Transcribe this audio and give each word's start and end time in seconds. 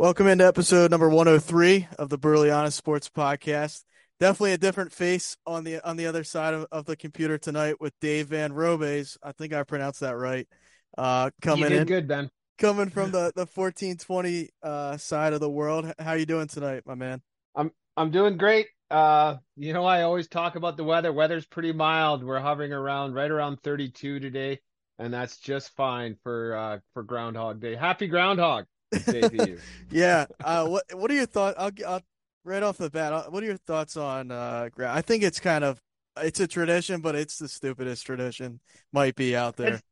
Welcome 0.00 0.28
into 0.28 0.46
episode 0.46 0.90
number 0.90 1.10
103 1.10 1.86
of 1.98 2.08
the 2.08 2.16
Burley 2.16 2.50
Honest 2.50 2.78
Sports 2.78 3.10
Podcast. 3.10 3.84
Definitely 4.18 4.54
a 4.54 4.56
different 4.56 4.94
face 4.94 5.36
on 5.46 5.62
the 5.62 5.86
on 5.86 5.98
the 5.98 6.06
other 6.06 6.24
side 6.24 6.54
of, 6.54 6.66
of 6.72 6.86
the 6.86 6.96
computer 6.96 7.36
tonight 7.36 7.82
with 7.82 7.92
Dave 8.00 8.28
Van 8.28 8.54
Robes. 8.54 9.18
I 9.22 9.32
think 9.32 9.52
I 9.52 9.62
pronounced 9.62 10.00
that 10.00 10.16
right. 10.16 10.48
Uh, 10.96 11.28
coming 11.42 11.64
you 11.64 11.68
did 11.68 11.80
in, 11.80 11.86
good, 11.86 12.08
Ben. 12.08 12.30
coming 12.56 12.88
from 12.88 13.10
the 13.10 13.30
the 13.36 13.44
1420 13.44 14.48
uh, 14.62 14.96
side 14.96 15.34
of 15.34 15.40
the 15.40 15.50
world. 15.50 15.92
How 15.98 16.14
you 16.14 16.24
doing 16.24 16.48
tonight, 16.48 16.84
my 16.86 16.94
man? 16.94 17.20
I'm 17.54 17.70
I'm 17.94 18.10
doing 18.10 18.38
great. 18.38 18.68
Uh, 18.90 19.36
you 19.54 19.74
know, 19.74 19.84
I 19.84 20.04
always 20.04 20.28
talk 20.28 20.56
about 20.56 20.78
the 20.78 20.84
weather. 20.84 21.12
Weather's 21.12 21.44
pretty 21.44 21.74
mild. 21.74 22.24
We're 22.24 22.40
hovering 22.40 22.72
around 22.72 23.12
right 23.12 23.30
around 23.30 23.58
32 23.62 24.18
today, 24.18 24.60
and 24.98 25.12
that's 25.12 25.36
just 25.36 25.76
fine 25.76 26.16
for 26.22 26.56
uh 26.56 26.78
for 26.94 27.02
Groundhog 27.02 27.60
Day. 27.60 27.74
Happy 27.74 28.06
Groundhog 28.06 28.64
Day 28.64 28.70
to 28.70 28.70
you. 28.70 28.79
yeah. 29.90 30.26
Uh, 30.42 30.66
what 30.66 30.84
what 30.94 31.10
are 31.10 31.14
your 31.14 31.26
thoughts? 31.26 31.56
I'll, 31.58 31.70
I'll 31.86 32.02
right 32.44 32.62
off 32.62 32.78
the 32.78 32.90
bat. 32.90 33.12
uh, 33.12 33.24
What 33.30 33.42
are 33.42 33.46
your 33.46 33.56
thoughts 33.56 33.96
on? 33.96 34.30
Uh, 34.30 34.68
gra- 34.72 34.92
I 34.92 35.02
think 35.02 35.22
it's 35.22 35.40
kind 35.40 35.64
of 35.64 35.80
it's 36.16 36.40
a 36.40 36.46
tradition, 36.46 37.00
but 37.00 37.14
it's 37.14 37.38
the 37.38 37.48
stupidest 37.48 38.04
tradition 38.04 38.60
might 38.92 39.14
be 39.14 39.36
out 39.36 39.56
there. 39.56 39.74
It's, 39.74 39.82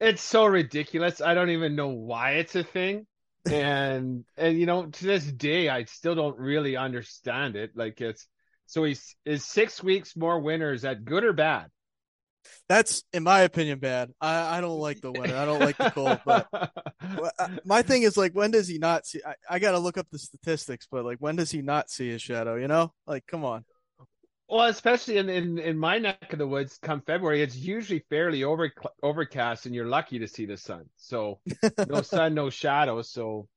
it's 0.00 0.22
so 0.22 0.46
ridiculous. 0.46 1.20
I 1.22 1.34
don't 1.34 1.50
even 1.50 1.76
know 1.76 1.88
why 1.88 2.32
it's 2.34 2.56
a 2.56 2.64
thing. 2.64 3.06
And 3.48 4.24
and 4.36 4.58
you 4.58 4.66
know, 4.66 4.86
to 4.86 5.04
this 5.06 5.24
day 5.24 5.68
I 5.68 5.84
still 5.84 6.14
don't 6.14 6.38
really 6.38 6.76
understand 6.76 7.56
it. 7.56 7.72
Like 7.76 8.00
it's 8.00 8.28
so 8.66 8.84
he's 8.84 9.16
is 9.24 9.44
six 9.44 9.82
weeks 9.82 10.16
more 10.16 10.40
winners 10.40 10.82
that 10.82 11.04
good 11.04 11.24
or 11.24 11.32
bad? 11.32 11.70
That's, 12.68 13.04
in 13.12 13.22
my 13.22 13.40
opinion, 13.40 13.78
bad. 13.78 14.10
I, 14.20 14.58
I 14.58 14.60
don't 14.60 14.78
like 14.78 15.00
the 15.00 15.12
weather. 15.12 15.36
I 15.36 15.44
don't 15.44 15.60
like 15.60 15.76
the 15.76 15.90
cold. 15.90 16.20
But 16.24 16.46
uh, 16.52 17.48
my 17.64 17.82
thing 17.82 18.02
is 18.02 18.16
like, 18.16 18.32
when 18.32 18.50
does 18.50 18.68
he 18.68 18.78
not 18.78 19.06
see? 19.06 19.20
I, 19.26 19.34
I 19.48 19.58
got 19.58 19.72
to 19.72 19.78
look 19.78 19.98
up 19.98 20.08
the 20.10 20.18
statistics, 20.18 20.86
but 20.90 21.04
like, 21.04 21.18
when 21.18 21.36
does 21.36 21.50
he 21.50 21.62
not 21.62 21.90
see 21.90 22.08
his 22.08 22.22
shadow? 22.22 22.56
You 22.56 22.68
know, 22.68 22.92
like, 23.06 23.26
come 23.26 23.44
on. 23.44 23.64
Well, 24.48 24.68
especially 24.68 25.16
in, 25.16 25.28
in, 25.28 25.58
in 25.58 25.76
my 25.76 25.98
neck 25.98 26.32
of 26.32 26.38
the 26.38 26.46
woods, 26.46 26.78
come 26.80 27.00
February, 27.00 27.42
it's 27.42 27.56
usually 27.56 28.04
fairly 28.08 28.44
over 28.44 28.70
overcast, 29.02 29.66
and 29.66 29.74
you're 29.74 29.86
lucky 29.86 30.20
to 30.20 30.28
see 30.28 30.46
the 30.46 30.56
sun. 30.56 30.84
So 30.96 31.40
no 31.88 32.02
sun, 32.02 32.34
no 32.34 32.48
shadow. 32.48 33.02
So 33.02 33.48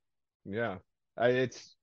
yeah, 0.46 0.78
I, 1.16 1.28
it's 1.30 1.76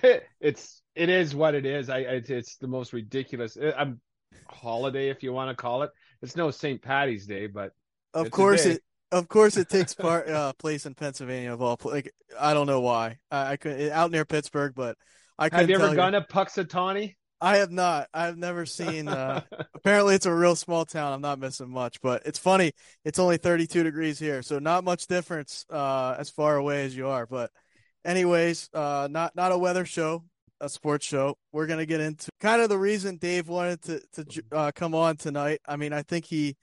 it's 0.40 0.82
it 0.94 1.08
is 1.08 1.34
what 1.34 1.56
it 1.56 1.66
is. 1.66 1.90
I 1.90 1.98
it's, 1.98 2.30
it's 2.30 2.56
the 2.56 2.68
most 2.68 2.92
ridiculous. 2.92 3.56
I'm 3.76 4.00
holiday 4.48 5.08
if 5.08 5.24
you 5.24 5.32
want 5.32 5.50
to 5.50 5.60
call 5.60 5.82
it. 5.82 5.90
It's 6.22 6.36
no 6.36 6.50
St. 6.50 6.80
Patty's 6.80 7.26
Day, 7.26 7.46
but 7.46 7.72
Of 8.14 8.30
course 8.30 8.64
it. 8.64 8.82
Of 9.10 9.28
course, 9.28 9.58
it 9.58 9.68
takes 9.68 9.94
part 9.94 10.28
uh, 10.28 10.54
place 10.54 10.86
in 10.86 10.94
Pennsylvania 10.94 11.52
of 11.52 11.60
all. 11.60 11.78
Like, 11.84 12.12
I 12.40 12.54
don't 12.54 12.66
know 12.66 12.80
why. 12.80 13.18
I, 13.30 13.52
I 13.52 13.56
could 13.56 13.90
out 13.90 14.10
near 14.10 14.24
Pittsburgh, 14.24 14.72
but 14.74 14.96
I 15.38 15.50
couldn't 15.50 15.68
have 15.68 15.80
you 15.80 15.84
ever 15.84 15.94
gone 15.94 16.12
to 16.12 16.22
Punxsutawney? 16.22 17.16
I 17.40 17.56
have 17.56 17.72
not. 17.72 18.08
I've 18.14 18.38
never 18.38 18.64
seen. 18.64 19.08
Uh, 19.08 19.42
apparently, 19.74 20.14
it's 20.14 20.26
a 20.26 20.34
real 20.34 20.54
small 20.54 20.84
town. 20.84 21.12
I'm 21.12 21.20
not 21.20 21.40
missing 21.40 21.68
much, 21.68 22.00
but 22.00 22.22
it's 22.24 22.38
funny. 22.38 22.72
It's 23.04 23.18
only 23.18 23.36
32 23.36 23.82
degrees 23.82 24.18
here, 24.18 24.42
so 24.42 24.60
not 24.60 24.84
much 24.84 25.08
difference 25.08 25.66
uh, 25.68 26.14
as 26.18 26.30
far 26.30 26.56
away 26.56 26.84
as 26.84 26.96
you 26.96 27.08
are. 27.08 27.26
But, 27.26 27.50
anyways, 28.04 28.70
uh, 28.72 29.08
not 29.10 29.34
not 29.34 29.50
a 29.50 29.58
weather 29.58 29.84
show, 29.84 30.24
a 30.62 30.68
sports 30.68 31.04
show. 31.04 31.36
We're 31.52 31.66
gonna 31.66 31.84
get 31.84 32.00
into 32.00 32.30
kind 32.40 32.62
of 32.62 32.70
the 32.70 32.78
reason 32.78 33.16
Dave 33.16 33.48
wanted 33.48 33.82
to 33.82 34.00
to 34.14 34.42
uh, 34.52 34.72
come 34.74 34.94
on 34.94 35.16
tonight. 35.16 35.60
I 35.66 35.76
mean, 35.76 35.92
I 35.92 36.02
think 36.02 36.24
he 36.24 36.56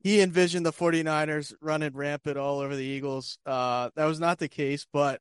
he 0.00 0.20
envisioned 0.20 0.66
the 0.66 0.72
49ers 0.72 1.54
running 1.62 1.94
rampant 1.94 2.36
all 2.36 2.60
over 2.60 2.76
the 2.76 2.84
Eagles. 2.84 3.38
Uh, 3.46 3.88
that 3.96 4.04
was 4.04 4.20
not 4.20 4.38
the 4.38 4.48
case, 4.48 4.86
but 4.92 5.20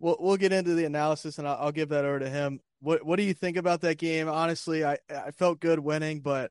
we'll 0.00 0.16
we'll 0.20 0.36
get 0.36 0.52
into 0.52 0.74
the 0.74 0.84
analysis, 0.84 1.38
and 1.38 1.48
I'll, 1.48 1.56
I'll 1.56 1.72
give 1.72 1.88
that 1.90 2.04
over 2.04 2.18
to 2.18 2.28
him. 2.28 2.60
What 2.80 3.06
what 3.06 3.16
do 3.16 3.22
you 3.22 3.34
think 3.34 3.56
about 3.56 3.80
that 3.82 3.98
game? 3.98 4.28
Honestly, 4.28 4.84
I 4.84 4.98
I 5.08 5.30
felt 5.30 5.60
good 5.60 5.78
winning, 5.78 6.20
but 6.20 6.50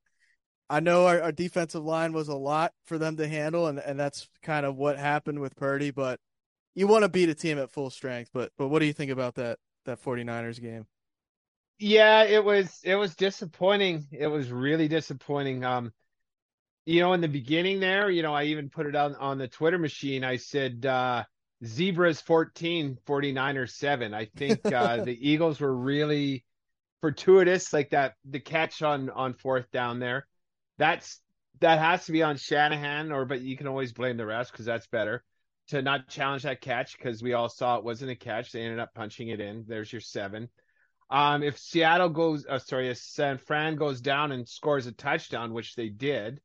I 0.69 0.79
know 0.79 1.07
our, 1.07 1.21
our 1.21 1.31
defensive 1.31 1.83
line 1.83 2.13
was 2.13 2.29
a 2.29 2.35
lot 2.35 2.73
for 2.85 2.97
them 2.97 3.17
to 3.17 3.27
handle, 3.27 3.67
and, 3.67 3.79
and 3.79 3.99
that's 3.99 4.27
kind 4.41 4.65
of 4.65 4.75
what 4.75 4.97
happened 4.97 5.39
with 5.39 5.55
Purdy. 5.55 5.91
But 5.91 6.19
you 6.75 6.87
want 6.87 7.03
to 7.03 7.09
beat 7.09 7.29
a 7.29 7.35
team 7.35 7.59
at 7.59 7.71
full 7.71 7.89
strength. 7.89 8.31
But 8.33 8.51
but 8.57 8.69
what 8.69 8.79
do 8.79 8.85
you 8.85 8.93
think 8.93 9.11
about 9.11 9.35
that 9.35 9.59
that 9.85 10.01
49ers 10.01 10.61
game? 10.61 10.85
Yeah, 11.79 12.23
it 12.23 12.43
was 12.43 12.79
it 12.83 12.95
was 12.95 13.15
disappointing. 13.15 14.07
It 14.11 14.27
was 14.27 14.51
really 14.51 14.87
disappointing. 14.87 15.63
Um, 15.63 15.93
you 16.85 17.01
know, 17.01 17.13
in 17.13 17.21
the 17.21 17.27
beginning 17.27 17.79
there, 17.79 18.09
you 18.09 18.23
know, 18.23 18.33
I 18.33 18.45
even 18.45 18.69
put 18.69 18.87
it 18.87 18.95
on 18.95 19.15
on 19.15 19.37
the 19.37 19.47
Twitter 19.47 19.77
machine. 19.77 20.23
I 20.23 20.37
said 20.37 20.85
uh 20.85 21.23
Zebras 21.65 22.21
14, 22.21 22.97
49ers 23.05 23.71
7. 23.71 24.13
I 24.13 24.25
think 24.25 24.65
uh 24.71 24.97
the 25.03 25.29
Eagles 25.29 25.59
were 25.59 25.75
really 25.75 26.45
fortuitous, 27.01 27.73
like 27.73 27.91
that 27.91 28.15
the 28.25 28.39
catch 28.39 28.81
on 28.81 29.09
on 29.11 29.33
fourth 29.33 29.69
down 29.71 29.99
there. 29.99 30.27
That's 30.79 31.21
that 31.59 31.79
has 31.79 32.05
to 32.05 32.11
be 32.11 32.23
on 32.23 32.37
Shanahan, 32.37 33.11
or 33.11 33.25
but 33.25 33.41
you 33.41 33.57
can 33.57 33.67
always 33.67 33.93
blame 33.93 34.17
the 34.17 34.23
refs 34.23 34.51
because 34.51 34.65
that's 34.65 34.87
better 34.87 35.23
to 35.69 35.81
not 35.81 36.07
challenge 36.09 36.43
that 36.43 36.61
catch 36.61 36.97
because 36.97 37.21
we 37.21 37.33
all 37.33 37.49
saw 37.49 37.77
it 37.77 37.83
wasn't 37.83 38.11
a 38.11 38.15
catch. 38.15 38.51
They 38.51 38.61
ended 38.61 38.79
up 38.79 38.93
punching 38.95 39.27
it 39.29 39.39
in. 39.39 39.65
There's 39.67 39.91
your 39.91 40.01
seven. 40.01 40.49
Um, 41.09 41.41
if 41.43 41.57
Seattle 41.57 42.09
goes, 42.09 42.45
uh, 42.47 42.59
sorry, 42.59 42.89
if 42.89 42.97
San 42.97 43.37
Fran 43.37 43.75
goes 43.75 44.01
down 44.01 44.31
and 44.31 44.47
scores 44.47 44.87
a 44.87 44.91
touchdown, 44.91 45.53
which 45.53 45.75
they 45.75 45.89
did, 45.89 46.41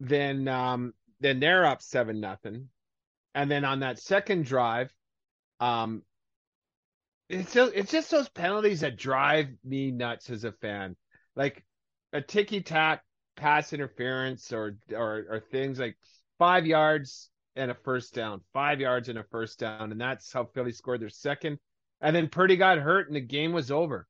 then 0.00 0.48
um, 0.48 0.92
then 1.20 1.38
they're 1.40 1.64
up 1.64 1.82
seven 1.82 2.20
nothing, 2.20 2.68
and 3.34 3.50
then 3.50 3.64
on 3.64 3.80
that 3.80 3.98
second 4.00 4.44
drive, 4.44 4.92
um, 5.60 6.02
it's 7.28 7.54
just, 7.54 7.72
it's 7.74 7.92
just 7.92 8.10
those 8.10 8.28
penalties 8.28 8.80
that 8.80 8.96
drive 8.96 9.48
me 9.64 9.90
nuts 9.92 10.30
as 10.30 10.44
a 10.44 10.52
fan, 10.52 10.96
like 11.36 11.64
a 12.12 12.20
ticky 12.20 12.62
tack 12.62 13.02
pass 13.36 13.72
interference 13.72 14.52
or 14.52 14.78
or 14.92 15.26
or 15.30 15.40
things 15.52 15.78
like 15.78 15.96
five 16.38 16.66
yards 16.66 17.30
and 17.54 17.70
a 17.70 17.74
first 17.74 18.14
down, 18.14 18.40
five 18.52 18.80
yards 18.80 19.08
and 19.08 19.18
a 19.18 19.24
first 19.24 19.60
down, 19.60 19.92
and 19.92 20.00
that's 20.00 20.32
how 20.32 20.44
Philly 20.44 20.72
scored 20.72 21.00
their 21.00 21.08
second. 21.08 21.58
And 22.00 22.14
then 22.14 22.28
Purdy 22.28 22.56
got 22.56 22.78
hurt, 22.78 23.06
and 23.08 23.16
the 23.16 23.20
game 23.20 23.52
was 23.52 23.70
over. 23.70 24.06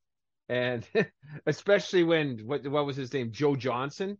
And 0.48 0.84
especially 1.46 2.02
when 2.04 2.38
what 2.46 2.66
what 2.66 2.86
was 2.86 2.96
his 2.96 3.12
name, 3.12 3.30
Joe 3.32 3.56
Johnson, 3.56 4.18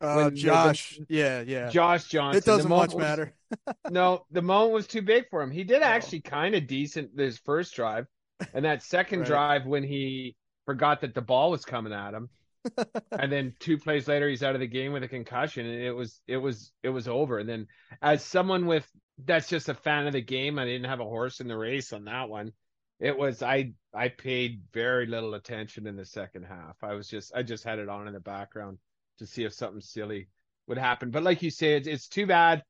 Uh, 0.00 0.14
When 0.14 0.34
the- 0.34 0.40
Josh, 0.40 0.98
yeah, 1.08 1.42
yeah. 1.46 1.68
Josh 1.70 2.08
Johnson. 2.08 2.38
it 2.38 2.44
doesn't 2.44 2.68
much 2.68 2.92
was- 2.94 3.00
matter. 3.02 3.34
no, 3.90 4.24
the 4.30 4.42
moment 4.42 4.72
was 4.72 4.86
too 4.86 5.02
big 5.02 5.28
for 5.30 5.42
him. 5.42 5.50
He 5.50 5.64
did 5.64 5.80
No. 5.80 5.86
actually 5.86 6.20
kind 6.22 6.54
of 6.54 6.66
decent 6.66 7.18
his 7.18 7.38
first 7.38 7.74
drive, 7.74 8.06
and 8.54 8.64
that 8.64 8.82
second 8.82 9.20
Right. 9.20 9.28
drive 9.28 9.66
when 9.66 9.82
he 9.82 10.36
forgot 10.66 11.00
that 11.02 11.14
the 11.14 11.20
ball 11.22 11.50
was 11.50 11.64
coming 11.64 11.92
at 11.92 12.14
him, 12.14 12.30
and 13.12 13.30
then 13.32 13.54
two 13.60 13.76
plays 13.78 14.08
later 14.08 14.28
he's 14.28 14.42
out 14.42 14.54
of 14.54 14.60
the 14.60 14.66
game 14.66 14.92
with 14.92 15.02
a 15.02 15.08
concussion, 15.08 15.66
and 15.66 15.82
it 15.82 15.92
was 15.92 16.20
it 16.26 16.36
was 16.38 16.72
it 16.82 16.88
was 16.88 17.08
over. 17.08 17.38
And 17.38 17.48
then 17.48 17.66
as 18.00 18.24
someone 18.24 18.66
with 18.66 18.88
that's 19.24 19.48
just 19.48 19.68
a 19.68 19.74
fan 19.74 20.06
of 20.06 20.12
the 20.14 20.20
game, 20.22 20.58
I 20.58 20.64
didn't 20.64 20.88
have 20.88 21.00
a 21.00 21.04
horse 21.04 21.40
in 21.40 21.48
the 21.48 21.56
race 21.56 21.92
on 21.92 22.04
that 22.04 22.28
one. 22.28 22.52
It 23.02 23.18
was 23.18 23.42
I 23.42 23.72
I 23.92 24.08
paid 24.08 24.62
very 24.72 25.06
little 25.06 25.34
attention 25.34 25.88
in 25.88 25.96
the 25.96 26.04
second 26.06 26.44
half. 26.44 26.76
I 26.82 26.94
was 26.94 27.08
just 27.08 27.34
I 27.34 27.42
just 27.42 27.64
had 27.64 27.80
it 27.80 27.88
on 27.88 28.06
in 28.06 28.14
the 28.14 28.20
background 28.20 28.78
to 29.18 29.26
see 29.26 29.42
if 29.42 29.52
something 29.52 29.80
silly 29.80 30.28
would 30.68 30.78
happen. 30.78 31.10
But 31.10 31.24
like 31.24 31.42
you 31.42 31.50
say, 31.50 31.74
it's 31.74 31.88
it's 31.88 32.06
too 32.06 32.26
bad. 32.26 32.62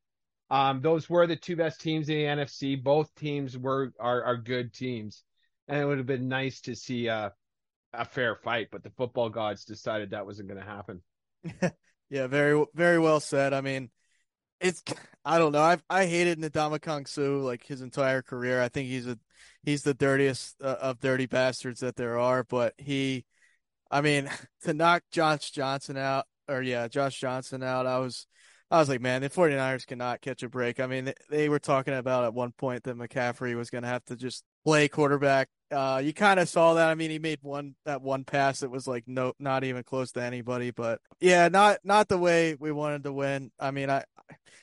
Um, 0.48 0.80
those 0.80 1.08
were 1.08 1.26
the 1.26 1.36
two 1.36 1.54
best 1.54 1.82
teams 1.82 2.08
in 2.08 2.16
the 2.16 2.24
NFC. 2.24 2.82
Both 2.82 3.14
teams 3.14 3.58
were 3.58 3.92
are 4.00 4.24
are 4.24 4.36
good 4.38 4.72
teams, 4.72 5.22
and 5.68 5.78
it 5.78 5.84
would 5.84 5.98
have 5.98 6.06
been 6.06 6.28
nice 6.28 6.62
to 6.62 6.74
see 6.74 7.08
a 7.08 7.34
a 7.92 8.06
fair 8.06 8.34
fight. 8.34 8.68
But 8.72 8.82
the 8.82 8.90
football 8.90 9.28
gods 9.28 9.66
decided 9.66 10.10
that 10.10 10.24
wasn't 10.24 10.48
going 10.48 10.60
to 10.60 10.66
happen. 10.66 11.02
yeah, 12.08 12.26
very 12.26 12.64
very 12.74 12.98
well 12.98 13.20
said. 13.20 13.52
I 13.52 13.60
mean, 13.60 13.90
it's 14.62 14.82
I 15.26 15.38
don't 15.38 15.52
know. 15.52 15.60
I 15.60 15.76
I 15.90 16.06
hated 16.06 16.38
Ndamukong 16.38 17.06
Suh 17.06 17.36
like 17.36 17.66
his 17.66 17.82
entire 17.82 18.22
career. 18.22 18.62
I 18.62 18.68
think 18.68 18.88
he's 18.88 19.06
a 19.06 19.18
he's 19.62 19.82
the 19.82 19.94
dirtiest 19.94 20.56
uh, 20.62 20.76
of 20.80 21.00
dirty 21.00 21.26
bastards 21.26 21.80
that 21.80 21.96
there 21.96 22.18
are. 22.18 22.44
But 22.44 22.74
he, 22.78 23.24
I 23.90 24.00
mean, 24.00 24.30
to 24.62 24.74
knock 24.74 25.02
Josh 25.10 25.50
Johnson 25.50 25.96
out, 25.96 26.26
or 26.48 26.62
yeah, 26.62 26.88
Josh 26.88 27.18
Johnson 27.18 27.62
out, 27.62 27.86
I 27.86 27.98
was 27.98 28.26
I 28.72 28.78
was 28.78 28.88
like, 28.88 29.02
man, 29.02 29.20
the 29.20 29.28
49ers 29.28 29.86
cannot 29.86 30.22
catch 30.22 30.42
a 30.42 30.48
break. 30.48 30.80
I 30.80 30.86
mean, 30.86 31.12
they, 31.28 31.50
were 31.50 31.58
talking 31.58 31.92
about 31.92 32.24
at 32.24 32.32
one 32.32 32.52
point 32.52 32.84
that 32.84 32.96
McCaffrey 32.96 33.54
was 33.54 33.68
going 33.68 33.82
to 33.82 33.88
have 33.88 34.02
to 34.06 34.16
just 34.16 34.44
play 34.64 34.88
quarterback. 34.88 35.48
Uh, 35.70 36.00
you 36.02 36.14
kind 36.14 36.40
of 36.40 36.48
saw 36.48 36.72
that. 36.74 36.88
I 36.88 36.94
mean, 36.94 37.10
he 37.10 37.18
made 37.18 37.40
one 37.42 37.74
that 37.84 38.00
one 38.00 38.24
pass 38.24 38.60
that 38.60 38.70
was 38.70 38.86
like 38.86 39.04
no, 39.06 39.34
not 39.38 39.62
even 39.62 39.82
close 39.82 40.12
to 40.12 40.22
anybody. 40.22 40.70
But 40.70 41.00
yeah, 41.20 41.48
not 41.48 41.78
not 41.84 42.08
the 42.08 42.16
way 42.16 42.56
we 42.58 42.72
wanted 42.72 43.04
to 43.04 43.12
win. 43.12 43.50
I 43.60 43.72
mean, 43.72 43.90
I 43.90 44.04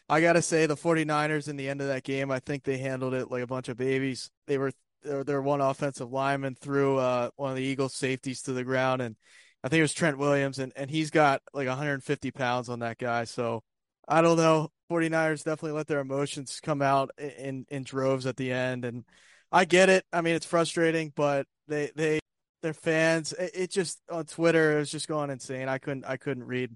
I 0.07 0.21
gotta 0.21 0.41
say 0.41 0.65
the 0.65 0.75
49ers 0.75 1.47
in 1.47 1.55
the 1.55 1.69
end 1.69 1.81
of 1.81 1.87
that 1.87 2.03
game, 2.03 2.31
I 2.31 2.39
think 2.39 2.63
they 2.63 2.77
handled 2.77 3.13
it 3.13 3.29
like 3.29 3.43
a 3.43 3.47
bunch 3.47 3.69
of 3.69 3.77
babies. 3.77 4.31
They 4.47 4.57
were 4.57 4.71
their 5.03 5.41
one 5.41 5.61
offensive 5.61 6.11
lineman 6.11 6.55
threw 6.55 6.97
uh, 6.97 7.29
one 7.35 7.51
of 7.51 7.57
the 7.57 7.63
Eagles 7.63 7.93
safeties 7.93 8.41
to 8.43 8.53
the 8.53 8.63
ground, 8.63 9.01
and 9.01 9.15
I 9.63 9.67
think 9.67 9.79
it 9.79 9.83
was 9.83 9.93
Trent 9.93 10.17
Williams, 10.17 10.59
and, 10.59 10.71
and 10.75 10.89
he's 10.89 11.09
got 11.09 11.41
like 11.53 11.67
150 11.67 12.31
pounds 12.31 12.69
on 12.69 12.79
that 12.79 12.97
guy. 12.97 13.25
So 13.25 13.63
I 14.07 14.21
don't 14.21 14.37
know. 14.37 14.71
49ers 14.91 15.43
definitely 15.43 15.73
let 15.73 15.87
their 15.87 15.99
emotions 15.99 16.59
come 16.63 16.81
out 16.81 17.11
in, 17.17 17.65
in 17.69 17.83
droves 17.83 18.25
at 18.25 18.37
the 18.37 18.51
end. 18.51 18.85
And 18.85 19.03
I 19.51 19.65
get 19.65 19.89
it. 19.89 20.05
I 20.11 20.21
mean, 20.21 20.35
it's 20.35 20.45
frustrating, 20.45 21.13
but 21.15 21.45
they, 21.67 21.91
they, 21.95 22.19
their 22.63 22.73
fans, 22.73 23.33
it, 23.33 23.51
it 23.53 23.71
just 23.71 23.99
on 24.09 24.25
Twitter, 24.25 24.77
it 24.77 24.79
was 24.79 24.91
just 24.91 25.07
going 25.07 25.29
insane. 25.29 25.67
I 25.67 25.77
couldn't, 25.77 26.05
I 26.05 26.17
couldn't 26.17 26.45
read 26.45 26.71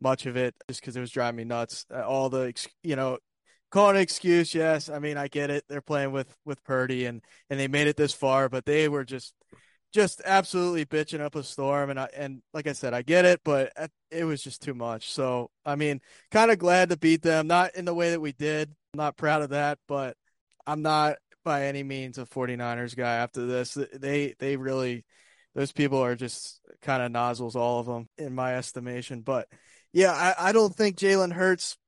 much 0.00 0.26
of 0.26 0.36
it 0.36 0.54
just 0.68 0.80
because 0.80 0.96
it 0.96 1.00
was 1.00 1.10
driving 1.10 1.36
me 1.36 1.44
nuts. 1.44 1.84
Uh, 1.92 2.02
all 2.02 2.30
the, 2.30 2.54
you 2.82 2.96
know, 2.96 3.18
call 3.70 3.90
an 3.90 3.96
excuse. 3.96 4.54
Yes. 4.54 4.88
I 4.88 4.98
mean, 4.98 5.16
I 5.16 5.28
get 5.28 5.50
it. 5.50 5.64
They're 5.68 5.80
playing 5.80 6.12
with, 6.12 6.34
with 6.44 6.62
Purdy 6.64 7.06
and, 7.06 7.22
and 7.50 7.58
they 7.58 7.68
made 7.68 7.86
it 7.86 7.96
this 7.96 8.12
far, 8.12 8.48
but 8.48 8.64
they 8.64 8.88
were 8.88 9.04
just, 9.04 9.34
just 9.92 10.20
absolutely 10.24 10.84
bitching 10.84 11.20
up 11.20 11.34
a 11.34 11.42
storm. 11.42 11.90
And 11.90 11.98
I, 11.98 12.08
and 12.14 12.42
like 12.52 12.66
I 12.66 12.72
said, 12.72 12.94
I 12.94 13.02
get 13.02 13.24
it, 13.24 13.40
but 13.44 13.72
it 14.10 14.24
was 14.24 14.42
just 14.42 14.62
too 14.62 14.74
much. 14.74 15.12
So, 15.12 15.50
I 15.64 15.76
mean, 15.76 16.00
kind 16.30 16.50
of 16.50 16.58
glad 16.58 16.90
to 16.90 16.98
beat 16.98 17.22
them, 17.22 17.46
not 17.46 17.74
in 17.74 17.84
the 17.84 17.94
way 17.94 18.10
that 18.10 18.20
we 18.20 18.32
did. 18.32 18.68
I'm 18.94 18.98
not 18.98 19.16
proud 19.16 19.42
of 19.42 19.50
that, 19.50 19.78
but 19.86 20.16
I'm 20.66 20.82
not 20.82 21.16
by 21.44 21.66
any 21.66 21.82
means 21.82 22.18
a 22.18 22.24
49ers 22.24 22.96
guy 22.96 23.16
after 23.16 23.46
this. 23.46 23.78
They, 23.94 24.34
they 24.38 24.56
really, 24.56 25.04
those 25.54 25.72
people 25.72 25.98
are 25.98 26.14
just 26.14 26.60
kind 26.82 27.02
of 27.02 27.10
nozzles, 27.10 27.56
all 27.56 27.80
of 27.80 27.86
them 27.86 28.08
in 28.18 28.34
my 28.34 28.56
estimation. 28.56 29.22
But 29.22 29.48
yeah, 29.92 30.12
I, 30.12 30.50
I 30.50 30.52
don't 30.52 30.74
think 30.74 30.98
Jalen 30.98 31.32
Hurts 31.32 31.78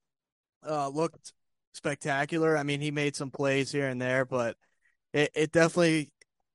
uh, 0.67 0.89
looked 0.89 1.33
spectacular. 1.73 2.57
I 2.57 2.63
mean, 2.63 2.81
he 2.81 2.91
made 2.91 3.17
some 3.17 3.31
plays 3.31 3.73
here 3.73 3.89
and 3.89 4.01
there, 4.01 4.25
but 4.25 4.57
it, 5.13 5.31
it 5.35 5.53
definitely 5.53 6.13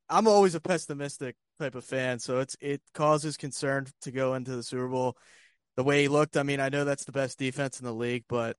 I'm 0.09 0.27
always 0.27 0.55
a 0.55 0.59
pessimistic 0.61 1.35
type 1.59 1.75
of 1.75 1.85
fan, 1.85 2.19
so 2.19 2.39
it's 2.39 2.55
it 2.61 2.81
causes 2.93 3.37
concern 3.37 3.87
to 4.01 4.11
go 4.11 4.35
into 4.35 4.55
the 4.55 4.63
Super 4.63 4.87
Bowl. 4.87 5.17
The 5.75 5.83
way 5.83 6.03
he 6.03 6.07
looked, 6.07 6.37
I 6.37 6.43
mean, 6.43 6.59
I 6.59 6.69
know 6.69 6.85
that's 6.85 7.05
the 7.05 7.11
best 7.11 7.37
defense 7.39 7.79
in 7.79 7.85
the 7.85 7.93
league, 7.93 8.25
but 8.29 8.57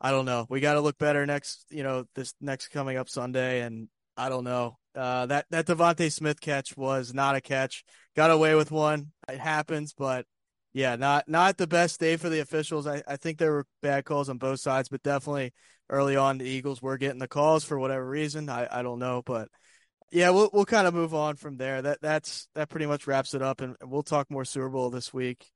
I 0.00 0.10
don't 0.10 0.24
know. 0.24 0.46
We 0.48 0.60
got 0.60 0.74
to 0.74 0.80
look 0.80 0.98
better 0.98 1.26
next, 1.26 1.66
you 1.70 1.82
know, 1.82 2.04
this 2.14 2.34
next 2.40 2.68
coming 2.68 2.96
up 2.96 3.08
Sunday, 3.08 3.62
and 3.62 3.88
I 4.16 4.28
don't 4.28 4.44
know. 4.44 4.78
Uh, 4.94 5.26
that 5.26 5.46
that 5.50 5.66
DeVonta 5.66 6.10
Smith 6.10 6.40
catch 6.40 6.76
was 6.76 7.12
not 7.12 7.36
a 7.36 7.40
catch. 7.40 7.84
Got 8.14 8.30
away 8.30 8.54
with 8.54 8.70
one. 8.70 9.12
It 9.28 9.38
happens, 9.40 9.92
but 9.92 10.26
yeah, 10.72 10.96
not 10.96 11.28
not 11.28 11.56
the 11.56 11.66
best 11.66 12.00
day 12.00 12.16
for 12.16 12.28
the 12.28 12.40
officials. 12.40 12.86
I, 12.86 13.02
I 13.06 13.16
think 13.16 13.38
there 13.38 13.52
were 13.52 13.66
bad 13.82 14.04
calls 14.04 14.28
on 14.28 14.38
both 14.38 14.60
sides, 14.60 14.88
but 14.88 15.02
definitely 15.02 15.52
early 15.88 16.16
on 16.16 16.38
the 16.38 16.44
Eagles 16.44 16.82
were 16.82 16.98
getting 16.98 17.18
the 17.18 17.28
calls 17.28 17.64
for 17.64 17.78
whatever 17.78 18.06
reason. 18.08 18.48
I, 18.48 18.68
I 18.70 18.82
don't 18.82 18.98
know, 18.98 19.22
but 19.24 19.48
yeah, 20.10 20.30
we'll 20.30 20.50
we'll 20.52 20.64
kind 20.64 20.86
of 20.86 20.94
move 20.94 21.14
on 21.14 21.36
from 21.36 21.56
there. 21.56 21.82
That 21.82 22.00
that's 22.00 22.48
that 22.54 22.68
pretty 22.68 22.86
much 22.86 23.06
wraps 23.06 23.34
it 23.34 23.42
up, 23.42 23.60
and 23.60 23.76
we'll 23.82 24.02
talk 24.02 24.30
more 24.30 24.44
Super 24.44 24.68
Bowl 24.68 24.90
this 24.90 25.12
week. 25.12 25.46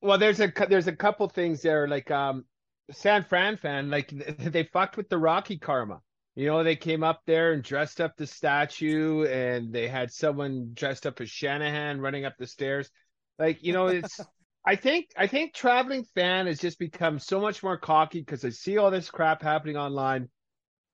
Well, 0.00 0.18
there's 0.18 0.40
a 0.40 0.52
there's 0.68 0.88
a 0.88 0.96
couple 0.96 1.28
things 1.28 1.62
there, 1.62 1.88
like 1.88 2.10
um, 2.10 2.44
San 2.90 3.24
Fran 3.24 3.56
fan, 3.56 3.90
like 3.90 4.08
they 4.38 4.64
fucked 4.64 4.96
with 4.96 5.08
the 5.08 5.18
Rocky 5.18 5.58
karma. 5.58 6.00
You 6.34 6.46
know, 6.46 6.64
they 6.64 6.76
came 6.76 7.04
up 7.04 7.20
there 7.26 7.52
and 7.52 7.62
dressed 7.62 8.00
up 8.00 8.16
the 8.16 8.26
statue, 8.26 9.24
and 9.24 9.72
they 9.72 9.86
had 9.86 10.10
someone 10.10 10.70
dressed 10.72 11.06
up 11.06 11.20
as 11.20 11.28
Shanahan 11.28 12.00
running 12.00 12.24
up 12.24 12.34
the 12.38 12.46
stairs. 12.46 12.90
Like, 13.38 13.62
you 13.62 13.72
know, 13.72 13.86
it's. 13.88 14.20
I 14.64 14.76
think 14.76 15.10
I 15.16 15.26
think 15.26 15.54
traveling 15.54 16.04
fan 16.14 16.46
has 16.46 16.60
just 16.60 16.78
become 16.78 17.18
so 17.18 17.40
much 17.40 17.62
more 17.62 17.78
cocky 17.78 18.20
because 18.20 18.42
they 18.42 18.50
see 18.50 18.78
all 18.78 18.90
this 18.90 19.10
crap 19.10 19.42
happening 19.42 19.76
online, 19.76 20.28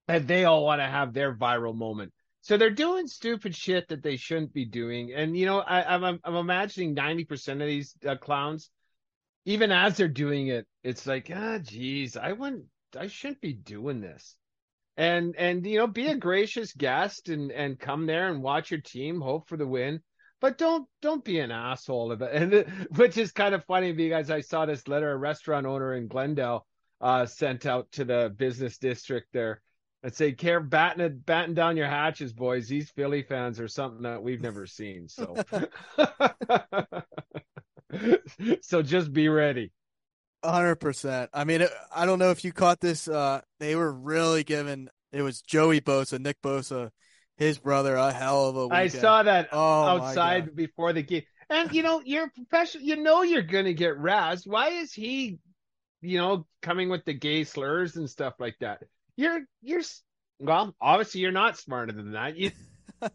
and 0.07 0.27
they 0.27 0.45
all 0.45 0.65
want 0.65 0.81
to 0.81 0.87
have 0.87 1.13
their 1.13 1.37
viral 1.37 1.77
moment. 1.77 2.13
So 2.41 2.57
they're 2.57 2.71
doing 2.71 3.09
stupid 3.09 3.55
shit 3.55 3.89
that 3.89 4.03
they 4.03 4.17
shouldn't 4.17 4.55
be 4.55 4.65
doing. 4.65 5.13
And 5.13 5.37
you 5.37 5.45
know, 5.45 5.59
I, 5.59 5.95
am 5.95 6.05
I'm, 6.05 6.21
I'm 6.25 6.37
imagining 6.37 6.95
90% 6.95 7.53
of 7.53 7.59
these 7.59 7.95
uh, 8.07 8.17
clowns, 8.17 8.71
even 9.45 9.71
as 9.71 9.97
they're 9.97 10.09
doing 10.09 10.49
it, 10.49 10.67
it's 10.83 11.07
like, 11.07 11.31
ah, 11.35 11.59
geez, 11.59 12.17
I 12.17 12.33
wouldn't, 12.33 12.65
I 12.99 13.09
shouldn't 13.09 13.43
be 13.43 13.53
doing 13.53 14.01
this. 14.01 14.37
And 14.97 15.37
and 15.37 15.65
you 15.67 15.79
know, 15.79 15.87
be 15.87 16.07
a 16.09 16.17
gracious 16.17 16.73
guest 16.73 17.29
and 17.29 17.53
and 17.53 17.79
come 17.79 18.07
there 18.07 18.29
and 18.29 18.43
watch 18.43 18.71
your 18.71 18.81
team, 18.81 19.21
hope 19.21 19.49
for 19.49 19.57
the 19.57 19.67
win. 19.67 20.01
But 20.41 20.59
don't 20.59 20.87
don't 21.03 21.25
be 21.25 21.41
an 21.41 21.51
asshole 21.51 22.13
of 22.13 22.23
it. 22.23 22.33
And 22.33 22.87
which 22.97 23.17
is 23.17 23.33
kind 23.33 23.55
of 23.55 23.65
funny 23.65 23.93
because 23.93 24.31
I 24.31 24.41
saw 24.41 24.67
this 24.67 24.87
letter 24.87 25.13
a 25.13 25.17
restaurant 25.17 25.67
owner 25.67 25.95
in 25.95 26.07
Glendale 26.07 26.67
uh, 27.01 27.27
sent 27.27 27.67
out 27.67 27.91
to 27.93 28.05
the 28.05 28.33
business 28.37 28.79
district 28.79 29.29
there 29.33 29.63
I'd 30.05 30.15
say, 30.15 30.33
care 30.33 30.61
batting 30.61 31.23
batting 31.27 31.55
down 31.55 31.77
your 31.77 31.89
hatches, 31.89 32.33
boys. 32.33 32.69
These 32.69 32.91
Philly 32.91 33.23
fans 33.23 33.59
are 33.59 33.67
something 33.67 34.03
that 34.03 34.23
we've 34.23 34.41
never 34.41 34.65
seen. 34.65 35.09
So, 35.09 35.35
so 38.61 38.83
just 38.83 39.13
be 39.13 39.29
ready. 39.29 39.73
hundred 40.45 40.77
percent. 40.77 41.31
I 41.35 41.43
mean, 41.43 41.67
I 41.95 42.07
don't 42.07 42.21
know 42.21 42.31
if 42.31 42.45
you 42.45 42.53
caught 42.53 42.81
this. 42.81 43.09
Uh, 43.09 43.41
they 43.59 43.75
were 43.75 43.93
really 43.93 44.45
giving. 44.45 44.89
It 45.11 45.23
was 45.23 45.43
Joey 45.43 45.81
Bosa, 45.81 46.21
Nick 46.21 46.41
Bosa, 46.43 46.91
his 47.39 47.59
brother, 47.59 47.97
a 47.97 48.13
hell 48.13 48.49
of 48.49 48.57
a. 48.57 48.67
Weekend. 48.67 48.81
I 48.81 48.89
saw 48.89 49.23
that 49.23 49.49
oh, 49.53 49.83
outside 49.85 50.55
before 50.55 50.93
the 50.93 51.03
game, 51.03 51.23
and 51.49 51.73
you 51.73 51.83
know, 51.83 52.03
you're 52.05 52.31
professional. 52.31 52.85
You 52.85 52.97
know, 52.97 53.23
you're 53.23 53.43
gonna 53.43 53.73
get 53.73 53.97
razzed. 53.97 54.47
Why 54.47 54.69
is 54.69 54.93
he, 54.93 55.39
you 56.03 56.19
know, 56.19 56.47
coming 56.61 56.91
with 56.91 57.05
the 57.07 57.15
gay 57.15 57.45
slurs 57.45 57.97
and 57.97 58.11
stuff 58.11 58.35
like 58.39 58.57
that? 58.61 58.83
you're 59.19 59.41
you're 59.61 59.83
well, 60.39 60.75
obviously 60.81 61.21
you're 61.21 61.33
not 61.33 61.59
smarter 61.59 61.93
than 61.93 62.13
that. 62.13 62.37
You 62.37 62.53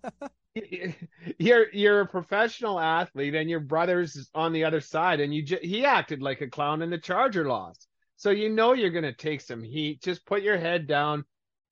you're 1.39 1.72
you're 1.72 2.01
a 2.01 2.08
professional 2.08 2.80
athlete, 2.80 3.34
and 3.34 3.50
your 3.50 3.62
brother's 3.62 4.30
on 4.36 4.53
the 4.53 4.65
other 4.65 4.82
side, 4.82 5.22
and 5.22 5.34
you 5.34 5.42
just 5.42 5.63
he 5.63 5.86
acted 5.86 6.22
like 6.22 6.42
a 6.42 6.50
clown 6.50 6.84
in 6.84 6.92
the 6.92 7.00
Charger 7.00 7.48
loss. 7.48 7.88
So 8.18 8.30
you 8.30 8.50
know 8.50 8.74
you're 8.74 8.92
gonna 8.92 9.13
take 9.13 9.42
some 9.42 9.63
heat. 9.63 10.03
Just 10.03 10.25
put 10.25 10.44
your 10.44 10.58
head 10.58 10.86
down 10.86 11.24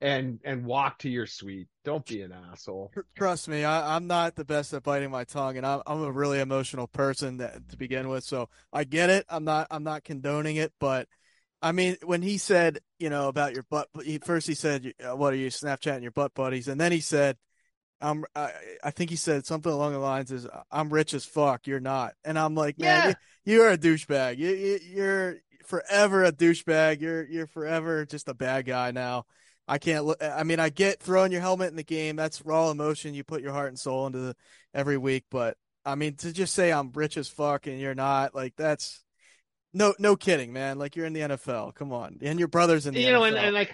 and 0.01 0.39
and 0.43 0.65
walk 0.65 1.00
to 1.00 1.10
your 1.10 1.27
suite. 1.27 1.67
Don't 1.86 2.05
be 2.05 2.22
an 2.22 2.34
asshole. 2.51 2.91
Trust 3.15 3.48
me, 3.48 3.63
I, 3.63 3.96
am 3.96 4.08
not 4.08 4.36
the 4.36 4.43
best 4.43 4.74
at 4.74 4.84
biting 4.84 5.12
my 5.12 5.24
tongue, 5.24 5.58
and 5.58 5.65
I'm 5.65 5.81
I'm 5.86 6.03
a 6.03 6.12
really 6.12 6.39
emotional 6.39 6.88
person 6.88 7.38
that, 7.38 7.70
to 7.70 7.77
begin 7.77 8.10
with. 8.10 8.24
So 8.24 8.50
I 8.74 8.84
get 8.84 9.10
it. 9.10 9.25
I'm 9.29 9.43
not 9.43 9.67
I'm 9.70 9.84
not 9.84 10.03
condoning 10.03 10.55
it, 10.55 10.74
but 10.79 11.08
I 11.62 11.72
mean, 11.72 11.98
when 12.03 12.24
he 12.24 12.39
said, 12.39 12.79
you 12.98 13.10
know, 13.10 13.27
about 13.27 13.53
your 13.53 13.63
butt, 13.70 13.88
he, 14.03 14.17
first 14.17 14.48
he 14.48 14.55
said, 14.55 14.93
uh, 15.03 15.15
"What 15.15 15.34
are 15.34 15.38
you 15.38 15.48
Snapchatting 15.48 16.01
your 16.01 16.12
butt 16.12 16.34
buddies?" 16.34 16.67
And 16.67 16.81
then 16.81 16.91
he 16.91 17.00
said, 17.00 17.38
"I'm." 18.01 18.25
I, 18.36 18.51
I 18.84 18.91
think 18.91 19.12
he 19.12 19.15
said 19.15 19.46
something 19.46 19.72
along 19.72 19.93
the 19.93 20.00
lines 20.00 20.31
"Is 20.31 20.48
I'm 20.72 20.91
rich 20.91 21.13
as 21.13 21.25
fuck. 21.25 21.67
You're 21.67 21.79
not." 21.79 22.13
And 22.25 22.39
I'm 22.39 22.55
like, 22.55 22.79
man, 22.79 22.88
yeah. 22.88 23.13
you, 23.46 23.53
you're 23.53 23.70
a 23.70 23.77
douchebag. 23.77 24.39
You, 24.39 24.50
you, 24.50 24.79
you're 24.91 25.36
forever 25.65 26.24
a 26.24 26.31
douchebag. 26.31 27.00
You're 27.01 27.24
you're 27.25 27.48
forever 27.48 28.05
just 28.05 28.27
a 28.27 28.34
bad 28.34 28.65
guy 28.65 28.89
now. 28.89 29.25
I 29.71 29.77
can't 29.77 30.03
look. 30.03 30.21
I 30.21 30.43
mean, 30.43 30.59
I 30.59 30.67
get 30.67 30.99
throwing 30.99 31.31
your 31.31 31.39
helmet 31.39 31.69
in 31.69 31.77
the 31.77 31.83
game. 31.83 32.17
That's 32.17 32.45
raw 32.45 32.71
emotion. 32.71 33.13
You 33.13 33.23
put 33.23 33.41
your 33.41 33.53
heart 33.53 33.69
and 33.69 33.79
soul 33.79 34.05
into 34.05 34.19
the, 34.19 34.35
every 34.73 34.97
week. 34.97 35.23
But 35.31 35.55
I 35.85 35.95
mean, 35.95 36.15
to 36.17 36.33
just 36.33 36.53
say 36.53 36.73
I'm 36.73 36.91
rich 36.91 37.15
as 37.15 37.29
fuck 37.29 37.67
and 37.67 37.79
you're 37.79 37.95
not, 37.95 38.35
like 38.35 38.53
that's 38.57 39.01
no, 39.73 39.93
no 39.97 40.17
kidding, 40.17 40.51
man. 40.51 40.77
Like 40.77 40.97
you're 40.97 41.05
in 41.05 41.13
the 41.13 41.21
NFL. 41.21 41.73
Come 41.75 41.93
on, 41.93 42.17
and 42.21 42.37
your 42.37 42.49
brother's 42.49 42.85
in 42.85 42.93
the 42.95 42.99
you 42.99 43.07
NFL. 43.07 43.11
know, 43.13 43.23
and, 43.23 43.37
and 43.37 43.53
like 43.53 43.73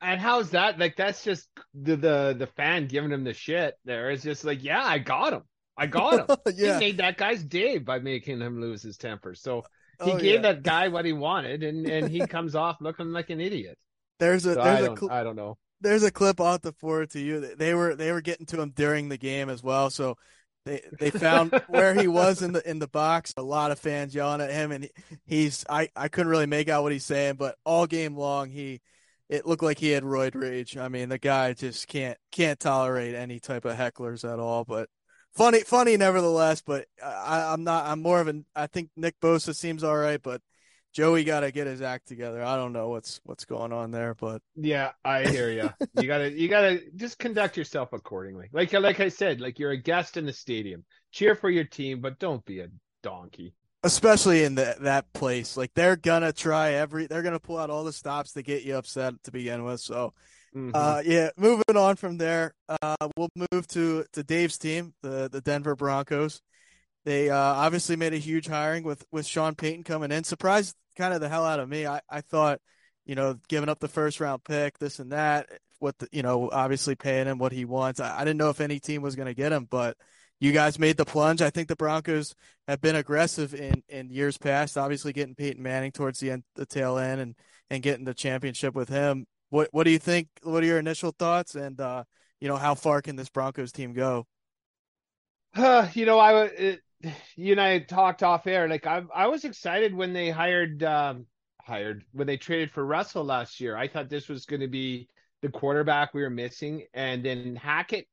And 0.00 0.20
how's 0.20 0.50
that? 0.50 0.78
Like 0.78 0.94
that's 0.96 1.24
just 1.24 1.48
the 1.74 1.96
the 1.96 2.36
the 2.38 2.46
fan 2.46 2.86
giving 2.86 3.10
him 3.10 3.24
the 3.24 3.34
shit. 3.34 3.74
There, 3.84 4.10
it's 4.10 4.22
just 4.22 4.44
like, 4.44 4.62
yeah, 4.62 4.84
I 4.84 4.98
got 4.98 5.32
him. 5.32 5.42
I 5.76 5.86
got 5.86 6.30
him. 6.30 6.36
yeah. 6.54 6.74
He 6.74 6.78
made 6.80 6.98
that 6.98 7.16
guy's 7.16 7.42
day 7.42 7.78
by 7.78 7.98
making 7.98 8.40
him 8.40 8.60
lose 8.60 8.82
his 8.82 8.96
temper. 8.96 9.34
So 9.34 9.64
he 10.04 10.12
Oh, 10.12 10.18
gave 10.18 10.42
yeah. 10.42 10.52
that 10.52 10.62
guy 10.62 10.88
what 10.88 11.04
he 11.04 11.12
wanted, 11.12 11.64
and 11.64 11.88
and 11.88 12.08
he 12.08 12.24
comes 12.24 12.54
off 12.54 12.76
looking 12.80 13.12
like 13.12 13.30
an 13.30 13.40
idiot. 13.40 13.76
There's 14.18 14.46
a 14.46 14.54
So 14.54 14.62
there's 14.62 14.80
a 14.86 14.94
cl- 14.96 15.12
I 15.12 15.22
don't 15.24 15.36
know. 15.36 15.58
there's 15.80 16.02
a 16.02 16.10
clip 16.10 16.38
have 16.40 16.62
to 16.62 16.72
forward 16.72 17.10
to 17.10 17.20
you. 17.20 17.54
They 17.56 17.74
were 17.74 17.94
they 17.94 18.12
were 18.12 18.20
getting 18.20 18.46
to 18.46 18.60
him 18.60 18.70
during 18.70 19.08
the 19.08 19.18
game 19.18 19.48
as 19.48 19.62
well, 19.62 19.90
so 19.90 20.16
they 20.64 20.82
they 20.98 21.10
found 21.10 21.52
where 21.68 21.94
he 21.94 22.08
was 22.08 22.42
in 22.42 22.52
the 22.52 22.68
in 22.68 22.78
the 22.78 22.88
box. 22.88 23.32
A 23.36 23.42
lot 23.42 23.70
of 23.70 23.78
fans 23.78 24.14
yelling 24.14 24.40
at 24.40 24.50
him, 24.50 24.72
and 24.72 24.84
he, 24.84 24.90
he's 25.26 25.64
I 25.68 25.88
I 25.96 26.08
couldn't 26.08 26.30
really 26.30 26.46
make 26.46 26.68
out 26.68 26.82
what 26.82 26.92
he's 26.92 27.04
saying, 27.04 27.36
but 27.36 27.56
all 27.64 27.86
game 27.86 28.16
long 28.16 28.50
he 28.50 28.80
it 29.28 29.46
looked 29.46 29.62
like 29.62 29.78
he 29.78 29.90
had 29.90 30.04
roid 30.04 30.34
rage. 30.34 30.76
I 30.76 30.88
mean, 30.88 31.10
the 31.10 31.18
guy 31.18 31.52
just 31.52 31.86
can't 31.88 32.18
can't 32.32 32.58
tolerate 32.58 33.14
any 33.14 33.38
type 33.40 33.64
of 33.64 33.76
hecklers 33.76 34.30
at 34.30 34.38
all. 34.38 34.64
But 34.64 34.88
funny 35.32 35.60
funny 35.60 35.96
nevertheless. 35.96 36.62
But 36.62 36.86
I, 37.04 37.52
I'm 37.52 37.62
not. 37.62 37.86
I'm 37.86 38.02
more 38.02 38.20
of 38.20 38.28
an. 38.28 38.46
I 38.56 38.66
think 38.66 38.90
Nick 38.96 39.20
Bosa 39.20 39.54
seems 39.54 39.84
all 39.84 39.96
right, 39.96 40.22
but. 40.22 40.40
Joey 40.94 41.24
got 41.24 41.40
to 41.40 41.52
get 41.52 41.66
his 41.66 41.82
act 41.82 42.08
together. 42.08 42.42
I 42.42 42.56
don't 42.56 42.72
know 42.72 42.88
what's 42.88 43.20
what's 43.24 43.44
going 43.44 43.72
on 43.72 43.90
there, 43.90 44.14
but 44.14 44.42
Yeah, 44.56 44.92
I 45.04 45.26
hear 45.28 45.50
you. 45.50 45.70
you 46.00 46.06
gotta, 46.08 46.30
you 46.30 46.48
gotta 46.48 46.80
just 46.96 47.18
conduct 47.18 47.56
yourself 47.56 47.92
accordingly. 47.92 48.48
Like, 48.52 48.72
like 48.72 49.00
I 49.00 49.08
said, 49.08 49.40
like 49.40 49.58
you're 49.58 49.70
a 49.72 49.76
guest 49.76 50.16
in 50.16 50.26
the 50.26 50.32
stadium. 50.32 50.84
Cheer 51.12 51.34
for 51.34 51.50
your 51.50 51.64
team, 51.64 52.00
but 52.00 52.18
don't 52.18 52.44
be 52.44 52.60
a 52.60 52.68
donkey. 53.02 53.54
especially 53.84 54.42
in 54.42 54.56
the, 54.56 54.74
that 54.80 55.10
place. 55.12 55.56
Like 55.56 55.70
they're 55.74 55.94
gonna 55.96 56.32
try 56.32 56.72
every, 56.72 57.06
they're 57.06 57.22
gonna 57.22 57.38
pull 57.38 57.58
out 57.58 57.70
all 57.70 57.84
the 57.84 57.92
stops 57.92 58.32
to 58.32 58.42
get 58.42 58.64
you 58.64 58.76
upset 58.76 59.14
to 59.24 59.30
begin 59.30 59.62
with. 59.64 59.80
So, 59.80 60.14
Mhm. 60.56 60.72
uh, 60.74 61.00
yeah, 61.04 61.30
moving 61.36 61.76
on 61.76 61.94
from 61.94 62.16
there, 62.18 62.54
uh, 62.82 62.96
we'll 63.16 63.28
move 63.52 63.68
to 63.68 64.04
to 64.14 64.22
Dave's 64.24 64.58
team, 64.58 64.94
the 65.02 65.28
the 65.30 65.40
Denver 65.42 65.76
Broncos. 65.76 66.42
They 67.04 67.30
uh, 67.30 67.36
obviously 67.36 67.96
made 67.96 68.14
a 68.14 68.18
huge 68.18 68.46
hiring 68.46 68.84
with 68.84 69.04
with 69.10 69.26
Sean 69.26 69.54
Payton 69.54 69.84
coming 69.84 70.12
in. 70.12 70.24
Surprised 70.24 70.74
kind 70.96 71.14
of 71.14 71.20
the 71.20 71.28
hell 71.28 71.44
out 71.44 71.60
of 71.60 71.68
me. 71.68 71.86
I 71.86 72.00
I 72.08 72.20
thought, 72.20 72.60
you 73.06 73.14
know, 73.14 73.36
giving 73.48 73.68
up 73.68 73.80
the 73.80 73.88
first 73.88 74.20
round 74.20 74.44
pick, 74.44 74.78
this 74.78 74.98
and 74.98 75.12
that. 75.12 75.48
What 75.78 75.98
the, 75.98 76.08
you 76.10 76.22
know, 76.22 76.50
obviously 76.52 76.96
paying 76.96 77.26
him 77.26 77.38
what 77.38 77.52
he 77.52 77.64
wants. 77.64 78.00
I, 78.00 78.20
I 78.20 78.24
didn't 78.24 78.38
know 78.38 78.50
if 78.50 78.60
any 78.60 78.80
team 78.80 79.00
was 79.00 79.14
going 79.14 79.26
to 79.26 79.34
get 79.34 79.52
him, 79.52 79.66
but 79.70 79.96
you 80.40 80.52
guys 80.52 80.78
made 80.78 80.96
the 80.96 81.04
plunge. 81.04 81.42
I 81.42 81.50
think 81.50 81.68
the 81.68 81.76
Broncos 81.76 82.34
have 82.66 82.80
been 82.80 82.96
aggressive 82.96 83.54
in, 83.54 83.82
in 83.88 84.10
years 84.10 84.38
past. 84.38 84.76
Obviously, 84.76 85.12
getting 85.12 85.34
Peyton 85.34 85.62
Manning 85.62 85.92
towards 85.92 86.20
the 86.20 86.30
end, 86.30 86.44
the 86.54 86.66
tail 86.66 86.98
end, 86.98 87.20
and 87.20 87.34
and 87.70 87.82
getting 87.82 88.04
the 88.04 88.14
championship 88.14 88.74
with 88.74 88.88
him. 88.88 89.26
What 89.50 89.68
what 89.72 89.84
do 89.84 89.90
you 89.90 89.98
think? 89.98 90.28
What 90.42 90.62
are 90.62 90.66
your 90.66 90.78
initial 90.78 91.12
thoughts? 91.18 91.54
And 91.54 91.80
uh, 91.80 92.04
you 92.40 92.48
know, 92.48 92.56
how 92.56 92.74
far 92.74 93.02
can 93.02 93.16
this 93.16 93.30
Broncos 93.30 93.72
team 93.72 93.92
go? 93.92 94.26
Uh, 95.54 95.88
you 95.94 96.06
know, 96.06 96.18
I 96.18 96.44
it, 96.44 96.80
you 97.36 97.52
and 97.52 97.60
I 97.60 97.78
talked 97.80 98.22
off 98.22 98.46
air. 98.46 98.68
Like 98.68 98.86
I, 98.86 99.02
I 99.14 99.26
was 99.28 99.44
excited 99.44 99.94
when 99.94 100.12
they 100.12 100.30
hired, 100.30 100.82
um, 100.82 101.26
hired 101.62 102.04
when 102.12 102.26
they 102.26 102.36
traded 102.36 102.70
for 102.70 102.84
Russell 102.84 103.24
last 103.24 103.60
year. 103.60 103.76
I 103.76 103.88
thought 103.88 104.08
this 104.08 104.28
was 104.28 104.46
going 104.46 104.60
to 104.60 104.68
be 104.68 105.08
the 105.42 105.48
quarterback 105.48 106.14
we 106.14 106.22
were 106.22 106.30
missing, 106.30 106.84
and 106.94 107.24
then 107.24 107.56
Hackett, 107.56 108.06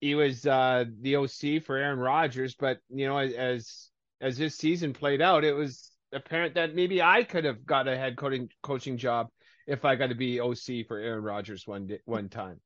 he 0.00 0.14
was 0.14 0.46
uh, 0.46 0.84
the 1.00 1.16
OC 1.16 1.64
for 1.64 1.76
Aaron 1.76 1.98
Rodgers. 1.98 2.54
But 2.54 2.78
you 2.88 3.06
know, 3.06 3.18
as 3.18 3.90
as 4.20 4.36
this 4.36 4.56
season 4.56 4.92
played 4.92 5.20
out, 5.20 5.44
it 5.44 5.52
was 5.52 5.90
apparent 6.12 6.54
that 6.54 6.74
maybe 6.74 7.02
I 7.02 7.24
could 7.24 7.44
have 7.44 7.64
got 7.64 7.88
a 7.88 7.96
head 7.96 8.16
coaching 8.16 8.48
coaching 8.62 8.96
job 8.96 9.28
if 9.66 9.84
I 9.84 9.96
got 9.96 10.08
to 10.08 10.14
be 10.14 10.40
OC 10.40 10.86
for 10.86 10.98
Aaron 10.98 11.22
Rodgers 11.22 11.66
one 11.66 11.86
day, 11.86 12.00
one 12.04 12.28
time. 12.28 12.60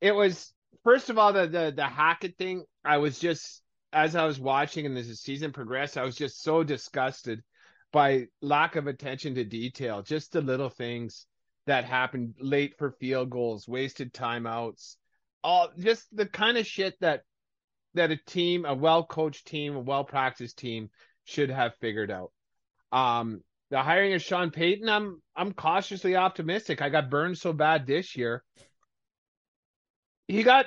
It 0.00 0.12
was 0.12 0.52
first 0.84 1.10
of 1.10 1.18
all 1.18 1.32
the 1.32 1.46
the 1.46 1.72
the 1.74 1.86
Hackett 1.86 2.36
thing. 2.36 2.64
I 2.84 2.98
was 2.98 3.18
just 3.18 3.62
as 3.92 4.16
I 4.16 4.26
was 4.26 4.38
watching 4.38 4.86
and 4.86 4.96
as 4.98 5.08
the 5.08 5.16
season 5.16 5.52
progressed, 5.52 5.96
I 5.96 6.04
was 6.04 6.16
just 6.16 6.42
so 6.42 6.62
disgusted 6.62 7.42
by 7.92 8.26
lack 8.42 8.76
of 8.76 8.86
attention 8.86 9.34
to 9.36 9.44
detail, 9.44 10.02
just 10.02 10.32
the 10.32 10.40
little 10.40 10.68
things 10.68 11.26
that 11.66 11.84
happened 11.84 12.34
late 12.40 12.74
for 12.78 12.92
field 12.92 13.30
goals, 13.30 13.66
wasted 13.68 14.12
timeouts, 14.12 14.96
all 15.42 15.70
just 15.78 16.04
the 16.14 16.26
kind 16.26 16.58
of 16.58 16.66
shit 16.66 16.94
that 17.00 17.22
that 17.94 18.10
a 18.10 18.16
team, 18.16 18.64
a 18.64 18.74
well 18.74 19.04
coached 19.04 19.46
team, 19.46 19.74
a 19.74 19.80
well 19.80 20.04
practiced 20.04 20.58
team 20.58 20.90
should 21.24 21.50
have 21.50 21.74
figured 21.76 22.10
out. 22.10 22.32
Um, 22.92 23.42
the 23.70 23.82
hiring 23.82 24.14
of 24.14 24.22
Sean 24.22 24.50
Payton, 24.50 24.88
I'm 24.88 25.22
I'm 25.36 25.52
cautiously 25.52 26.16
optimistic. 26.16 26.82
I 26.82 26.88
got 26.88 27.10
burned 27.10 27.38
so 27.38 27.52
bad 27.52 27.86
this 27.86 28.16
year. 28.16 28.42
He 30.26 30.42
got 30.42 30.66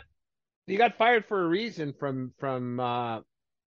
he 0.67 0.75
got 0.75 0.97
fired 0.97 1.25
for 1.25 1.43
a 1.43 1.47
reason 1.47 1.93
from 1.93 2.33
from 2.39 2.79
uh 2.79 3.19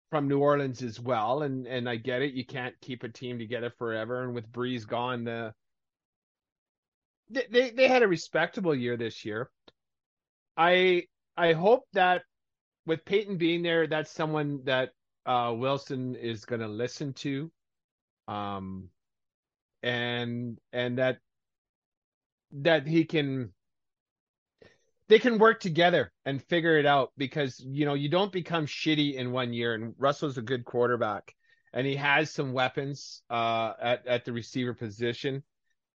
from 0.09 0.27
New 0.27 0.39
Orleans 0.39 0.81
as 0.83 0.99
well, 0.99 1.43
and 1.43 1.65
and 1.67 1.89
I 1.89 1.95
get 1.95 2.21
it. 2.21 2.33
You 2.33 2.45
can't 2.45 2.75
keep 2.81 3.03
a 3.03 3.09
team 3.09 3.39
together 3.39 3.71
forever, 3.77 4.23
and 4.23 4.33
with 4.35 4.51
Brees 4.51 4.85
gone, 4.85 5.23
the 5.23 5.53
they 7.29 7.71
they, 7.71 7.87
had 7.87 8.03
a 8.03 8.07
respectable 8.07 8.75
year 8.75 8.97
this 8.97 9.23
year. 9.23 9.49
I 10.57 11.03
I 11.37 11.53
hope 11.53 11.85
that 11.93 12.23
with 12.85 13.05
Peyton 13.05 13.37
being 13.37 13.63
there, 13.63 13.87
that's 13.87 14.11
someone 14.11 14.61
that 14.65 14.89
uh, 15.25 15.53
Wilson 15.55 16.15
is 16.15 16.45
going 16.45 16.61
to 16.61 16.67
listen 16.67 17.13
to, 17.13 17.51
um, 18.27 18.89
and 19.81 20.59
and 20.73 20.97
that 20.97 21.19
that 22.51 22.85
he 22.85 23.05
can 23.05 23.53
they 25.11 25.19
can 25.19 25.39
work 25.39 25.59
together 25.59 26.09
and 26.25 26.41
figure 26.41 26.77
it 26.77 26.85
out 26.85 27.11
because 27.17 27.59
you 27.59 27.85
know 27.85 27.95
you 27.95 28.07
don't 28.07 28.31
become 28.31 28.65
shitty 28.65 29.15
in 29.15 29.33
one 29.33 29.51
year. 29.51 29.73
And 29.73 29.93
Russell's 29.97 30.37
a 30.37 30.41
good 30.41 30.63
quarterback, 30.63 31.35
and 31.73 31.85
he 31.85 31.97
has 31.97 32.31
some 32.31 32.53
weapons 32.53 33.21
uh, 33.29 33.73
at 33.81 34.07
at 34.07 34.23
the 34.23 34.31
receiver 34.31 34.73
position. 34.73 35.43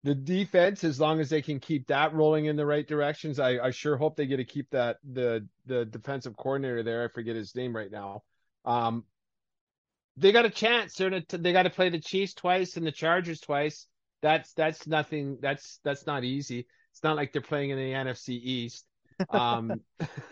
The 0.04 0.16
defense, 0.16 0.84
as 0.84 1.00
long 1.00 1.20
as 1.20 1.30
they 1.30 1.44
can 1.44 1.60
keep 1.60 1.88
that 1.88 2.16
rolling 2.16 2.46
in 2.46 2.56
the 2.56 2.66
right 2.66 2.88
directions, 2.88 3.40
I, 3.40 3.60
I 3.60 3.70
sure 3.70 3.98
hope 3.98 4.16
they 4.16 4.26
get 4.26 4.38
to 4.38 4.46
keep 4.46 4.72
that 4.72 4.98
the 5.04 5.48
the 5.68 5.86
defensive 5.86 6.36
coordinator 6.36 6.82
there. 6.82 7.04
I 7.04 7.08
forget 7.08 7.36
his 7.36 7.54
name 7.54 7.76
right 7.76 7.92
now. 7.92 8.24
Um, 8.66 9.04
they 10.18 10.32
got 10.32 10.46
a 10.46 10.50
chance. 10.50 10.96
They're 10.96 11.22
to, 11.22 11.38
they 11.38 11.54
got 11.54 11.64
to 11.64 11.70
play 11.70 11.90
the 11.90 12.02
Chiefs 12.02 12.34
twice 12.34 12.78
and 12.78 12.86
the 12.86 12.92
Chargers 12.92 13.42
twice. 13.42 13.86
That's 14.24 14.54
that's 14.54 14.88
nothing. 14.88 15.38
That's 15.40 15.80
that's 15.84 16.08
not 16.08 16.24
easy. 16.24 16.66
It's 16.92 17.04
not 17.04 17.16
like 17.16 17.32
they're 17.32 17.44
playing 17.44 17.70
in 17.70 17.78
the 17.78 17.94
NFC 17.94 18.30
East. 18.30 18.88
Um, 19.30 19.82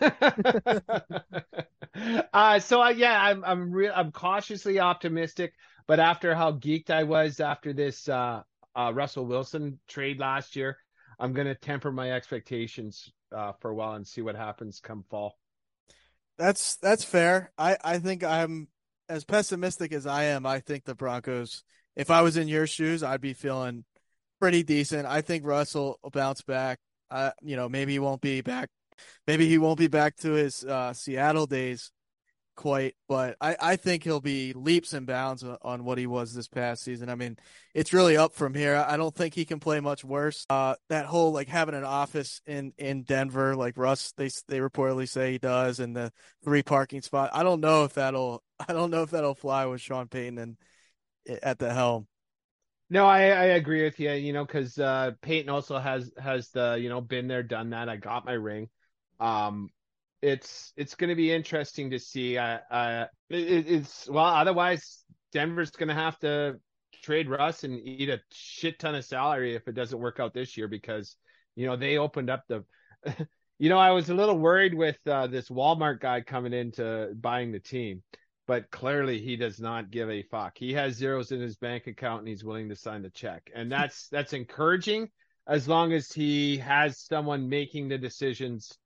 uh, 2.32 2.58
so 2.58 2.80
I, 2.80 2.90
yeah, 2.90 3.20
I'm 3.20 3.44
I'm 3.44 3.70
real 3.70 3.92
I'm 3.94 4.12
cautiously 4.12 4.80
optimistic. 4.80 5.52
But 5.86 6.00
after 6.00 6.34
how 6.34 6.52
geeked 6.52 6.90
I 6.90 7.02
was 7.02 7.40
after 7.40 7.72
this 7.72 8.08
uh, 8.08 8.42
uh, 8.76 8.92
Russell 8.94 9.26
Wilson 9.26 9.78
trade 9.88 10.18
last 10.18 10.56
year, 10.56 10.76
I'm 11.18 11.32
gonna 11.32 11.54
temper 11.54 11.92
my 11.92 12.12
expectations 12.12 13.10
uh, 13.34 13.52
for 13.60 13.70
a 13.70 13.74
while 13.74 13.94
and 13.94 14.06
see 14.06 14.22
what 14.22 14.36
happens 14.36 14.80
come 14.80 15.04
fall. 15.10 15.38
That's 16.38 16.76
that's 16.76 17.04
fair. 17.04 17.52
I 17.58 17.76
I 17.82 17.98
think 17.98 18.24
I'm 18.24 18.68
as 19.08 19.24
pessimistic 19.24 19.92
as 19.92 20.06
I 20.06 20.24
am. 20.24 20.46
I 20.46 20.60
think 20.60 20.84
the 20.84 20.94
Broncos. 20.94 21.64
If 21.94 22.10
I 22.10 22.22
was 22.22 22.38
in 22.38 22.48
your 22.48 22.66
shoes, 22.66 23.02
I'd 23.02 23.20
be 23.20 23.34
feeling 23.34 23.84
pretty 24.40 24.62
decent. 24.62 25.06
I 25.06 25.20
think 25.20 25.44
Russell 25.44 25.98
will 26.02 26.10
bounce 26.10 26.42
back. 26.42 26.78
Uh, 27.12 27.30
you 27.42 27.56
know, 27.56 27.68
maybe 27.68 27.92
he 27.92 27.98
won't 27.98 28.20
be 28.20 28.40
back. 28.40 28.70
Maybe 29.26 29.48
he 29.48 29.58
won't 29.58 29.78
be 29.78 29.88
back 29.88 30.16
to 30.18 30.32
his 30.32 30.64
uh, 30.64 30.92
Seattle 30.92 31.46
days 31.46 31.92
quite, 32.56 32.94
but 33.08 33.36
I, 33.40 33.56
I 33.60 33.76
think 33.76 34.04
he'll 34.04 34.20
be 34.20 34.52
leaps 34.52 34.92
and 34.92 35.06
bounds 35.06 35.44
on, 35.62 35.84
what 35.84 35.98
he 35.98 36.06
was 36.06 36.34
this 36.34 36.48
past 36.48 36.82
season. 36.82 37.08
I 37.08 37.14
mean, 37.14 37.36
it's 37.74 37.92
really 37.92 38.16
up 38.16 38.34
from 38.34 38.54
here. 38.54 38.76
I 38.76 38.96
don't 38.96 39.14
think 39.14 39.34
he 39.34 39.44
can 39.44 39.60
play 39.60 39.80
much 39.80 40.04
worse. 40.04 40.46
Uh, 40.48 40.74
that 40.88 41.06
whole 41.06 41.32
like 41.32 41.48
having 41.48 41.74
an 41.74 41.84
office 41.84 42.40
in, 42.46 42.72
in 42.78 43.02
Denver, 43.02 43.56
like 43.56 43.76
Russ, 43.76 44.12
they 44.16 44.30
they 44.48 44.58
reportedly 44.58 45.08
say 45.08 45.32
he 45.32 45.38
does, 45.38 45.80
and 45.80 45.96
the 45.96 46.12
three 46.44 46.62
parking 46.62 47.02
spot. 47.02 47.30
I 47.32 47.42
don't 47.42 47.60
know 47.60 47.84
if 47.84 47.94
that'll 47.94 48.42
I 48.68 48.72
don't 48.72 48.90
know 48.90 49.02
if 49.02 49.10
that'll 49.10 49.34
fly 49.34 49.66
with 49.66 49.80
Sean 49.80 50.08
Payton 50.08 50.38
and 50.38 50.56
at 51.42 51.58
the 51.58 51.72
helm. 51.72 52.06
No, 52.92 53.06
I, 53.06 53.20
I 53.22 53.44
agree 53.56 53.84
with 53.84 53.98
you. 53.98 54.10
You 54.10 54.34
know, 54.34 54.44
because 54.44 54.78
uh, 54.78 55.12
Peyton 55.22 55.48
also 55.48 55.78
has 55.78 56.12
has 56.22 56.50
the 56.50 56.74
you 56.78 56.90
know 56.90 57.00
been 57.00 57.26
there, 57.26 57.42
done 57.42 57.70
that. 57.70 57.88
I 57.88 57.96
got 57.96 58.26
my 58.26 58.34
ring. 58.34 58.68
Um, 59.18 59.70
it's 60.20 60.74
it's 60.76 60.94
going 60.94 61.08
to 61.08 61.16
be 61.16 61.32
interesting 61.32 61.92
to 61.92 61.98
see. 61.98 62.36
I, 62.36 63.04
it, 63.30 63.66
it's 63.66 64.10
well, 64.10 64.26
otherwise 64.26 65.04
Denver's 65.32 65.70
going 65.70 65.88
to 65.88 65.94
have 65.94 66.18
to 66.18 66.60
trade 67.02 67.30
Russ 67.30 67.64
and 67.64 67.80
eat 67.82 68.10
a 68.10 68.20
shit 68.30 68.78
ton 68.78 68.94
of 68.94 69.06
salary 69.06 69.54
if 69.56 69.66
it 69.68 69.74
doesn't 69.74 69.98
work 69.98 70.20
out 70.20 70.34
this 70.34 70.58
year 70.58 70.68
because 70.68 71.16
you 71.56 71.64
know 71.66 71.76
they 71.76 71.96
opened 71.96 72.28
up 72.28 72.44
the. 72.46 72.62
you 73.58 73.70
know, 73.70 73.78
I 73.78 73.92
was 73.92 74.10
a 74.10 74.14
little 74.14 74.36
worried 74.38 74.74
with 74.74 74.98
uh, 75.06 75.28
this 75.28 75.48
Walmart 75.48 76.00
guy 76.00 76.20
coming 76.20 76.52
into 76.52 77.14
buying 77.18 77.52
the 77.52 77.60
team 77.60 78.02
but 78.46 78.70
clearly 78.70 79.20
he 79.20 79.36
does 79.36 79.60
not 79.60 79.90
give 79.90 80.10
a 80.10 80.22
fuck. 80.22 80.58
He 80.58 80.72
has 80.74 80.94
zeros 80.94 81.32
in 81.32 81.40
his 81.40 81.56
bank 81.56 81.86
account 81.86 82.20
and 82.20 82.28
he's 82.28 82.44
willing 82.44 82.68
to 82.68 82.76
sign 82.76 83.02
the 83.02 83.10
check. 83.10 83.50
And 83.54 83.70
that's 83.72 84.08
that's 84.08 84.32
encouraging. 84.32 85.08
as 85.46 85.68
long 85.68 85.92
as 85.92 86.12
he 86.12 86.58
has 86.58 86.98
someone 86.98 87.48
making 87.48 87.88
the 87.88 87.98
decisions 87.98 88.76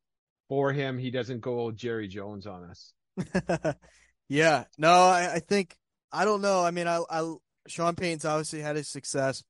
for 0.49 0.73
him, 0.73 0.99
he 0.99 1.11
doesn't 1.11 1.41
go 1.41 1.59
old 1.59 1.77
Jerry 1.77 2.09
Jones 2.09 2.47
on 2.47 2.65
us. 2.65 2.93
yeah, 4.29 4.65
no, 4.79 4.93
I, 4.93 5.35
I, 5.35 5.39
think 5.41 5.77
I 6.13 6.25
don't 6.25 6.43
know. 6.43 6.63
I 6.63 6.71
mean, 6.71 6.87
I, 6.87 7.01
I 7.11 7.35
Sean 7.67 7.95
Payton's 7.95 8.25
obviously 8.25 8.61
had 8.61 8.77
his 8.77 8.89
success, 8.89 9.43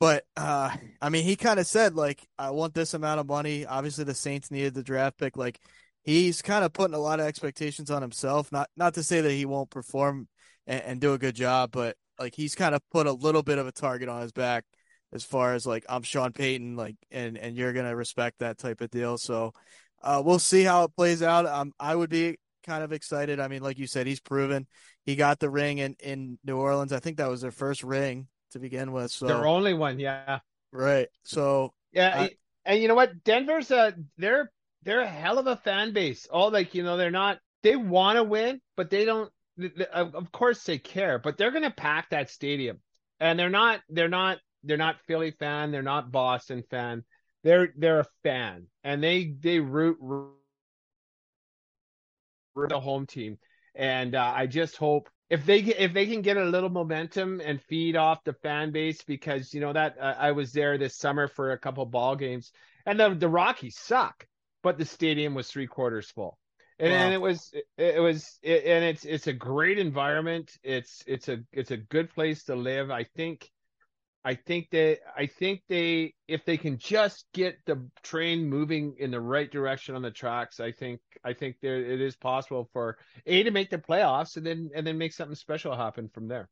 but 0.00 0.24
uh, 0.36 0.70
I 1.02 1.08
mean, 1.08 1.24
he 1.24 1.36
kind 1.36 1.58
of 1.58 1.66
said 1.66 1.94
like, 1.94 2.26
I 2.38 2.50
want 2.50 2.74
this 2.74 2.94
amount 2.94 3.20
of 3.20 3.26
money. 3.26 3.66
Obviously, 3.66 4.04
the 4.04 4.14
Saints 4.14 4.50
needed 4.50 4.74
the 4.74 4.82
draft 4.82 5.18
pick. 5.18 5.36
Like, 5.36 5.60
he's 6.08 6.40
kind 6.40 6.64
of 6.64 6.72
putting 6.72 6.94
a 6.94 6.98
lot 6.98 7.20
of 7.20 7.26
expectations 7.26 7.90
on 7.90 8.02
himself. 8.02 8.50
Not 8.50 8.68
not 8.76 8.94
to 8.94 9.02
say 9.02 9.20
that 9.20 9.30
he 9.30 9.44
won't 9.44 9.70
perform 9.70 10.28
and, 10.66 10.82
and 10.82 11.00
do 11.00 11.12
a 11.12 11.18
good 11.18 11.34
job, 11.34 11.70
but 11.72 11.96
like 12.18 12.34
he's 12.34 12.54
kind 12.54 12.74
of 12.74 12.80
put 12.90 13.06
a 13.06 13.12
little 13.12 13.42
bit 13.42 13.58
of 13.58 13.66
a 13.66 13.72
target 13.72 14.08
on 14.08 14.22
his 14.22 14.32
back 14.32 14.64
as 15.12 15.24
far 15.24 15.54
as 15.54 15.66
like 15.66 15.84
I'm 15.88 16.02
Sean 16.02 16.32
Payton, 16.32 16.76
like 16.76 16.96
and 17.10 17.36
and 17.36 17.56
you're 17.56 17.72
gonna 17.72 17.94
respect 17.94 18.38
that 18.38 18.58
type 18.58 18.80
of 18.80 18.90
deal. 18.90 19.18
So 19.18 19.52
uh, 20.02 20.22
we'll 20.24 20.38
see 20.38 20.64
how 20.64 20.84
it 20.84 20.96
plays 20.96 21.22
out. 21.22 21.46
Um, 21.46 21.72
I 21.78 21.94
would 21.94 22.10
be 22.10 22.38
kind 22.64 22.82
of 22.82 22.92
excited. 22.92 23.40
I 23.40 23.48
mean, 23.48 23.62
like 23.62 23.78
you 23.78 23.86
said, 23.86 24.06
he's 24.06 24.20
proven 24.20 24.66
he 25.08 25.16
got 25.16 25.38
the 25.38 25.48
ring 25.48 25.78
in 25.78 25.96
in 26.00 26.38
New 26.44 26.56
Orleans. 26.56 26.92
I 26.92 27.00
think 27.00 27.16
that 27.16 27.30
was 27.30 27.40
their 27.40 27.50
first 27.50 27.82
ring 27.82 28.28
to 28.52 28.58
begin 28.58 28.92
with. 28.92 29.10
So 29.10 29.26
their 29.26 29.46
only 29.46 29.72
one, 29.72 29.98
yeah. 29.98 30.40
Right. 30.70 31.08
So 31.22 31.72
yeah, 31.92 32.22
uh, 32.22 32.28
and 32.66 32.82
you 32.82 32.88
know 32.88 32.94
what? 32.94 33.24
Denver's 33.24 33.70
uh, 33.70 33.92
they're 34.18 34.50
they're 34.82 35.00
a 35.00 35.06
hell 35.06 35.38
of 35.38 35.46
a 35.46 35.56
fan 35.56 35.92
base. 35.92 36.26
All 36.26 36.50
like 36.50 36.74
you 36.74 36.82
know 36.82 36.96
they're 36.96 37.10
not 37.10 37.38
they 37.62 37.76
want 37.76 38.16
to 38.16 38.24
win, 38.24 38.60
but 38.76 38.90
they 38.90 39.04
don't. 39.04 39.30
Of 39.92 40.30
course 40.30 40.62
they 40.64 40.78
care, 40.78 41.18
but 41.18 41.36
they're 41.36 41.50
gonna 41.50 41.70
pack 41.70 42.10
that 42.10 42.30
stadium, 42.30 42.80
and 43.20 43.38
they're 43.38 43.50
not 43.50 43.80
they're 43.88 44.08
not 44.08 44.38
they're 44.62 44.76
not 44.76 45.00
Philly 45.06 45.32
fan, 45.32 45.70
they're 45.72 45.82
not 45.82 46.12
Boston 46.12 46.62
fan. 46.70 47.04
They're 47.42 47.72
they're 47.76 48.00
a 48.00 48.06
fan, 48.22 48.66
and 48.84 49.02
they 49.02 49.34
they 49.40 49.58
root, 49.60 49.98
root 50.00 50.34
the 52.68 52.80
home 52.80 53.06
team. 53.06 53.38
And 53.74 54.14
uh, 54.14 54.32
I 54.34 54.46
just 54.46 54.76
hope 54.76 55.08
if 55.30 55.44
they 55.44 55.58
if 55.58 55.92
they 55.92 56.06
can 56.06 56.22
get 56.22 56.36
a 56.36 56.44
little 56.44 56.70
momentum 56.70 57.40
and 57.44 57.62
feed 57.62 57.96
off 57.96 58.24
the 58.24 58.32
fan 58.32 58.72
base 58.72 59.02
because 59.02 59.52
you 59.54 59.60
know 59.60 59.72
that 59.72 59.96
uh, 60.00 60.14
I 60.18 60.32
was 60.32 60.52
there 60.52 60.78
this 60.78 60.96
summer 60.96 61.28
for 61.28 61.52
a 61.52 61.58
couple 61.58 61.84
ball 61.86 62.16
games 62.16 62.50
and 62.86 62.98
the 62.98 63.14
the 63.14 63.28
Rockies 63.28 63.78
suck, 63.78 64.26
but 64.62 64.78
the 64.78 64.84
stadium 64.84 65.34
was 65.34 65.48
three 65.48 65.66
quarters 65.66 66.10
full. 66.10 66.38
And, 66.78 66.92
wow. 66.92 66.98
and 66.98 67.14
it 67.14 67.20
was 67.20 67.50
it, 67.52 67.64
it 67.76 68.00
was 68.00 68.38
it, 68.42 68.64
and 68.64 68.84
it's 68.84 69.04
it's 69.04 69.26
a 69.26 69.32
great 69.32 69.78
environment. 69.78 70.52
It's 70.62 71.02
it's 71.06 71.28
a 71.28 71.38
it's 71.52 71.72
a 71.72 71.76
good 71.76 72.10
place 72.10 72.44
to 72.44 72.54
live. 72.54 72.90
I 72.90 73.04
think 73.16 73.50
I 74.24 74.34
think 74.34 74.68
that 74.70 74.98
I 75.16 75.26
think 75.26 75.62
they 75.68 76.14
if 76.28 76.44
they 76.44 76.56
can 76.56 76.78
just 76.78 77.24
get 77.32 77.58
the 77.66 77.88
train 78.02 78.48
moving 78.48 78.94
in 78.98 79.10
the 79.10 79.20
right 79.20 79.50
direction 79.50 79.96
on 79.96 80.02
the 80.02 80.10
tracks, 80.10 80.60
I 80.60 80.70
think 80.70 81.00
I 81.24 81.32
think 81.32 81.56
there 81.60 81.76
it 81.76 82.00
is 82.00 82.14
possible 82.14 82.68
for 82.72 82.98
A 83.26 83.42
to 83.42 83.50
make 83.50 83.70
the 83.70 83.78
playoffs 83.78 84.36
and 84.36 84.46
then 84.46 84.70
and 84.74 84.86
then 84.86 84.98
make 84.98 85.12
something 85.12 85.34
special 85.34 85.74
happen 85.74 86.08
from 86.12 86.28
there. 86.28 86.48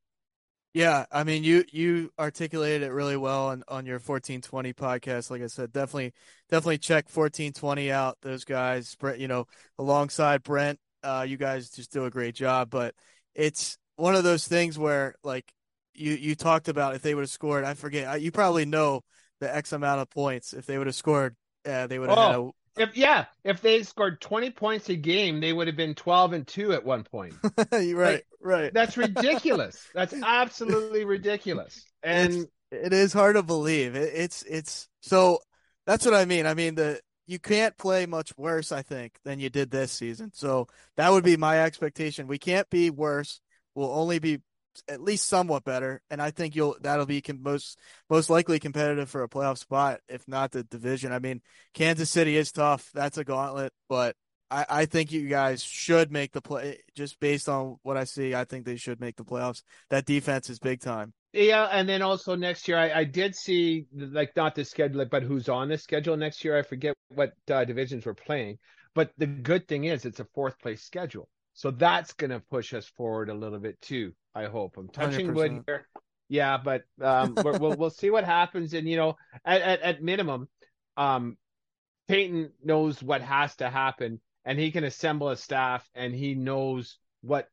Yeah, 0.77 1.07
I 1.11 1.25
mean 1.25 1.43
you 1.43 1.65
you 1.73 2.13
articulated 2.19 2.83
it 2.83 2.93
really 2.93 3.17
well 3.17 3.47
on, 3.47 3.65
on 3.67 3.87
your 3.87 3.95
1420 3.95 4.75
podcast. 4.75 5.31
Like 5.31 5.41
I 5.41 5.47
said, 5.47 5.73
definitely 5.73 6.13
definitely 6.51 6.77
check 6.77 7.07
1420 7.07 7.91
out. 7.91 8.19
Those 8.21 8.45
guys, 8.45 8.95
Brent, 8.97 9.19
you 9.19 9.27
know, 9.27 9.47
alongside 9.79 10.43
Brent, 10.43 10.79
uh, 11.03 11.25
you 11.27 11.39
guys 11.39 11.71
just 11.71 11.95
do 11.95 12.05
a 12.05 12.11
great 12.11 12.35
job. 12.35 12.69
But 12.69 12.95
it's 13.35 13.79
one 13.97 14.15
of 14.17 14.23
those 14.23 14.47
things 14.47 14.79
where 14.79 15.15
like 15.25 15.51
you 15.95 16.13
you 16.13 16.35
talked 16.35 16.69
about 16.69 16.95
if 16.95 17.01
they 17.01 17.15
would 17.15 17.23
have 17.23 17.31
scored. 17.31 17.65
I 17.65 17.73
forget. 17.73 18.21
You 18.21 18.31
probably 18.31 18.67
know 18.67 19.01
the 19.41 19.57
X 19.57 19.73
amount 19.73 20.03
of 20.03 20.11
points. 20.11 20.53
If 20.53 20.67
they 20.67 20.77
would 20.77 20.89
have 20.89 20.97
scored, 20.97 21.37
uh, 21.65 21.87
they 21.87 21.99
would 21.99 22.11
have 22.11 22.19
oh, 22.19 22.27
had 22.27 22.35
a. 22.39 22.51
If 22.77 22.97
yeah, 22.97 23.27
if 23.45 23.61
they 23.61 23.83
scored 23.83 24.21
twenty 24.21 24.51
points 24.51 24.89
a 24.89 24.97
game, 24.97 25.41
they 25.41 25.53
would 25.53 25.67
have 25.67 25.77
been 25.77 25.95
twelve 25.95 26.33
and 26.33 26.47
two 26.47 26.73
at 26.73 26.85
one 26.85 27.05
point. 27.05 27.35
right, 27.73 27.95
like, 27.95 28.27
right. 28.41 28.73
That's 28.73 28.97
ridiculous. 28.97 29.87
that's 29.95 30.15
absolutely 30.15 31.05
ridiculous. 31.05 31.85
And 32.03 32.33
it's, 32.35 32.51
it 32.71 32.93
is 32.93 33.13
hard 33.13 33.37
to 33.37 33.43
believe. 33.43 33.97
It, 33.97 34.13
it's 34.15 34.43
it's 34.43 34.89
so 35.01 35.39
that's 35.87 36.05
what 36.05 36.15
I 36.15 36.25
mean. 36.25 36.47
I 36.47 36.55
mean 36.55 36.75
the 36.75 37.01
you 37.27 37.39
can't 37.39 37.77
play 37.77 38.07
much 38.07 38.33
worse, 38.37 38.71
I 38.71 38.83
think, 38.83 39.19
than 39.25 39.41
you 39.41 39.51
did 39.51 39.71
this 39.71 39.91
season. 39.91 40.31
So 40.33 40.69
that 40.97 41.11
would 41.11 41.25
be 41.25 41.37
my 41.37 41.61
expectation. 41.61 42.29
We 42.29 42.39
can't 42.39 42.69
be 42.71 42.91
worse. 42.91 43.41
We'll 43.75 43.93
only 43.93 44.19
be 44.19 44.39
at 44.89 45.01
least 45.01 45.29
somewhat 45.29 45.65
better, 45.65 46.03
and 46.11 46.21
I 46.21 46.31
think 46.31 46.57
you'll 46.57 46.77
that'll 46.81 47.07
be 47.07 47.21
com- 47.21 47.43
most 47.43 47.79
most 48.11 48.31
likely 48.31 48.59
competitive 48.59 49.11
for 49.11 49.23
a 49.23 49.29
playoff 49.29 49.59
spot, 49.59 50.01
if 50.09 50.27
not 50.29 50.53
the 50.53 50.63
division. 50.65 51.13
I 51.13 51.19
mean, 51.19 51.41
Kansas 51.75 52.11
City 52.11 52.37
is 52.37 52.53
tough; 52.53 52.91
that's 52.95 53.19
a 53.19 53.25
gauntlet, 53.25 53.73
but 53.89 54.17
I, 54.51 54.67
I 54.69 54.87
think 54.87 55.13
you 55.13 55.29
guys 55.29 55.63
should 55.63 56.13
make 56.13 56.33
the 56.33 56.41
play. 56.41 56.79
Just 56.95 57.19
based 57.21 57.49
on 57.49 57.77
what 57.83 57.97
I 57.97 58.05
see, 58.05 58.35
I 58.35 58.45
think 58.45 58.65
they 58.65 58.77
should 58.77 59.01
make 59.01 59.17
the 59.17 59.25
playoffs. 59.25 59.63
That 59.91 60.07
defense 60.07 60.51
is 60.51 60.59
big 60.59 60.81
time. 60.81 61.13
Yeah, 61.33 61.65
and 61.71 61.89
then 61.89 62.01
also 62.03 62.35
next 62.35 62.67
year, 62.67 62.79
I, 62.79 63.01
I 63.01 63.05
did 63.05 63.35
see 63.35 63.87
like 63.93 64.35
not 64.37 64.55
the 64.55 64.65
schedule, 64.65 65.05
but 65.05 65.23
who's 65.23 65.49
on 65.49 65.69
the 65.69 65.79
schedule 65.79 66.17
next 66.17 66.45
year. 66.45 66.57
I 66.57 66.63
forget 66.63 66.95
what 67.15 67.33
uh, 67.51 67.65
divisions 67.65 68.07
we're 68.07 68.15
playing, 68.15 68.59
but 68.95 69.11
the 69.19 69.27
good 69.27 69.69
thing 69.69 69.85
is 69.85 70.05
it's 70.05 70.21
a 70.21 70.27
fourth 70.35 70.59
place 70.59 70.83
schedule. 70.83 71.29
So 71.57 71.71
that's 71.71 72.13
going 72.13 72.31
to 72.31 72.41
push 72.41 72.75
us 72.75 72.87
forward 72.87 73.31
a 73.31 73.35
little 73.35 73.59
bit 73.59 73.81
too. 73.81 74.13
I 74.35 74.45
hope. 74.45 74.77
I'm 74.77 74.89
touching 74.89 75.29
100%. 75.29 75.35
wood 75.35 75.63
here. 75.67 75.89
Yeah, 76.29 76.59
but 76.63 76.83
um, 77.01 77.35
we'll 77.35 77.77
we'll 77.77 77.91
see 77.91 78.11
what 78.11 78.25
happens. 78.25 78.75
And 78.75 78.87
you 78.87 78.97
know, 78.97 79.17
at 79.45 79.63
at, 79.63 79.81
at 79.81 80.03
minimum, 80.03 80.49
um, 80.97 81.39
Payton 82.09 82.53
knows 82.63 83.03
what 83.03 83.23
has 83.23 83.57
to 83.57 83.71
happen, 83.71 84.21
and 84.45 84.59
he 84.59 84.71
can 84.71 84.85
assemble 84.85 85.31
a 85.31 85.37
staff, 85.37 85.89
and 85.95 86.15
he 86.15 86.35
knows 86.35 86.99
what 87.23 87.49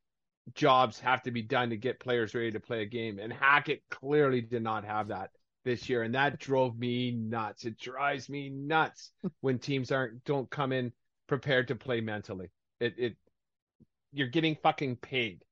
jobs 0.53 0.99
have 0.99 1.23
to 1.23 1.31
be 1.31 1.41
done 1.41 1.69
to 1.69 1.77
get 1.77 2.01
players 2.01 2.35
ready 2.35 2.51
to 2.51 2.59
play 2.59 2.81
a 2.81 2.85
game. 2.85 3.19
And 3.19 3.31
Hackett 3.31 3.83
clearly 3.89 4.41
did 4.41 4.63
not 4.63 4.83
have 4.83 5.07
that 5.07 5.29
this 5.63 5.87
year, 5.87 6.03
and 6.03 6.15
that 6.15 6.39
drove 6.39 6.77
me 6.77 7.11
nuts. 7.11 7.63
It 7.63 7.77
drives 7.77 8.27
me 8.27 8.49
nuts 8.49 9.11
when 9.39 9.59
teams 9.59 9.93
aren't 9.93 10.25
don't 10.25 10.49
come 10.49 10.73
in 10.73 10.91
prepared 11.27 11.69
to 11.69 11.75
play 11.75 12.01
mentally. 12.01 12.51
It 12.81 12.95
it 12.97 13.15
you're 14.13 14.27
getting 14.27 14.55
fucking 14.61 14.97
paid. 14.97 15.43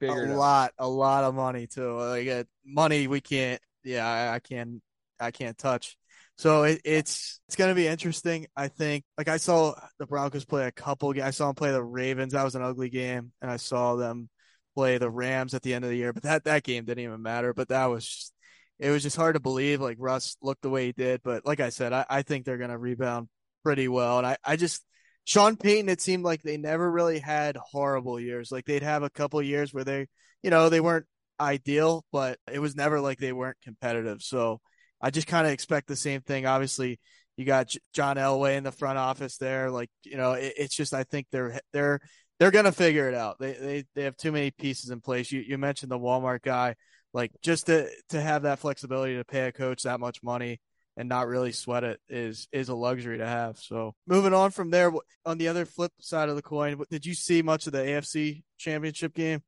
Figured 0.00 0.30
a 0.30 0.36
lot, 0.36 0.72
a 0.78 0.88
lot 0.88 1.24
of 1.24 1.34
money 1.34 1.66
too. 1.66 1.96
Like 1.96 2.28
uh, 2.28 2.44
money 2.64 3.06
we 3.06 3.20
can't. 3.20 3.60
Yeah, 3.82 4.06
I, 4.06 4.34
I 4.34 4.38
can't. 4.38 4.82
I 5.20 5.30
can't 5.30 5.56
touch. 5.56 5.96
So 6.36 6.64
it, 6.64 6.80
it's 6.84 7.40
it's 7.46 7.56
gonna 7.56 7.74
be 7.74 7.86
interesting. 7.86 8.46
I 8.56 8.68
think. 8.68 9.04
Like 9.16 9.28
I 9.28 9.36
saw 9.36 9.74
the 9.98 10.06
Broncos 10.06 10.44
play 10.44 10.66
a 10.66 10.72
couple. 10.72 11.12
Games. 11.12 11.26
I 11.26 11.30
saw 11.30 11.46
them 11.46 11.54
play 11.54 11.70
the 11.70 11.82
Ravens. 11.82 12.32
That 12.32 12.44
was 12.44 12.54
an 12.54 12.62
ugly 12.62 12.90
game, 12.90 13.32
and 13.40 13.50
I 13.50 13.56
saw 13.56 13.96
them 13.96 14.28
play 14.74 14.98
the 14.98 15.10
Rams 15.10 15.54
at 15.54 15.62
the 15.62 15.72
end 15.72 15.84
of 15.84 15.90
the 15.90 15.96
year. 15.96 16.12
But 16.12 16.24
that 16.24 16.44
that 16.44 16.64
game 16.64 16.84
didn't 16.84 17.04
even 17.04 17.22
matter. 17.22 17.54
But 17.54 17.68
that 17.68 17.86
was 17.86 18.04
just, 18.06 18.32
it 18.80 18.90
was 18.90 19.02
just 19.02 19.16
hard 19.16 19.36
to 19.36 19.40
believe. 19.40 19.80
Like 19.80 19.96
Russ 20.00 20.36
looked 20.42 20.62
the 20.62 20.70
way 20.70 20.86
he 20.86 20.92
did. 20.92 21.22
But 21.22 21.46
like 21.46 21.60
I 21.60 21.70
said, 21.70 21.92
I, 21.92 22.04
I 22.10 22.22
think 22.22 22.44
they're 22.44 22.58
gonna 22.58 22.78
rebound 22.78 23.28
pretty 23.62 23.86
well. 23.88 24.18
And 24.18 24.26
I 24.26 24.36
I 24.44 24.56
just 24.56 24.84
Sean 25.24 25.56
Payton, 25.56 25.88
it 25.88 26.00
seemed 26.00 26.24
like 26.24 26.42
they 26.42 26.56
never 26.56 26.90
really 26.90 27.18
had 27.18 27.56
horrible 27.56 28.20
years. 28.20 28.52
Like 28.52 28.66
they'd 28.66 28.82
have 28.82 29.02
a 29.02 29.10
couple 29.10 29.40
years 29.42 29.72
where 29.72 29.84
they, 29.84 30.06
you 30.42 30.50
know, 30.50 30.68
they 30.68 30.80
weren't 30.80 31.06
ideal, 31.40 32.04
but 32.12 32.38
it 32.52 32.58
was 32.58 32.76
never 32.76 33.00
like 33.00 33.18
they 33.18 33.32
weren't 33.32 33.56
competitive. 33.62 34.22
So 34.22 34.60
I 35.00 35.10
just 35.10 35.26
kind 35.26 35.46
of 35.46 35.52
expect 35.52 35.88
the 35.88 35.96
same 35.96 36.20
thing. 36.20 36.46
Obviously, 36.46 37.00
you 37.36 37.44
got 37.44 37.74
John 37.92 38.16
Elway 38.16 38.56
in 38.56 38.64
the 38.64 38.72
front 38.72 38.98
office 38.98 39.38
there. 39.38 39.70
Like, 39.70 39.90
you 40.04 40.16
know, 40.16 40.32
it, 40.32 40.54
it's 40.56 40.76
just 40.76 40.94
I 40.94 41.04
think 41.04 41.26
they're 41.30 41.58
they're 41.72 42.00
they're 42.38 42.50
gonna 42.50 42.72
figure 42.72 43.08
it 43.08 43.14
out. 43.14 43.38
They 43.38 43.52
they 43.52 43.84
they 43.94 44.02
have 44.04 44.16
too 44.16 44.32
many 44.32 44.50
pieces 44.50 44.90
in 44.90 45.00
place. 45.00 45.32
You 45.32 45.40
you 45.40 45.58
mentioned 45.58 45.90
the 45.90 45.98
Walmart 45.98 46.42
guy. 46.42 46.74
Like 47.12 47.32
just 47.42 47.66
to 47.66 47.88
to 48.10 48.20
have 48.20 48.42
that 48.42 48.58
flexibility 48.58 49.16
to 49.16 49.24
pay 49.24 49.46
a 49.46 49.52
coach 49.52 49.82
that 49.82 50.00
much 50.00 50.22
money 50.22 50.60
and 50.96 51.08
not 51.08 51.26
really 51.26 51.52
sweat 51.52 51.84
it 51.84 52.00
is 52.08 52.48
is 52.52 52.68
a 52.68 52.74
luxury 52.74 53.18
to 53.18 53.26
have. 53.26 53.58
So 53.58 53.94
moving 54.06 54.34
on 54.34 54.50
from 54.50 54.70
there, 54.70 54.92
on 55.26 55.38
the 55.38 55.48
other 55.48 55.64
flip 55.64 55.92
side 56.00 56.28
of 56.28 56.36
the 56.36 56.42
coin, 56.42 56.80
did 56.90 57.06
you 57.06 57.14
see 57.14 57.42
much 57.42 57.66
of 57.66 57.72
the 57.72 57.78
AFC 57.78 58.42
Championship 58.58 59.14
game? 59.14 59.42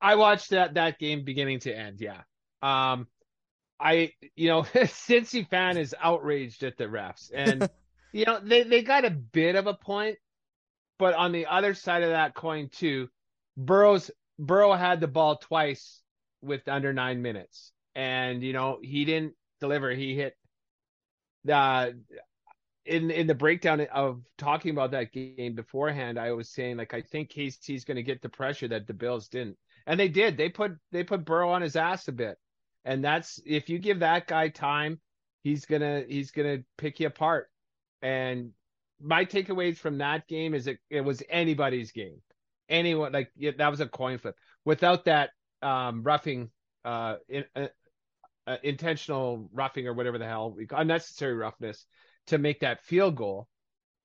I 0.00 0.16
watched 0.16 0.50
that 0.50 0.74
that 0.74 0.98
game 0.98 1.24
beginning 1.24 1.60
to 1.60 1.74
end. 1.74 2.00
Yeah. 2.00 2.22
Um, 2.62 3.06
I 3.80 4.12
you 4.34 4.48
know 4.48 4.62
Cincy 4.74 5.48
fan 5.48 5.76
is 5.76 5.94
outraged 6.00 6.62
at 6.62 6.76
the 6.76 6.84
refs, 6.84 7.30
and 7.34 7.68
you 8.12 8.24
know 8.24 8.40
they 8.42 8.62
they 8.62 8.82
got 8.82 9.04
a 9.04 9.10
bit 9.10 9.56
of 9.56 9.66
a 9.66 9.74
point, 9.74 10.18
but 10.98 11.14
on 11.14 11.32
the 11.32 11.46
other 11.46 11.74
side 11.74 12.02
of 12.02 12.10
that 12.10 12.34
coin 12.34 12.68
too, 12.70 13.08
Burrow's 13.56 14.10
Burrow 14.38 14.74
had 14.74 15.00
the 15.00 15.08
ball 15.08 15.36
twice 15.36 16.02
with 16.42 16.68
under 16.68 16.92
nine 16.92 17.22
minutes, 17.22 17.72
and 17.94 18.42
you 18.42 18.52
know 18.52 18.78
he 18.82 19.04
didn't 19.04 19.34
deliver. 19.60 19.90
He 19.90 20.14
hit 20.14 20.36
uh, 21.50 21.90
in 22.84 23.10
in 23.10 23.26
the 23.26 23.34
breakdown 23.34 23.80
of 23.92 24.22
talking 24.38 24.70
about 24.70 24.92
that 24.92 25.12
game 25.12 25.54
beforehand, 25.54 26.18
I 26.18 26.32
was 26.32 26.50
saying 26.50 26.76
like 26.76 26.94
I 26.94 27.02
think 27.02 27.30
KC's 27.30 27.84
going 27.84 27.96
to 27.96 28.02
get 28.02 28.22
the 28.22 28.28
pressure 28.28 28.68
that 28.68 28.86
the 28.86 28.94
Bills 28.94 29.28
didn't, 29.28 29.56
and 29.86 29.98
they 29.98 30.08
did. 30.08 30.36
They 30.36 30.48
put 30.48 30.72
they 30.92 31.04
put 31.04 31.24
Burrow 31.24 31.50
on 31.50 31.62
his 31.62 31.76
ass 31.76 32.08
a 32.08 32.12
bit, 32.12 32.38
and 32.84 33.04
that's 33.04 33.40
if 33.44 33.68
you 33.68 33.78
give 33.78 34.00
that 34.00 34.26
guy 34.26 34.48
time, 34.48 35.00
he's 35.42 35.64
gonna 35.64 36.04
he's 36.08 36.30
gonna 36.30 36.58
pick 36.78 37.00
you 37.00 37.08
apart. 37.08 37.48
And 38.02 38.52
my 39.00 39.24
takeaways 39.24 39.76
from 39.76 39.98
that 39.98 40.26
game 40.28 40.54
is 40.54 40.66
it 40.66 40.78
it 40.90 41.00
was 41.00 41.22
anybody's 41.28 41.92
game. 41.92 42.20
Anyone 42.68 43.12
like 43.12 43.30
yeah, 43.36 43.52
that 43.58 43.70
was 43.70 43.80
a 43.80 43.86
coin 43.86 44.18
flip. 44.18 44.36
Without 44.64 45.04
that 45.04 45.30
um, 45.62 46.02
roughing, 46.02 46.50
uh, 46.84 47.16
in, 47.28 47.44
uh, 47.54 47.68
uh, 48.46 48.56
intentional 48.62 49.48
roughing 49.52 49.86
or 49.86 49.94
whatever 49.94 50.18
the 50.18 50.26
hell, 50.26 50.56
unnecessary 50.70 51.34
roughness 51.34 51.84
to 52.28 52.38
make 52.38 52.60
that 52.60 52.84
field 52.84 53.16
goal. 53.16 53.48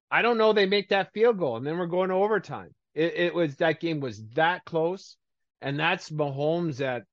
I 0.10 0.22
don't 0.22 0.38
know 0.38 0.54
they 0.54 0.66
make 0.66 0.90
that 0.90 1.14
field 1.14 1.38
goal, 1.38 1.58
and 1.58 1.66
then 1.66 1.78
we're 1.78 1.88
going 1.88 2.10
to 2.10 2.16
overtime. 2.16 2.74
It, 2.94 3.14
it 3.16 3.34
was 3.34 3.56
that 3.58 3.80
game 3.80 4.00
was 4.00 4.22
that 4.36 4.66
close, 4.66 5.16
and 5.62 5.80
that's 5.80 6.10
Mahomes 6.10 6.82
at 6.82 7.04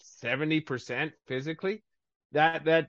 seventy 0.00 0.60
percent 0.60 1.12
physically. 1.26 1.82
That 2.32 2.64
that 2.64 2.88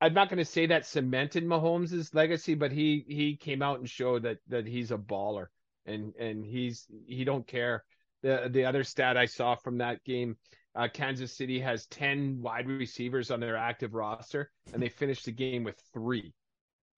I'm 0.00 0.14
not 0.14 0.28
going 0.28 0.38
to 0.38 0.44
say 0.44 0.66
that 0.66 0.86
cemented 0.86 1.44
Mahomes' 1.44 2.14
legacy, 2.14 2.54
but 2.54 2.72
he 2.72 3.04
he 3.08 3.36
came 3.36 3.62
out 3.62 3.78
and 3.78 3.88
showed 3.88 4.24
that 4.24 4.38
that 4.48 4.66
he's 4.66 4.90
a 4.90 4.98
baller 4.98 5.46
and 5.86 6.14
and 6.16 6.44
he's 6.44 6.86
he 7.06 7.24
don't 7.24 7.46
care. 7.46 7.84
The 8.22 8.48
the 8.50 8.64
other 8.64 8.84
stat 8.84 9.16
I 9.16 9.26
saw 9.26 9.54
from 9.54 9.78
that 9.78 10.04
game, 10.04 10.36
uh, 10.76 10.88
Kansas 10.92 11.32
City 11.32 11.58
has 11.60 11.86
ten 11.86 12.40
wide 12.42 12.68
receivers 12.68 13.30
on 13.30 13.40
their 13.40 13.56
active 13.56 13.94
roster, 13.94 14.50
and 14.72 14.82
they 14.82 14.88
finished 14.88 15.24
the 15.24 15.32
game 15.32 15.64
with 15.64 15.80
three, 15.94 16.34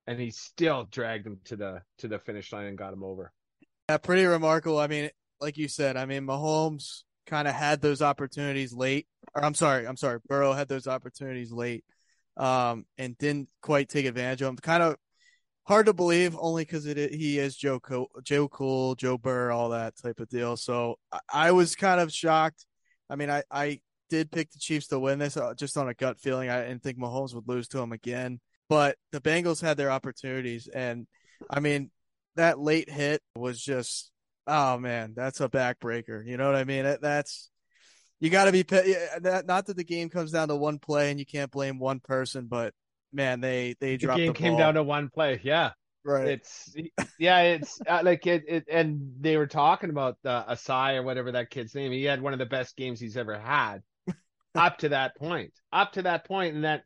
and 0.07 0.19
he 0.19 0.31
still 0.31 0.89
dragged 0.91 1.25
them 1.25 1.39
to 1.45 1.57
the 1.57 1.83
to 1.99 2.09
the 2.09 2.19
finish 2.19 2.53
line 2.53 2.67
and 2.67 2.77
got 2.77 2.91
them 2.91 3.05
over. 3.05 3.33
Yeah, 3.89 3.99
pretty 3.99 4.25
remarkable. 4.25 4.79
I 4.79 4.89
mean, 4.89 5.11
like 5.41 5.57
you 5.57 5.69
said, 5.69 5.97
I 5.97 6.07
mean, 6.07 6.27
Mahomes 6.27 7.03
kind 7.27 7.47
of 7.47 7.55
had 7.55 7.81
those 7.81 8.03
opportunities 8.03 8.73
late. 8.73 9.07
Or 9.35 9.45
I'm 9.45 9.55
sorry, 9.55 9.87
I'm 9.87 9.97
sorry, 9.97 10.19
Burrow 10.29 10.53
had 10.53 10.69
those 10.69 10.89
opportunities 10.89 11.53
late, 11.53 11.85
um, 12.37 12.85
and 12.99 13.17
didn't 13.19 13.49
quite 13.63 13.89
take 13.89 14.07
advantage 14.07 14.43
of 14.43 14.47
them. 14.47 14.57
Kind 14.57 14.83
of 14.83 14.97
hard 15.69 15.87
to 15.87 15.93
believe, 15.93 16.37
only 16.41 16.63
because 16.63 16.87
it 16.87 17.13
he 17.13 17.39
is 17.39 17.55
Joe 17.55 17.81
Joe 18.25 18.49
Cool, 18.49 18.97
Joe 18.97 19.19
Burr, 19.19 19.53
all 19.53 19.69
that 19.69 19.97
type 19.97 20.19
of 20.19 20.29
deal. 20.29 20.57
So 20.57 20.97
I, 21.13 21.21
I 21.33 21.51
was 21.53 21.77
kind 21.77 22.01
of 22.01 22.13
shocked. 22.13 22.65
I 23.11 23.17
mean, 23.17 23.31
I 23.31 23.43
I 23.51 23.81
did 24.11 24.31
pick 24.31 24.51
the 24.51 24.59
Chiefs 24.59 24.89
to 24.89 24.99
win 24.99 25.19
this 25.19 25.37
uh, 25.37 25.55
just 25.55 25.77
on 25.77 25.89
a 25.89 25.95
gut 25.95 26.19
feeling. 26.21 26.51
I 26.51 26.63
didn't 26.63 26.83
think 26.83 26.99
Mahomes 26.99 27.35
would 27.35 27.49
lose 27.49 27.69
to 27.69 27.79
him 27.79 27.93
again, 27.93 28.41
but 28.69 28.97
the 29.13 29.21
Bengals 29.21 29.61
had 29.61 29.77
their 29.77 29.91
opportunities, 29.91 30.69
and 30.69 31.07
I 31.51 31.61
mean, 31.61 31.91
that 32.37 32.59
late 32.59 32.91
hit 32.91 33.23
was 33.37 33.61
just 33.61 34.11
oh 34.49 34.79
man, 34.79 35.13
that's 35.15 35.41
a 35.41 35.49
backbreaker. 35.49 36.27
You 36.27 36.37
know 36.37 36.47
what 36.47 36.57
I 36.57 36.65
mean? 36.65 36.85
That's 37.01 37.51
you 38.19 38.31
got 38.31 38.45
to 38.45 38.53
be 38.53 38.63
that. 38.63 39.45
Not 39.47 39.67
that 39.67 39.77
the 39.77 39.85
game 39.85 40.09
comes 40.09 40.33
down 40.33 40.49
to 40.49 40.57
one 40.57 40.79
play 40.79 41.11
and 41.11 41.21
you 41.21 41.27
can't 41.27 41.51
blame 41.51 41.79
one 41.79 42.01
person, 42.01 42.47
but 42.47 42.75
man, 43.13 43.41
they 43.41 43.77
they 43.81 43.93
the 43.93 43.99
dropped 43.99 44.19
game 44.19 44.33
the 44.33 44.39
came 44.39 44.57
down 44.57 44.75
to 44.75 44.83
one 44.83 45.11
play. 45.11 45.41
Yeah, 45.45 45.73
right. 46.09 46.35
It's 46.35 46.75
yeah, 47.19 47.41
it's 47.43 47.81
uh, 47.87 48.01
like 48.05 48.27
it, 48.27 48.45
it. 48.49 48.65
And 48.71 49.15
they 49.21 49.37
were 49.37 49.47
talking 49.47 49.91
about 49.91 50.19
uh, 50.25 50.45
Ossai 50.53 50.97
or 50.97 51.03
whatever 51.03 51.33
that 51.33 51.51
kid's 51.51 51.75
name. 51.75 51.93
He 51.93 52.05
had 52.05 52.23
one 52.23 52.33
of 52.33 52.39
the 52.39 52.47
best 52.47 52.77
games 52.77 53.01
he's 53.01 53.17
ever 53.17 53.39
had 53.39 53.83
up 54.57 54.79
to 54.79 54.91
that 54.91 55.17
point. 55.17 55.53
Up 55.73 55.93
to 55.93 56.03
that 56.03 56.25
point, 56.25 56.55
and 56.55 56.65
that 56.65 56.85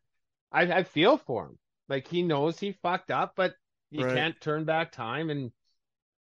I, 0.53 0.63
I 0.63 0.83
feel 0.85 1.17
for 1.19 1.47
him. 1.47 1.59
Like 1.89 2.09
he 2.09 2.23
knows 2.23 2.59
he 2.59 2.73
fucked 2.83 3.11
up, 3.11 3.35
but 3.37 3.55
you 3.91 4.05
Right. 4.05 4.07
can't 4.07 4.41
turn 4.41 4.65
back 4.65 4.93
time 4.93 5.31
and 5.31 5.53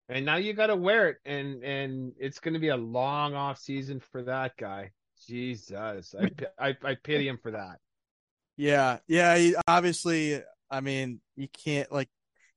and 0.09 0.27
now 0.27 0.37
you 0.37 0.53
got 0.53 0.69
to 0.69 0.77
wear 0.77 1.09
it 1.11 1.19
and 1.25 1.62
and 1.65 2.12
it's 2.19 2.41
going 2.41 2.55
to 2.55 2.61
be 2.61 2.69
a 2.69 2.77
long 2.77 3.35
off 3.35 3.59
season 3.59 4.01
for 4.01 4.23
that 4.25 4.57
guy 4.57 4.91
jesus 5.27 6.15
I, 6.15 6.31
I 6.59 6.77
i 6.85 6.95
pity 6.97 7.29
him 7.29 7.38
for 7.43 7.53
that 7.53 7.79
Yeah, 8.57 8.99
yeah. 9.07 9.37
He, 9.37 9.55
obviously, 9.67 10.43
I 10.71 10.81
mean, 10.81 11.21
you 11.37 11.49
can't 11.49 11.91
like. 11.91 12.09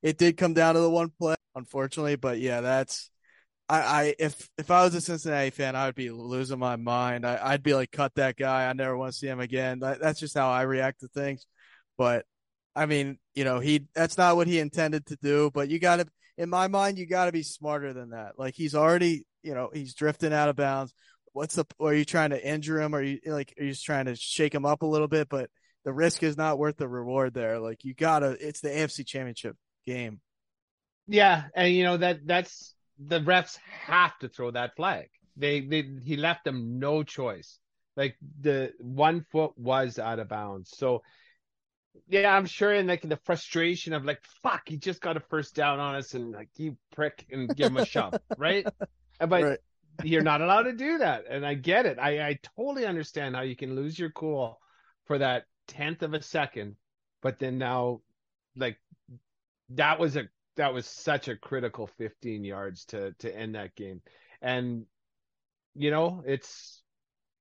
It 0.05 0.19
did 0.19 0.37
come 0.37 0.53
down 0.53 0.75
to 0.75 0.81
the 0.81 0.89
one 0.89 1.09
play, 1.19 1.33
unfortunately, 1.55 2.15
but 2.15 2.37
yeah, 2.39 2.61
that's. 2.61 3.09
I, 3.67 3.79
I 3.79 4.15
if 4.19 4.47
if 4.55 4.69
I 4.69 4.83
was 4.83 4.93
a 4.93 5.01
Cincinnati 5.01 5.49
fan, 5.49 5.75
I 5.75 5.87
would 5.87 5.95
be 5.95 6.11
losing 6.11 6.59
my 6.59 6.75
mind. 6.75 7.25
I, 7.25 7.39
I'd 7.41 7.63
be 7.63 7.73
like, 7.73 7.91
cut 7.91 8.13
that 8.13 8.37
guy. 8.37 8.69
I 8.69 8.73
never 8.73 8.95
want 8.95 9.13
to 9.13 9.17
see 9.17 9.25
him 9.25 9.39
again. 9.39 9.79
That, 9.79 9.99
that's 9.99 10.19
just 10.19 10.37
how 10.37 10.51
I 10.51 10.61
react 10.61 10.99
to 10.99 11.07
things. 11.07 11.47
But 11.97 12.27
I 12.75 12.85
mean, 12.85 13.17
you 13.33 13.45
know, 13.45 13.59
he 13.59 13.87
that's 13.95 14.15
not 14.15 14.35
what 14.35 14.45
he 14.45 14.59
intended 14.59 15.07
to 15.07 15.17
do. 15.23 15.49
But 15.51 15.69
you 15.69 15.79
got 15.79 15.95
to, 15.95 16.07
in 16.37 16.51
my 16.51 16.67
mind, 16.67 16.99
you 16.99 17.07
got 17.07 17.25
to 17.25 17.31
be 17.31 17.41
smarter 17.41 17.91
than 17.91 18.11
that. 18.11 18.33
Like 18.37 18.53
he's 18.53 18.75
already, 18.75 19.25
you 19.41 19.55
know, 19.55 19.71
he's 19.73 19.95
drifting 19.95 20.33
out 20.33 20.49
of 20.49 20.55
bounds. 20.55 20.93
What's 21.33 21.55
the? 21.55 21.65
Are 21.79 21.95
you 21.95 22.05
trying 22.05 22.29
to 22.29 22.47
injure 22.47 22.79
him? 22.79 22.93
Are 22.93 23.01
you 23.01 23.21
like? 23.25 23.55
Are 23.59 23.63
you 23.63 23.71
just 23.71 23.85
trying 23.85 24.05
to 24.05 24.15
shake 24.15 24.53
him 24.53 24.67
up 24.67 24.83
a 24.83 24.87
little 24.87 25.07
bit? 25.07 25.29
But 25.29 25.49
the 25.83 25.93
risk 25.93 26.21
is 26.21 26.37
not 26.37 26.59
worth 26.59 26.77
the 26.77 26.87
reward 26.87 27.33
there. 27.33 27.59
Like 27.59 27.83
you 27.83 27.95
gotta, 27.95 28.37
it's 28.39 28.61
the 28.61 28.69
AFC 28.69 29.03
Championship 29.03 29.57
game. 29.85 30.21
yeah 31.07 31.43
and 31.55 31.73
you 31.73 31.83
know 31.83 31.97
that 31.97 32.25
that's 32.25 32.73
the 32.99 33.19
refs 33.19 33.57
have 33.85 34.17
to 34.19 34.29
throw 34.29 34.51
that 34.51 34.75
flag. 34.75 35.09
They 35.35 35.59
they 35.61 35.83
he 36.03 36.15
left 36.15 36.45
them 36.45 36.79
no 36.79 37.03
choice. 37.03 37.59
Like 37.97 38.15
the 38.41 38.73
one 38.79 39.25
foot 39.31 39.51
was 39.57 39.99
out 39.99 40.19
of 40.19 40.29
bounds. 40.29 40.71
So 40.75 41.01
yeah 42.07 42.35
i'm 42.35 42.45
sure 42.45 42.73
in 42.73 42.87
like 42.87 43.01
the 43.01 43.19
frustration 43.23 43.93
of 43.93 44.03
like 44.05 44.19
fuck 44.43 44.63
he 44.67 44.77
just 44.77 45.01
got 45.01 45.17
a 45.17 45.21
first 45.21 45.55
down 45.55 45.79
on 45.79 45.95
us 45.95 46.13
and 46.13 46.31
like 46.33 46.49
you 46.57 46.77
prick 46.93 47.25
and 47.31 47.55
give 47.55 47.69
him 47.71 47.77
a 47.77 47.83
shove 47.83 48.15
right? 48.35 48.67
But 49.19 49.47
Right. 49.47 49.59
you're 50.01 50.21
not 50.21 50.41
allowed 50.41 50.63
to 50.63 50.73
do 50.73 50.97
that 50.99 51.23
and 51.29 51.45
i 51.45 51.53
get 51.53 51.85
it. 51.85 51.97
I 51.99 52.27
i 52.27 52.39
totally 52.57 52.85
understand 52.85 53.35
how 53.35 53.41
you 53.41 53.55
can 53.55 53.75
lose 53.75 53.97
your 53.97 54.11
cool 54.11 54.59
for 55.05 55.17
that 55.19 55.45
tenth 55.67 56.03
of 56.03 56.13
a 56.13 56.21
second 56.21 56.75
but 57.21 57.39
then 57.39 57.57
now 57.57 58.01
like 58.55 58.77
that 59.69 59.99
was 59.99 60.15
a 60.15 60.27
that 60.57 60.73
was 60.73 60.85
such 60.85 61.27
a 61.27 61.35
critical 61.35 61.87
15 61.97 62.43
yards 62.43 62.85
to 62.85 63.13
to 63.19 63.35
end 63.35 63.55
that 63.55 63.75
game 63.75 64.01
and 64.41 64.85
you 65.75 65.91
know 65.91 66.23
it's 66.25 66.81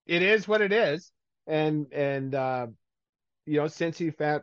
it 0.07 0.23
is 0.23 0.49
what 0.49 0.63
it 0.63 0.73
is 0.73 1.13
and 1.47 1.87
and 1.93 2.35
uh 2.35 2.67
you 3.47 3.59
know 3.59 3.67
Cincy 3.67 4.15
fat 4.17 4.43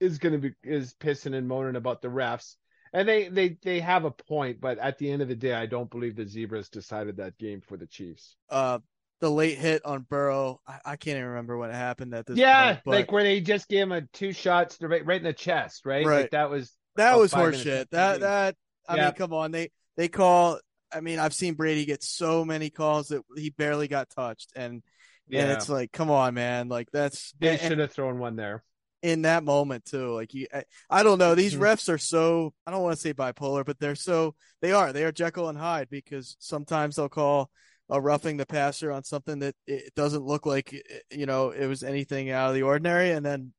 is 0.00 0.18
going 0.18 0.34
to 0.34 0.38
be 0.50 0.54
is 0.64 0.94
pissing 0.94 1.36
and 1.36 1.48
moaning 1.48 1.76
about 1.76 2.02
the 2.02 2.08
refs 2.08 2.56
and 2.92 3.08
they 3.08 3.28
they 3.28 3.58
they 3.62 3.80
have 3.80 4.04
a 4.04 4.10
point 4.10 4.60
but 4.60 4.78
at 4.78 4.98
the 4.98 5.10
end 5.10 5.22
of 5.22 5.28
the 5.28 5.36
day 5.36 5.52
I 5.54 5.66
don't 5.66 5.90
believe 5.90 6.16
the 6.16 6.26
zebras 6.26 6.68
decided 6.70 7.18
that 7.18 7.38
game 7.38 7.60
for 7.62 7.76
the 7.76 7.86
Chiefs 7.86 8.36
Uh, 8.48 8.78
the 9.20 9.30
late 9.30 9.58
hit 9.58 9.84
on 9.84 10.02
Burrow, 10.02 10.60
I, 10.66 10.80
I 10.84 10.96
can't 10.96 11.16
even 11.16 11.28
remember 11.30 11.56
when 11.56 11.70
it 11.70 11.74
happened 11.74 12.14
at 12.14 12.26
this 12.26 12.42
yeah 12.42 12.42
point. 12.42 12.80
But 12.84 13.06
like 13.06 13.12
where 13.12 13.22
they 13.24 13.40
just 13.40 13.68
gave 13.68 13.82
him 13.84 13.92
a 13.92 14.02
two 14.02 14.32
shots 14.32 14.78
right, 14.80 15.04
right 15.04 15.18
in 15.18 15.24
the 15.24 15.32
chest 15.32 15.86
right, 15.86 16.10
Right. 16.10 16.12
like 16.12 16.30
that 16.30 16.50
was 16.50 16.75
that 16.96 17.18
was 17.18 17.32
horseshit. 17.32 17.90
That 17.90 18.20
that 18.20 18.56
I 18.88 18.96
Yeah. 18.96 19.04
mean, 19.06 19.12
come 19.14 19.32
on, 19.32 19.50
they 19.52 19.70
they 19.96 20.08
call. 20.08 20.60
I 20.92 21.00
mean, 21.00 21.18
I've 21.18 21.34
seen 21.34 21.54
Brady 21.54 21.84
get 21.84 22.02
so 22.02 22.44
many 22.44 22.70
calls 22.70 23.08
that 23.08 23.22
he 23.36 23.50
barely 23.50 23.88
got 23.88 24.08
touched, 24.10 24.52
and 24.56 24.74
and 24.74 24.82
yeah 25.28 25.52
it's 25.54 25.68
like, 25.68 25.90
come 25.92 26.10
on, 26.10 26.34
man, 26.34 26.68
like 26.68 26.88
that's 26.92 27.32
they 27.40 27.50
and- 27.58 27.60
should 27.60 27.78
have 27.78 27.92
thrown 27.92 28.18
one 28.18 28.36
there 28.36 28.62
in 29.02 29.22
that 29.22 29.44
moment 29.44 29.84
too. 29.84 30.14
Like 30.14 30.32
you, 30.34 30.46
I, 30.54 30.64
I 30.88 31.02
don't 31.02 31.18
know. 31.18 31.34
These 31.34 31.54
Mhm. 31.54 31.60
refs 31.60 31.92
are 31.92 31.98
so 31.98 32.54
I 32.66 32.70
don't 32.70 32.82
want 32.82 32.94
to 32.94 33.00
say 33.00 33.12
bipolar, 33.12 33.64
but 33.64 33.78
they're 33.80 33.94
so 33.96 34.34
they 34.62 34.72
are 34.72 34.92
they 34.92 35.04
are 35.04 35.12
Jekyll 35.12 35.48
and 35.48 35.58
Hyde 35.58 35.88
because 35.90 36.36
sometimes 36.38 36.96
they'll 36.96 37.08
call 37.08 37.50
a 37.90 38.00
roughing 38.00 38.36
the 38.36 38.46
passer 38.46 38.90
on 38.90 39.04
something 39.04 39.40
that 39.40 39.54
it 39.66 39.94
doesn't 39.94 40.24
look 40.24 40.46
like 40.46 40.72
you 41.10 41.26
know 41.26 41.50
it 41.50 41.66
was 41.66 41.82
anything 41.82 42.30
out 42.30 42.48
of 42.48 42.54
the 42.54 42.62
ordinary, 42.62 43.10
and 43.10 43.24
then 43.26 43.52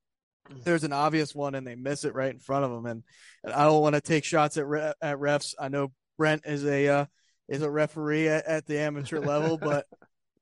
there's 0.63 0.83
an 0.83 0.93
obvious 0.93 1.33
one 1.33 1.55
and 1.55 1.65
they 1.65 1.75
miss 1.75 2.03
it 2.03 2.13
right 2.13 2.33
in 2.33 2.39
front 2.39 2.65
of 2.65 2.71
them. 2.71 2.85
And, 2.85 3.03
and 3.43 3.53
I 3.53 3.65
don't 3.65 3.81
want 3.81 3.95
to 3.95 4.01
take 4.01 4.23
shots 4.23 4.57
at 4.57 4.67
re- 4.67 4.93
at 5.01 5.17
refs. 5.17 5.53
I 5.59 5.69
know 5.69 5.91
Brent 6.17 6.43
is 6.45 6.65
a 6.65 6.87
uh, 6.87 7.05
is 7.47 7.61
a 7.61 7.69
referee 7.69 8.27
at, 8.27 8.45
at 8.45 8.65
the 8.65 8.79
amateur 8.79 9.19
level, 9.19 9.57
but 9.61 9.85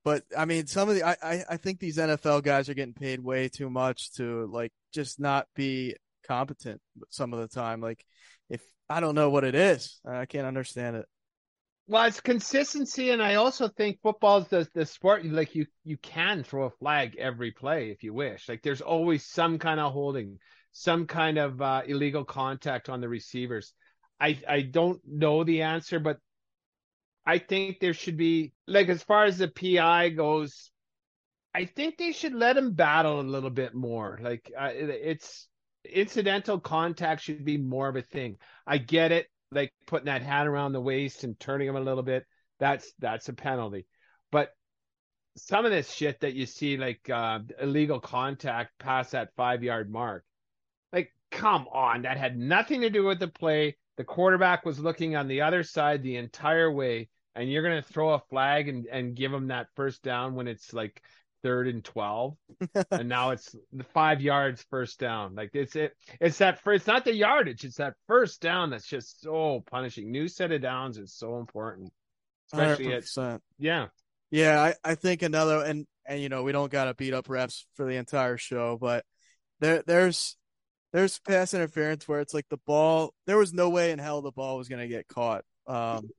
but 0.04 0.24
I 0.38 0.46
mean, 0.46 0.68
some 0.68 0.90
of 0.90 0.96
the 0.96 1.04
I, 1.04 1.16
I 1.22 1.44
I 1.52 1.58
think 1.58 1.80
these 1.80 1.98
NFL 1.98 2.44
guys 2.44 2.70
are 2.70 2.74
getting 2.74 2.94
paid 2.94 3.20
way 3.20 3.50
too 3.50 3.70
much 3.70 4.14
to 4.14 4.48
like 4.52 4.72
just 4.94 5.20
not 5.20 5.48
be 5.56 5.96
competent 6.28 6.82
some 7.10 7.34
of 7.34 7.40
the 7.40 7.48
time. 7.48 7.82
Like 7.82 8.06
if 8.50 8.62
I 8.90 9.00
don't 9.00 9.16
know 9.16 9.30
what 9.30 9.44
it 9.44 9.56
is, 9.56 10.00
I 10.06 10.26
can't 10.26 10.48
understand 10.48 10.98
it. 10.98 11.06
Well, 11.88 12.06
it's 12.06 12.20
consistency, 12.20 13.12
and 13.12 13.22
I 13.22 13.36
also 13.36 13.68
think 13.68 14.02
football's 14.02 14.48
the 14.48 14.68
the 14.74 14.86
sport. 14.86 15.24
Like 15.26 15.54
you, 15.56 15.68
you 15.84 15.98
can 15.98 16.44
throw 16.44 16.64
a 16.66 16.70
flag 16.72 17.16
every 17.18 17.52
play 17.52 17.92
if 17.92 18.04
you 18.04 18.14
wish. 18.14 18.50
Like 18.50 18.64
there's 18.64 18.82
always 18.82 19.26
some 19.26 19.60
kind 19.60 19.80
of 19.80 19.94
holding, 19.94 20.40
some 20.72 21.06
kind 21.06 21.38
of 21.38 21.62
uh, 21.62 21.84
illegal 21.86 22.26
contact 22.26 22.90
on 22.90 23.02
the 23.02 23.10
receivers. 23.10 23.74
I 24.20 24.40
I 24.48 24.62
don't 24.62 25.00
know 25.06 25.44
the 25.44 25.62
answer, 25.62 26.00
but 26.00 26.18
I 27.26 27.40
think 27.40 27.80
there 27.80 27.94
should 27.94 28.18
be 28.18 28.54
like 28.68 28.88
as 28.90 29.04
far 29.04 29.26
as 29.26 29.38
the 29.38 29.48
PI 29.48 30.10
goes, 30.10 30.72
I 31.56 31.66
think 31.66 31.98
they 31.98 32.12
should 32.14 32.34
let 32.34 32.58
him 32.58 32.74
battle 32.74 33.20
a 33.20 33.24
little 33.24 33.52
bit 33.52 33.76
more. 33.76 34.20
Like 34.22 34.52
uh, 34.60 34.72
it- 34.74 34.90
it's 34.90 35.48
incidental 35.86 36.60
contact 36.60 37.24
should 37.24 37.46
be 37.46 37.58
more 37.58 37.90
of 37.90 37.96
a 37.98 38.02
thing. 38.04 38.38
I 38.68 38.78
get 38.80 39.12
it, 39.12 39.28
like 39.56 39.74
putting 39.88 40.06
that 40.08 40.22
hat 40.22 40.48
around 40.48 40.74
the 40.74 40.82
waist 40.82 41.24
and 41.24 41.40
turning 41.40 41.68
him 41.68 41.76
a 41.76 41.82
little 41.82 42.04
bit. 42.04 42.26
That's 42.60 42.92
that's 43.00 43.30
a 43.30 43.34
penalty. 43.34 43.88
But 44.32 44.52
some 45.38 45.66
of 45.66 45.72
this 45.72 45.92
shit 45.92 46.22
that 46.22 46.34
you 46.34 46.46
see, 46.46 46.78
like 46.78 47.10
uh, 47.10 47.40
illegal 47.62 48.00
contact 48.00 48.78
past 48.80 49.12
that 49.12 49.36
five 49.36 49.64
yard 49.64 49.90
mark, 49.92 50.24
Like, 50.94 51.12
come 51.32 51.68
on, 51.72 52.04
that 52.04 52.18
had 52.18 52.38
nothing 52.38 52.82
to 52.82 52.90
do 52.90 53.06
with 53.06 53.20
the 53.20 53.28
play. 53.28 53.78
The 53.98 54.04
quarterback 54.04 54.66
was 54.66 54.80
looking 54.80 55.16
on 55.16 55.28
the 55.28 55.42
other 55.42 55.64
side 55.64 56.04
the 56.04 56.18
entire 56.18 56.72
way, 56.72 57.10
and 57.36 57.52
you're 57.52 57.64
gonna 57.64 57.82
throw 57.82 58.14
a 58.14 58.20
flag 58.30 58.70
and 58.70 58.86
and 58.88 59.16
give 59.16 59.34
him 59.34 59.48
that 59.48 59.68
first 59.76 60.04
down 60.04 60.36
when 60.36 60.48
it's 60.48 60.74
like 60.74 61.02
third 61.46 61.68
and 61.68 61.84
twelve, 61.84 62.36
and 62.92 63.08
now 63.08 63.30
it's 63.30 63.56
the 63.72 63.84
five 63.84 64.20
yards 64.20 64.66
first 64.72 65.00
down. 65.00 65.36
Like 65.36 65.52
it's 65.54 65.76
it, 65.76 65.94
it's 66.20 66.40
that 66.40 66.60
first. 66.64 66.82
It's 66.82 66.88
not 66.88 67.06
the 67.06 67.14
yardage. 67.14 67.64
It's 67.64 67.78
that 67.78 67.94
first 68.08 68.42
down 68.42 68.72
that's 68.72 68.88
just 68.88 69.22
so 69.22 69.64
punishing. 69.70 70.12
New 70.12 70.28
set 70.28 70.52
of 70.52 70.64
downs 70.64 70.98
is 70.98 71.14
so 71.14 71.38
important, 71.38 71.94
especially 72.52 72.94
at 72.94 73.04
100%. 73.04 73.40
yeah. 73.60 73.88
Yeah, 74.32 74.60
I, 74.60 74.74
I 74.84 74.96
think 74.96 75.22
another 75.22 75.64
and 75.64 75.86
and 76.08 76.20
you 76.20 76.30
know 76.30 76.42
we 76.42 76.52
don't 76.52 76.72
got 76.72 76.86
to 76.86 76.96
beat 76.96 77.14
up 77.14 77.28
refs 77.28 77.66
for 77.76 77.86
the 77.86 77.98
entire 77.98 78.38
show, 78.38 78.76
but 78.82 79.06
there 79.60 79.84
there's 79.86 80.36
there's 80.94 81.20
pass 81.20 81.54
interference 81.54 82.08
where 82.08 82.22
it's 82.22 82.34
like 82.34 82.50
the 82.50 82.58
ball 82.66 83.14
there 83.28 83.38
was 83.38 83.54
no 83.54 83.70
way 83.70 83.92
in 83.92 84.00
hell 84.00 84.24
the 84.24 84.32
ball 84.32 84.58
was 84.58 84.68
gonna 84.68 84.88
get 84.88 85.08
caught. 85.08 85.46
Um, 85.68 86.10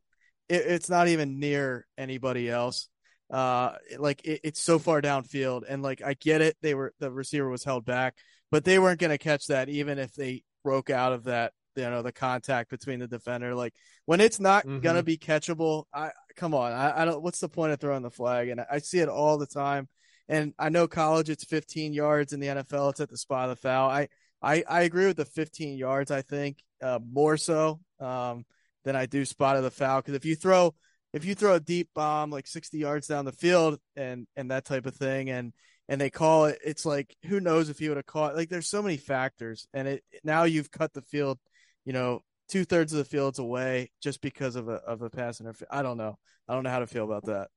it, 0.48 0.62
it's 0.66 0.88
not 0.88 1.08
even 1.08 1.40
near 1.40 1.84
anybody 1.98 2.48
else. 2.48 2.88
Uh, 3.30 3.72
like 3.98 4.24
it, 4.24 4.40
it's 4.44 4.62
so 4.62 4.78
far 4.78 5.02
downfield, 5.02 5.62
and 5.68 5.82
like 5.82 6.02
I 6.02 6.14
get 6.14 6.40
it, 6.40 6.56
they 6.62 6.74
were 6.74 6.92
the 7.00 7.10
receiver 7.10 7.48
was 7.48 7.64
held 7.64 7.84
back, 7.84 8.16
but 8.50 8.64
they 8.64 8.78
weren't 8.78 9.00
gonna 9.00 9.18
catch 9.18 9.46
that 9.48 9.68
even 9.68 9.98
if 9.98 10.14
they 10.14 10.42
broke 10.62 10.90
out 10.90 11.12
of 11.12 11.24
that 11.24 11.52
you 11.74 11.82
know 11.82 12.02
the 12.02 12.12
contact 12.12 12.70
between 12.70 13.00
the 13.00 13.06
defender. 13.08 13.54
Like 13.54 13.74
when 14.04 14.20
it's 14.20 14.40
not 14.40 14.64
Mhm. 14.64 14.80
gonna 14.82 15.02
be 15.02 15.18
catchable, 15.18 15.84
I 15.92 16.10
come 16.36 16.54
on, 16.54 16.72
I, 16.72 17.02
I 17.02 17.04
don't. 17.04 17.22
What's 17.22 17.40
the 17.40 17.48
point 17.48 17.72
of 17.72 17.80
throwing 17.80 18.02
the 18.02 18.10
flag? 18.10 18.48
And 18.48 18.60
I 18.70 18.78
see 18.78 18.98
it 19.00 19.08
all 19.08 19.38
the 19.38 19.46
time. 19.46 19.88
And 20.28 20.54
I 20.58 20.70
know 20.70 20.88
college, 20.88 21.30
it's 21.30 21.44
15 21.44 21.92
yards. 21.92 22.32
In 22.32 22.40
the 22.40 22.48
NFL, 22.48 22.90
it's 22.90 23.00
at 23.00 23.08
the 23.10 23.16
spot 23.16 23.48
of 23.48 23.56
the 23.56 23.60
foul. 23.62 23.90
I 23.90 24.08
I, 24.42 24.62
I 24.68 24.82
agree 24.82 25.06
with 25.06 25.16
the 25.16 25.24
15 25.24 25.78
yards. 25.78 26.10
I 26.10 26.22
think 26.22 26.62
uh, 26.82 26.98
more 27.10 27.36
so 27.36 27.80
um, 28.00 28.44
than 28.84 28.94
I 28.94 29.06
do 29.06 29.24
spot 29.24 29.56
of 29.56 29.62
the 29.62 29.70
foul 29.70 30.00
because 30.00 30.14
if 30.14 30.24
you 30.24 30.36
throw 30.36 30.74
if 31.12 31.24
you 31.24 31.34
throw 31.34 31.54
a 31.54 31.60
deep 31.60 31.88
bomb 31.94 32.30
like 32.30 32.46
60 32.46 32.78
yards 32.78 33.06
down 33.06 33.24
the 33.24 33.32
field 33.32 33.78
and 33.96 34.26
and 34.36 34.50
that 34.50 34.64
type 34.64 34.86
of 34.86 34.94
thing 34.94 35.30
and 35.30 35.52
and 35.88 36.00
they 36.00 36.10
call 36.10 36.46
it, 36.46 36.58
it's 36.64 36.84
like 36.84 37.16
who 37.26 37.40
knows 37.40 37.68
if 37.68 37.78
he 37.78 37.88
would 37.88 37.96
have 37.96 38.06
caught. 38.06 38.34
Like 38.34 38.48
there's 38.48 38.68
so 38.68 38.82
many 38.82 38.96
factors, 38.96 39.68
and 39.72 39.86
it 39.86 40.04
now 40.24 40.44
you've 40.44 40.70
cut 40.70 40.92
the 40.92 41.02
field, 41.02 41.38
you 41.84 41.92
know, 41.92 42.22
two 42.48 42.64
thirds 42.64 42.92
of 42.92 42.98
the 42.98 43.04
field's 43.04 43.38
away 43.38 43.90
just 44.02 44.20
because 44.20 44.56
of 44.56 44.68
a 44.68 44.74
of 44.74 45.02
a 45.02 45.10
pass 45.10 45.40
interference. 45.40 45.70
I 45.70 45.82
don't 45.82 45.96
know. 45.96 46.18
I 46.48 46.54
don't 46.54 46.64
know 46.64 46.70
how 46.70 46.80
to 46.80 46.86
feel 46.86 47.04
about 47.04 47.26
that. 47.26 47.48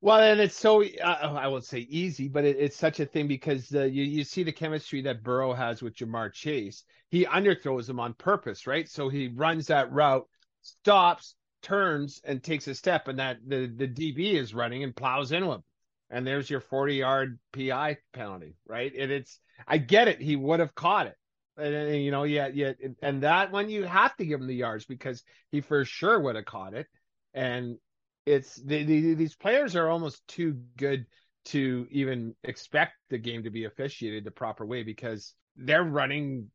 Well, 0.00 0.20
and 0.20 0.40
it's 0.40 0.56
so 0.56 0.82
uh, 0.82 1.04
I 1.04 1.46
won't 1.48 1.64
say 1.64 1.78
easy, 1.78 2.28
but 2.28 2.44
it, 2.44 2.56
it's 2.58 2.76
such 2.76 3.00
a 3.00 3.06
thing 3.06 3.28
because 3.28 3.70
you 3.70 3.86
you 3.88 4.24
see 4.24 4.42
the 4.42 4.52
chemistry 4.52 5.00
that 5.02 5.22
Burrow 5.22 5.54
has 5.54 5.80
with 5.80 5.94
Ja'Marr 5.94 6.32
Chase. 6.32 6.84
He 7.10 7.24
underthrows 7.24 7.88
him 7.88 8.00
on 8.00 8.14
purpose, 8.14 8.66
right? 8.66 8.88
So 8.88 9.08
he 9.08 9.28
runs 9.28 9.68
that 9.68 9.92
route, 9.92 10.26
stops, 10.62 11.36
turns, 11.62 12.20
and 12.24 12.42
takes 12.42 12.66
a 12.68 12.74
step, 12.74 13.08
and 13.08 13.18
that 13.18 13.38
the 13.46 13.66
the 13.66 13.88
DB 13.88 14.34
is 14.34 14.54
running 14.54 14.84
and 14.84 14.94
plows 14.94 15.32
into 15.32 15.52
him, 15.52 15.62
and 16.10 16.26
there's 16.26 16.50
your 16.50 16.60
40 16.60 16.94
yard 16.96 17.38
PI 17.52 17.98
penalty, 18.12 18.56
right? 18.66 18.92
And 18.96 19.10
it's 19.10 19.38
I 19.66 19.78
get 19.78 20.08
it, 20.08 20.20
he 20.20 20.36
would 20.36 20.60
have 20.60 20.74
caught 20.74 21.06
it. 21.06 21.16
And, 21.56 21.74
and, 21.74 22.02
you 22.02 22.10
know, 22.10 22.24
yeah, 22.24 22.48
yeah, 22.52 22.72
and 23.02 23.22
that 23.22 23.52
one 23.52 23.68
you 23.68 23.84
have 23.84 24.16
to 24.16 24.26
give 24.26 24.40
him 24.40 24.46
the 24.46 24.54
yards 24.54 24.86
because 24.86 25.22
he 25.50 25.60
for 25.60 25.84
sure 25.84 26.18
would 26.18 26.36
have 26.36 26.46
caught 26.46 26.74
it. 26.74 26.86
And 27.34 27.76
it's 28.24 28.56
the, 28.56 28.84
the, 28.84 29.14
these 29.14 29.36
players 29.36 29.76
are 29.76 29.88
almost 29.88 30.26
too 30.28 30.60
good 30.76 31.06
to 31.46 31.86
even 31.90 32.34
expect 32.44 32.92
the 33.10 33.18
game 33.18 33.42
to 33.44 33.50
be 33.50 33.64
officiated 33.64 34.24
the 34.24 34.30
proper 34.30 34.64
way 34.64 34.82
because 34.82 35.34
they're 35.56 35.82
running 35.82 36.48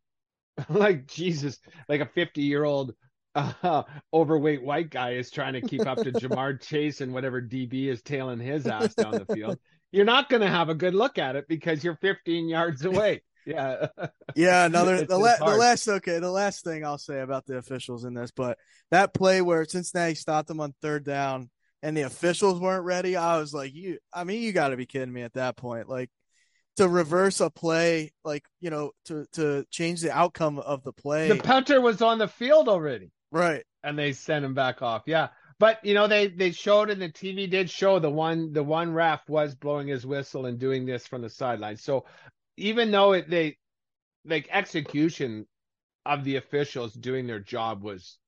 like 0.70 1.08
Jesus, 1.08 1.60
like 1.88 2.02
a 2.02 2.06
50 2.06 2.42
year 2.42 2.64
old 2.64 2.94
uh, 3.38 3.84
overweight 4.14 4.64
white 4.64 4.90
guy 4.90 5.12
is 5.12 5.30
trying 5.30 5.54
to 5.54 5.62
keep 5.62 5.86
up 5.86 5.98
to 6.00 6.12
Ja'Marr 6.12 6.62
Chase 6.62 7.02
and 7.02 7.14
whatever 7.14 7.42
DB 7.42 7.88
is 7.88 8.02
tailing 8.02 8.40
his 8.40 8.68
ass 8.68 8.94
down 8.96 9.12
the 9.12 9.34
field. 9.34 9.58
You're 9.92 10.06
not 10.06 10.30
going 10.30 10.42
to 10.42 10.50
have 10.50 10.70
a 10.70 10.76
good 10.76 10.94
look 10.94 11.18
at 11.18 11.36
it 11.36 11.48
because 11.48 11.84
you're 11.84 11.98
15 11.98 12.50
yards 12.50 12.84
away. 12.84 13.22
Yeah. 13.46 13.88
Yeah, 14.36 14.66
another 14.66 15.06
the, 15.06 15.18
la- 15.18 15.38
the 15.38 15.58
last 15.58 15.88
okay, 15.88 16.20
the 16.20 16.30
last 16.30 16.64
thing 16.64 16.84
I'll 16.84 16.98
say 16.98 17.22
about 17.22 17.46
the 17.46 17.58
officials 17.58 18.04
in 18.04 18.14
this, 18.14 18.32
but 18.32 18.58
that 18.92 19.14
play 19.14 19.42
where 19.42 19.64
Cincinnati 19.64 20.16
stopped 20.16 20.50
them 20.50 20.60
on 20.60 20.74
third 20.82 21.06
down 21.06 21.50
and 21.82 21.96
the 21.96 22.02
officials 22.02 22.60
weren't 22.60 22.84
ready, 22.84 23.16
I 23.16 23.40
was 23.40 23.54
like, 23.54 23.74
you 23.74 24.00
I 24.14 24.26
mean, 24.26 24.42
you 24.42 24.52
got 24.52 24.70
to 24.70 24.78
be 24.78 24.86
kidding 24.86 25.14
me 25.14 25.22
at 25.22 25.34
that 25.36 25.56
point. 25.56 25.88
Like 25.88 26.10
to 26.78 26.88
reverse 26.88 27.40
a 27.40 27.50
play, 27.50 28.14
like, 28.24 28.44
you 28.60 28.70
know, 28.70 28.92
to 29.06 29.26
to 29.34 29.66
change 29.72 30.02
the 30.02 30.12
outcome 30.12 30.60
of 30.60 30.84
the 30.84 30.94
play. 30.94 31.28
The 31.28 31.38
punter 31.38 31.82
was 31.82 32.02
on 32.02 32.18
the 32.18 32.28
field 32.28 32.68
already. 32.68 33.12
Right. 33.32 33.64
and 33.84 33.98
they 33.98 34.14
sent 34.14 34.46
him 34.46 34.54
back 34.54 34.82
off. 34.82 35.04
Yeah. 35.06 35.30
But 35.60 35.84
you 35.84 35.94
know, 35.94 36.08
they 36.08 36.28
they 36.28 36.52
showed 36.52 36.90
and 36.90 37.02
the 37.02 37.10
TV 37.10 37.50
did 37.50 37.70
show 37.70 38.00
the 38.00 38.10
one 38.10 38.54
the 38.54 38.64
one 38.64 38.94
ref 38.94 39.28
was 39.28 39.56
blowing 39.56 39.88
his 39.88 40.06
whistle 40.06 40.46
and 40.46 40.60
doing 40.60 40.86
this 40.86 41.08
from 41.08 41.22
the 41.22 41.30
sideline. 41.30 41.78
So 41.78 42.06
even 42.58 42.92
though 42.92 43.14
it 43.14 43.30
they 43.30 43.58
like 44.26 44.48
execution 44.52 45.48
of 46.06 46.24
the 46.24 46.36
officials 46.36 46.94
doing 46.94 47.26
their 47.26 47.40
job 47.40 47.84
was 47.84 48.20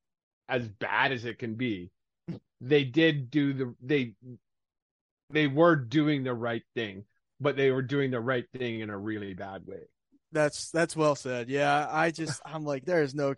as 0.48 0.68
bad 0.68 1.12
as 1.12 1.26
it 1.26 1.38
can 1.38 1.54
be, 1.56 1.92
they 2.62 2.84
did 2.84 3.30
do 3.30 3.54
the 3.54 3.76
they 3.82 4.16
they 5.30 5.46
were 5.46 5.76
doing 5.76 6.24
the 6.24 6.34
right 6.34 6.64
thing, 6.74 7.06
but 7.40 7.56
they 7.56 7.70
were 7.70 7.84
doing 7.84 8.10
the 8.10 8.20
right 8.20 8.46
thing 8.58 8.80
in 8.80 8.90
a 8.90 8.98
really 8.98 9.36
bad 9.36 9.68
way. 9.68 9.84
That's 10.32 10.70
that's 10.72 10.96
well 10.96 11.16
said. 11.16 11.50
Yeah, 11.50 11.88
I 11.90 12.12
just 12.12 12.42
I'm 12.46 12.64
like 12.64 12.86
there 12.86 13.02
is 13.02 13.16
no 13.16 13.34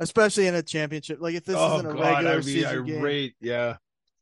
especially 0.00 0.46
in 0.46 0.54
a 0.54 0.62
championship. 0.62 1.18
Like 1.20 1.34
if 1.34 1.44
this 1.44 1.56
isn't 1.56 1.86
a 1.86 1.94
regular 1.94 2.42
season 2.42 2.84
game. 2.86 2.98
irate. 3.00 3.34
Yeah. 3.40 3.76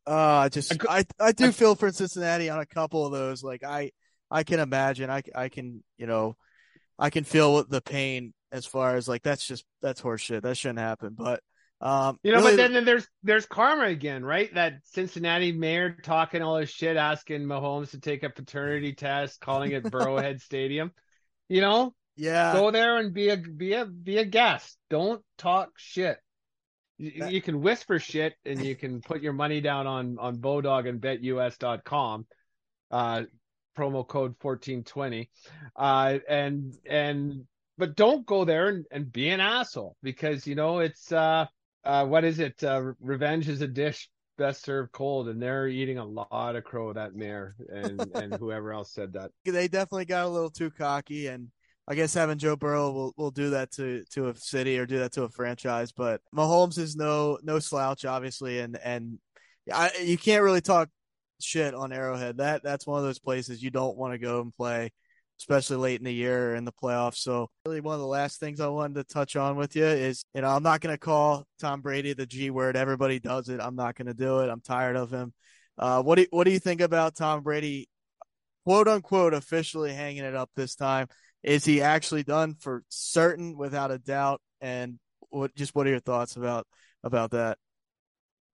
Uh, 0.05 0.13
I 0.45 0.49
just 0.49 0.75
I 0.89 1.05
I 1.19 1.31
do 1.31 1.51
feel 1.51 1.75
for 1.75 1.91
Cincinnati 1.91 2.49
on 2.49 2.59
a 2.59 2.65
couple 2.65 3.05
of 3.05 3.11
those. 3.11 3.43
Like 3.43 3.63
I 3.63 3.91
I 4.29 4.43
can 4.43 4.59
imagine. 4.59 5.09
I 5.09 5.21
I 5.35 5.49
can 5.49 5.83
you 5.97 6.07
know 6.07 6.35
I 6.97 7.09
can 7.09 7.23
feel 7.23 7.63
the 7.63 7.81
pain 7.81 8.33
as 8.51 8.65
far 8.65 8.95
as 8.95 9.07
like 9.07 9.23
that's 9.23 9.45
just 9.45 9.65
that's 9.81 10.01
horseshit. 10.01 10.41
That 10.41 10.57
shouldn't 10.57 10.79
happen. 10.79 11.15
But 11.17 11.41
um, 11.81 12.19
You 12.23 12.31
know, 12.31 12.37
really- 12.39 12.51
but 12.51 12.57
then, 12.57 12.73
then 12.73 12.85
there's 12.85 13.07
there's 13.23 13.45
karma 13.45 13.85
again, 13.85 14.23
right? 14.23 14.53
That 14.53 14.73
Cincinnati 14.85 15.51
mayor 15.51 15.97
talking 16.03 16.41
all 16.41 16.59
this 16.59 16.69
shit, 16.69 16.97
asking 16.97 17.41
Mahomes 17.43 17.91
to 17.91 17.99
take 17.99 18.23
a 18.23 18.29
paternity 18.29 18.93
test, 18.93 19.39
calling 19.39 19.71
it 19.71 19.83
Burrowhead 19.83 20.41
Stadium. 20.41 20.91
You 21.49 21.61
know, 21.61 21.93
yeah, 22.21 22.53
go 22.53 22.69
there 22.69 22.97
and 22.97 23.13
be 23.13 23.29
a 23.29 23.37
be 23.37 23.73
a 23.73 23.85
be 23.85 24.17
a 24.17 24.25
guest. 24.25 24.77
Don't 24.89 25.23
talk 25.37 25.69
shit. 25.77 26.17
You, 26.99 27.19
That- 27.19 27.31
you 27.31 27.41
can 27.41 27.61
whisper 27.61 27.97
shit 27.97 28.35
and 28.45 28.63
you 28.63 28.75
can 28.75 29.01
put 29.01 29.21
your 29.21 29.33
money 29.33 29.59
down 29.59 29.87
on 29.87 30.17
on 30.19 30.37
Bodog 30.37 30.87
and 30.87 31.01
BetUS.com. 31.01 32.27
Uh, 32.91 33.23
promo 33.75 34.07
code 34.07 34.35
fourteen 34.39 34.83
twenty. 34.83 35.31
Uh, 35.75 36.19
and 36.29 36.75
and 36.85 37.45
but 37.79 37.95
don't 37.95 38.23
go 38.27 38.45
there 38.45 38.67
and, 38.67 38.85
and 38.91 39.11
be 39.11 39.29
an 39.29 39.39
asshole 39.39 39.95
because 40.03 40.45
you 40.45 40.53
know 40.53 40.77
it's 40.79 41.11
uh 41.11 41.47
uh 41.83 42.05
what 42.05 42.23
is 42.23 42.37
it 42.37 42.63
uh 42.63 42.91
revenge 42.99 43.49
is 43.49 43.61
a 43.61 43.67
dish 43.67 44.07
best 44.37 44.63
served 44.63 44.91
cold 44.91 45.27
and 45.27 45.41
they're 45.41 45.67
eating 45.67 45.97
a 45.97 46.05
lot 46.05 46.55
of 46.55 46.63
crow 46.63 46.93
that 46.93 47.15
mayor 47.15 47.55
and 47.73 47.99
and 48.13 48.35
whoever 48.35 48.71
else 48.73 48.93
said 48.93 49.13
that 49.13 49.31
they 49.45 49.67
definitely 49.67 50.05
got 50.05 50.25
a 50.25 50.29
little 50.29 50.51
too 50.51 50.69
cocky 50.69 51.25
and. 51.25 51.47
I 51.91 51.93
guess 51.93 52.13
having 52.13 52.37
Joe 52.37 52.55
Burrow 52.55 52.89
will, 52.89 53.13
will 53.17 53.31
do 53.31 53.49
that 53.49 53.69
to, 53.73 54.05
to 54.11 54.29
a 54.29 54.35
city 54.37 54.79
or 54.79 54.85
do 54.85 54.99
that 54.99 55.11
to 55.11 55.23
a 55.23 55.29
franchise, 55.29 55.91
but 55.91 56.21
Mahomes 56.33 56.77
is 56.77 56.95
no 56.95 57.37
no 57.43 57.59
slouch, 57.59 58.05
obviously, 58.05 58.59
and 58.59 58.79
and 58.81 59.19
I, 59.71 59.91
you 60.01 60.17
can't 60.17 60.41
really 60.41 60.61
talk 60.61 60.87
shit 61.41 61.73
on 61.73 61.91
Arrowhead. 61.91 62.37
That 62.37 62.63
that's 62.63 62.87
one 62.87 62.99
of 62.99 63.03
those 63.03 63.19
places 63.19 63.61
you 63.61 63.71
don't 63.71 63.97
want 63.97 64.13
to 64.13 64.19
go 64.19 64.39
and 64.39 64.55
play, 64.55 64.91
especially 65.41 65.75
late 65.75 65.99
in 65.99 66.05
the 66.05 66.13
year 66.13 66.51
or 66.51 66.55
in 66.55 66.63
the 66.63 66.71
playoffs. 66.71 67.17
So 67.17 67.49
really, 67.65 67.81
one 67.81 67.95
of 67.95 67.99
the 67.99 68.07
last 68.07 68.39
things 68.39 68.61
I 68.61 68.69
wanted 68.69 68.95
to 68.95 69.13
touch 69.13 69.35
on 69.35 69.57
with 69.57 69.75
you 69.75 69.83
is, 69.83 70.23
you 70.33 70.43
know, 70.43 70.47
I'm 70.47 70.63
not 70.63 70.79
going 70.79 70.93
to 70.93 70.97
call 70.97 71.45
Tom 71.59 71.81
Brady 71.81 72.13
the 72.13 72.25
G 72.25 72.51
word. 72.51 72.77
Everybody 72.77 73.19
does 73.19 73.49
it. 73.49 73.59
I'm 73.59 73.75
not 73.75 73.95
going 73.95 74.07
to 74.07 74.13
do 74.13 74.39
it. 74.39 74.49
I'm 74.49 74.61
tired 74.61 74.95
of 74.95 75.11
him. 75.11 75.33
Uh, 75.77 76.01
what 76.01 76.15
do 76.15 76.25
what 76.29 76.45
do 76.45 76.51
you 76.51 76.59
think 76.59 76.79
about 76.79 77.17
Tom 77.17 77.43
Brady, 77.43 77.89
quote 78.63 78.87
unquote, 78.87 79.33
officially 79.33 79.91
hanging 79.91 80.23
it 80.23 80.35
up 80.35 80.49
this 80.55 80.75
time? 80.75 81.09
Is 81.43 81.65
he 81.65 81.81
actually 81.81 82.23
done 82.23 82.55
for 82.59 82.83
certain, 82.89 83.57
without 83.57 83.91
a 83.91 83.97
doubt? 83.97 84.41
And 84.59 84.99
what 85.29 85.55
just 85.55 85.73
what 85.73 85.87
are 85.87 85.91
your 85.91 85.99
thoughts 85.99 86.35
about 86.35 86.67
about 87.03 87.31
that? 87.31 87.57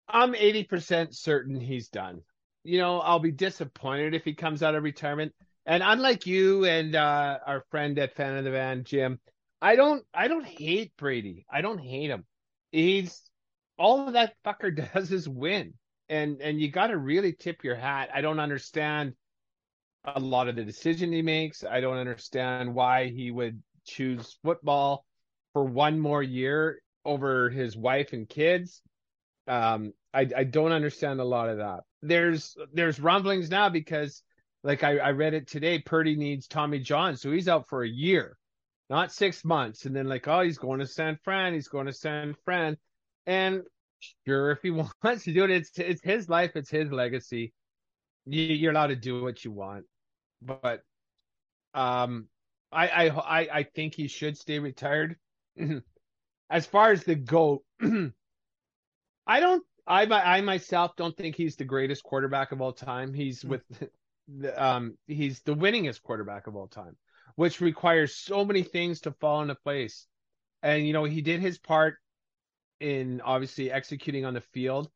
i'm 0.07 0.33
80% 0.33 1.13
certain 1.15 1.59
he's 1.59 1.89
done. 1.89 2.21
You 2.63 2.79
know 2.79 2.99
i'll 2.99 3.19
be 3.19 3.31
disappointed 3.31 4.13
if 4.13 4.23
he 4.23 4.33
comes 4.33 4.63
out 4.63 4.75
of 4.75 4.83
retirement. 4.83 5.33
And 5.65 5.83
unlike 5.83 6.25
you 6.25 6.65
and 6.65 6.95
uh 6.95 7.39
our 7.45 7.63
friend 7.71 7.97
at 7.99 8.15
fan 8.15 8.37
of 8.37 8.45
the 8.45 8.51
van 8.51 8.83
jim 8.83 9.19
i 9.61 9.75
don't 9.75 10.03
i 10.13 10.27
don't 10.27 10.45
hate 10.45 10.93
brady. 10.97 11.45
I 11.51 11.61
don't 11.61 11.79
hate 11.79 12.09
him. 12.09 12.25
He's 12.71 13.21
all 13.77 14.11
that 14.11 14.33
fucker 14.45 14.73
does 14.93 15.11
is 15.11 15.27
win. 15.27 15.73
And 16.09 16.41
and 16.41 16.61
you 16.61 16.71
got 16.71 16.87
to 16.87 16.97
really 16.97 17.33
tip 17.33 17.63
your 17.63 17.75
hat. 17.75 18.09
I 18.13 18.21
don't 18.21 18.39
understand 18.39 19.13
a 20.15 20.19
lot 20.19 20.47
of 20.47 20.55
the 20.55 20.63
decision 20.63 21.11
he 21.11 21.21
makes 21.21 21.63
i 21.63 21.79
don't 21.81 21.97
understand 21.97 22.73
why 22.73 23.07
he 23.07 23.29
would 23.29 23.61
choose 23.85 24.37
football 24.43 25.05
for 25.53 25.63
one 25.63 25.99
more 25.99 26.21
year 26.21 26.81
over 27.07 27.49
his 27.49 27.75
wife 27.75 28.13
and 28.13 28.29
kids. 28.29 28.81
Um, 29.47 29.93
I, 30.13 30.27
I 30.35 30.43
don't 30.43 30.73
understand 30.73 31.19
a 31.19 31.25
lot 31.25 31.49
of 31.49 31.57
that. 31.57 31.79
There's 32.01 32.55
there's 32.73 32.99
rumblings 32.99 33.49
now 33.49 33.69
because 33.69 34.21
like 34.63 34.83
I, 34.83 34.97
I 34.97 35.11
read 35.11 35.33
it 35.33 35.47
today, 35.47 35.79
Purdy 35.79 36.15
needs 36.15 36.47
Tommy 36.47 36.79
John, 36.79 37.15
so 37.15 37.31
he's 37.31 37.47
out 37.47 37.69
for 37.69 37.83
a 37.83 37.89
year, 37.89 38.37
not 38.89 39.13
six 39.13 39.45
months. 39.45 39.85
And 39.85 39.95
then 39.95 40.07
like, 40.07 40.27
oh, 40.27 40.41
he's 40.41 40.57
going 40.57 40.79
to 40.79 40.87
San 40.87 41.17
Fran, 41.23 41.53
he's 41.53 41.69
going 41.69 41.87
to 41.87 41.93
San 41.93 42.35
Fran. 42.43 42.77
And 43.25 43.63
sure, 44.25 44.51
if 44.51 44.59
he 44.61 44.71
wants 45.03 45.23
to 45.23 45.33
do 45.33 45.45
it, 45.45 45.51
it's 45.51 45.71
it's 45.79 46.03
his 46.03 46.27
life, 46.27 46.51
it's 46.55 46.69
his 46.69 46.91
legacy. 46.91 47.53
You, 48.25 48.43
you're 48.43 48.71
allowed 48.71 48.87
to 48.87 48.95
do 48.95 49.23
what 49.23 49.45
you 49.45 49.51
want. 49.51 49.85
But 50.41 50.83
um 51.73 52.27
I 52.71 52.87
I 52.87 53.07
I, 53.09 53.47
I 53.59 53.63
think 53.63 53.95
he 53.95 54.07
should 54.07 54.37
stay 54.37 54.59
retired. 54.59 55.17
as 56.49 56.65
far 56.65 56.91
as 56.91 57.03
the 57.03 57.15
GOAT, 57.15 57.63
I 57.81 59.39
don't 59.39 59.63
I 59.85 60.05
I 60.05 60.41
myself 60.41 60.95
don't 60.95 61.15
think 61.15 61.35
he's 61.35 61.55
the 61.55 61.65
greatest 61.65 62.03
quarterback 62.03 62.51
of 62.51 62.61
all 62.61 62.73
time. 62.73 63.13
He's 63.13 63.43
with 63.43 63.63
the, 64.27 64.63
um 64.63 64.97
he's 65.07 65.41
the 65.41 65.55
winningest 65.55 66.03
quarterback 66.03 66.47
of 66.47 66.55
all 66.55 66.67
time, 66.67 66.97
which 67.35 67.61
requires 67.61 68.15
so 68.15 68.43
many 68.45 68.63
things 68.63 69.01
to 69.01 69.11
fall 69.11 69.41
into 69.41 69.55
place. 69.55 70.07
And 70.63 70.85
you 70.85 70.93
know, 70.93 71.03
he 71.03 71.21
did 71.21 71.39
his 71.39 71.57
part 71.57 71.95
in 72.79 73.21
obviously 73.21 73.71
executing 73.71 74.25
on 74.25 74.33
the 74.33 74.41
field, 74.41 74.89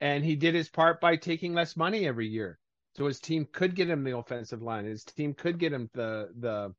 and 0.00 0.24
he 0.24 0.36
did 0.36 0.54
his 0.54 0.68
part 0.68 1.00
by 1.00 1.16
taking 1.16 1.54
less 1.54 1.76
money 1.76 2.06
every 2.06 2.26
year. 2.26 2.58
So 2.94 3.06
his 3.06 3.20
team 3.20 3.46
could 3.52 3.74
get 3.74 3.88
him 3.88 4.04
the 4.04 4.16
offensive 4.16 4.62
line. 4.62 4.84
His 4.84 5.04
team 5.04 5.34
could 5.34 5.58
get 5.58 5.72
him 5.72 5.88
the 5.94 6.28
the 6.38 6.74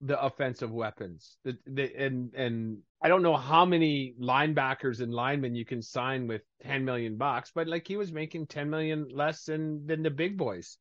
the 0.00 0.20
offensive 0.22 0.70
weapons. 0.70 1.36
The, 1.44 1.58
the, 1.66 1.94
and 1.96 2.32
and 2.34 2.78
I 3.02 3.08
don't 3.08 3.22
know 3.22 3.36
how 3.36 3.64
many 3.64 4.14
linebackers 4.20 5.00
and 5.00 5.12
linemen 5.12 5.56
you 5.56 5.64
can 5.64 5.82
sign 5.82 6.28
with 6.28 6.42
10 6.62 6.84
million 6.84 7.16
bucks, 7.16 7.50
but 7.52 7.66
like 7.66 7.86
he 7.88 7.96
was 7.96 8.12
making 8.12 8.46
10 8.46 8.70
million 8.70 9.08
less 9.10 9.44
than 9.44 9.86
than 9.86 10.02
the 10.02 10.10
big 10.10 10.36
boys 10.36 10.78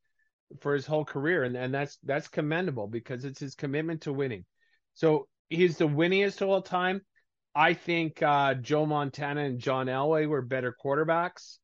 for 0.61 0.73
his 0.73 0.85
whole 0.85 1.03
career 1.03 1.43
and 1.43 1.57
and 1.57 1.73
that's 1.73 1.97
that's 2.03 2.27
commendable 2.27 2.87
because 2.87 3.25
it's 3.25 3.39
his 3.39 3.55
commitment 3.55 4.01
to 4.01 4.13
winning. 4.13 4.45
So 4.93 5.27
he's 5.49 5.77
the 5.77 5.87
winningest 5.87 6.41
of 6.41 6.49
all 6.49 6.61
time. 6.61 7.01
I 7.55 7.73
think 7.73 8.21
uh, 8.21 8.53
Joe 8.53 8.85
Montana 8.85 9.41
and 9.41 9.59
John 9.59 9.87
Elway 9.87 10.27
were 10.27 10.43
better 10.43 10.75
quarterbacks, 10.83 11.57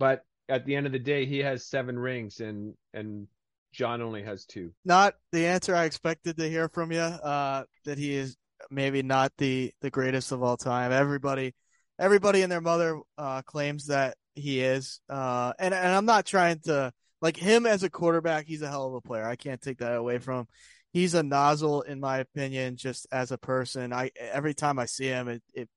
but 0.00 0.22
at 0.48 0.64
the 0.64 0.76
end 0.76 0.86
of 0.86 0.92
the 0.92 0.98
day, 0.98 1.26
he 1.26 1.38
has 1.38 1.66
seven 1.66 1.98
rings 1.98 2.40
and 2.40 2.74
and 2.94 3.26
John 3.72 4.00
only 4.00 4.22
has 4.22 4.44
two. 4.46 4.72
Not 4.84 5.14
the 5.32 5.46
answer 5.46 5.74
I 5.74 5.84
expected 5.84 6.38
to 6.38 6.48
hear 6.48 6.68
from 6.68 6.92
you. 6.92 7.00
Uh, 7.00 7.64
that 7.84 7.98
he 7.98 8.14
is 8.14 8.36
maybe 8.70 9.02
not 9.02 9.32
the 9.38 9.72
the 9.80 9.90
greatest 9.90 10.32
of 10.32 10.42
all 10.42 10.56
time. 10.56 10.92
Everybody, 10.92 11.54
everybody 11.98 12.42
and 12.42 12.50
their 12.50 12.60
mother 12.60 13.00
uh, 13.18 13.42
claims 13.42 13.86
that 13.86 14.16
he 14.34 14.60
is. 14.60 15.00
Uh, 15.08 15.52
and 15.58 15.74
and 15.74 15.88
I'm 15.88 16.06
not 16.06 16.26
trying 16.26 16.60
to 16.60 16.92
like 17.20 17.36
him 17.36 17.66
as 17.66 17.82
a 17.82 17.90
quarterback. 17.90 18.46
He's 18.46 18.62
a 18.62 18.68
hell 18.68 18.86
of 18.86 18.94
a 18.94 19.00
player. 19.00 19.26
I 19.26 19.36
can't 19.36 19.60
take 19.60 19.78
that 19.78 19.94
away 19.94 20.18
from 20.18 20.40
him. 20.40 20.46
He's 20.92 21.14
a 21.14 21.22
nozzle, 21.22 21.82
in 21.82 22.00
my 22.00 22.18
opinion, 22.18 22.76
just 22.76 23.06
as 23.12 23.30
a 23.30 23.38
person. 23.38 23.92
I 23.92 24.10
every 24.18 24.54
time 24.54 24.78
I 24.78 24.86
see 24.86 25.06
him, 25.06 25.28
it, 25.28 25.42
it 25.52 25.68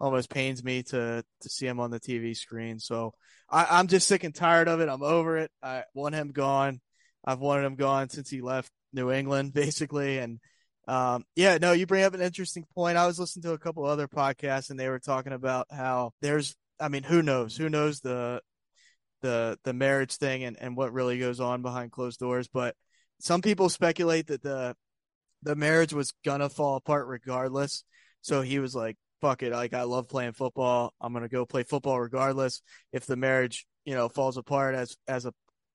almost 0.00 0.30
pains 0.30 0.62
me 0.62 0.82
to 0.84 1.24
to 1.40 1.48
see 1.48 1.66
him 1.66 1.80
on 1.80 1.90
the 1.90 2.00
TV 2.00 2.36
screen. 2.36 2.78
So 2.78 3.12
I, 3.50 3.66
I'm 3.70 3.86
just 3.86 4.08
sick 4.08 4.24
and 4.24 4.34
tired 4.34 4.68
of 4.68 4.80
it. 4.80 4.88
I'm 4.88 5.02
over 5.02 5.38
it. 5.38 5.50
I 5.62 5.84
want 5.94 6.14
him 6.14 6.32
gone. 6.32 6.80
I've 7.24 7.40
wanted 7.40 7.64
him 7.64 7.76
gone 7.76 8.08
since 8.08 8.30
he 8.30 8.40
left 8.40 8.70
New 8.92 9.10
England, 9.10 9.52
basically. 9.54 10.18
And 10.18 10.40
um, 10.88 11.24
yeah, 11.34 11.58
no, 11.58 11.72
you 11.72 11.86
bring 11.86 12.04
up 12.04 12.14
an 12.14 12.20
interesting 12.20 12.64
point. 12.74 12.96
I 12.96 13.06
was 13.06 13.18
listening 13.18 13.44
to 13.44 13.52
a 13.52 13.58
couple 13.58 13.84
other 13.84 14.08
podcasts, 14.08 14.70
and 14.70 14.78
they 14.78 14.88
were 14.88 15.00
talking 15.00 15.32
about 15.32 15.66
how 15.70 16.12
there's, 16.20 16.54
I 16.78 16.88
mean, 16.88 17.02
who 17.02 17.22
knows? 17.22 17.56
Who 17.56 17.68
knows 17.68 18.00
the 18.00 18.40
the 19.22 19.58
the 19.64 19.72
marriage 19.72 20.16
thing 20.16 20.44
and 20.44 20.58
and 20.60 20.76
what 20.76 20.92
really 20.92 21.18
goes 21.18 21.40
on 21.40 21.62
behind 21.62 21.90
closed 21.90 22.20
doors? 22.20 22.48
But 22.52 22.76
some 23.18 23.42
people 23.42 23.68
speculate 23.68 24.28
that 24.28 24.42
the 24.42 24.76
the 25.42 25.56
marriage 25.56 25.92
was 25.92 26.12
gonna 26.24 26.48
fall 26.48 26.76
apart 26.76 27.06
regardless. 27.06 27.84
So 28.20 28.42
he 28.42 28.58
was 28.58 28.74
like, 28.74 28.96
"Fuck 29.20 29.42
it! 29.42 29.52
Like 29.52 29.74
I 29.74 29.82
love 29.82 30.08
playing 30.08 30.32
football. 30.32 30.92
I'm 31.00 31.12
gonna 31.12 31.28
go 31.28 31.46
play 31.46 31.62
football 31.62 32.00
regardless. 32.00 32.62
If 32.92 33.06
the 33.06 33.16
marriage, 33.16 33.66
you 33.84 33.94
know, 33.94 34.08
falls 34.08 34.36
apart 34.36 34.74
as 34.74 34.96
as 35.08 35.26
a, 35.26 35.32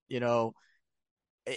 you 0.07 0.19
know." 0.19 0.53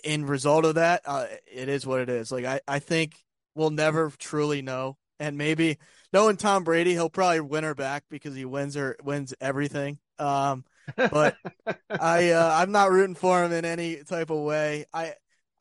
in 0.03 0.25
result 0.25 0.65
of 0.65 0.77
that, 0.77 1.03
uh, 1.05 1.27
it 1.47 1.69
is 1.69 1.87
what 1.87 2.01
it 2.01 2.09
is. 2.09 2.33
Like 2.33 2.45
I, 2.45 2.61
I 2.67 2.79
think 2.79 3.17
we'll 3.55 3.71
never 3.71 4.11
truly 4.19 4.63
know. 4.63 4.97
And 5.21 5.39
maybe 5.39 5.79
knowing 6.13 6.37
Tom 6.37 6.65
Brady, 6.65 6.93
he'll 6.93 7.09
probably 7.11 7.41
win 7.41 7.65
her 7.65 7.75
back 7.75 8.05
because 8.11 8.35
he 8.35 8.45
wins 8.45 8.75
her 8.75 8.97
wins 9.05 9.33
everything. 9.41 9.99
Um, 10.19 10.65
but 10.97 11.37
I 11.91 12.31
uh, 12.31 12.51
I'm 12.61 12.73
not 12.73 12.91
rooting 12.91 13.15
for 13.15 13.45
him 13.45 13.53
in 13.53 13.65
any 13.65 14.03
type 14.03 14.31
of 14.31 14.41
way. 14.41 14.87
I 14.93 15.15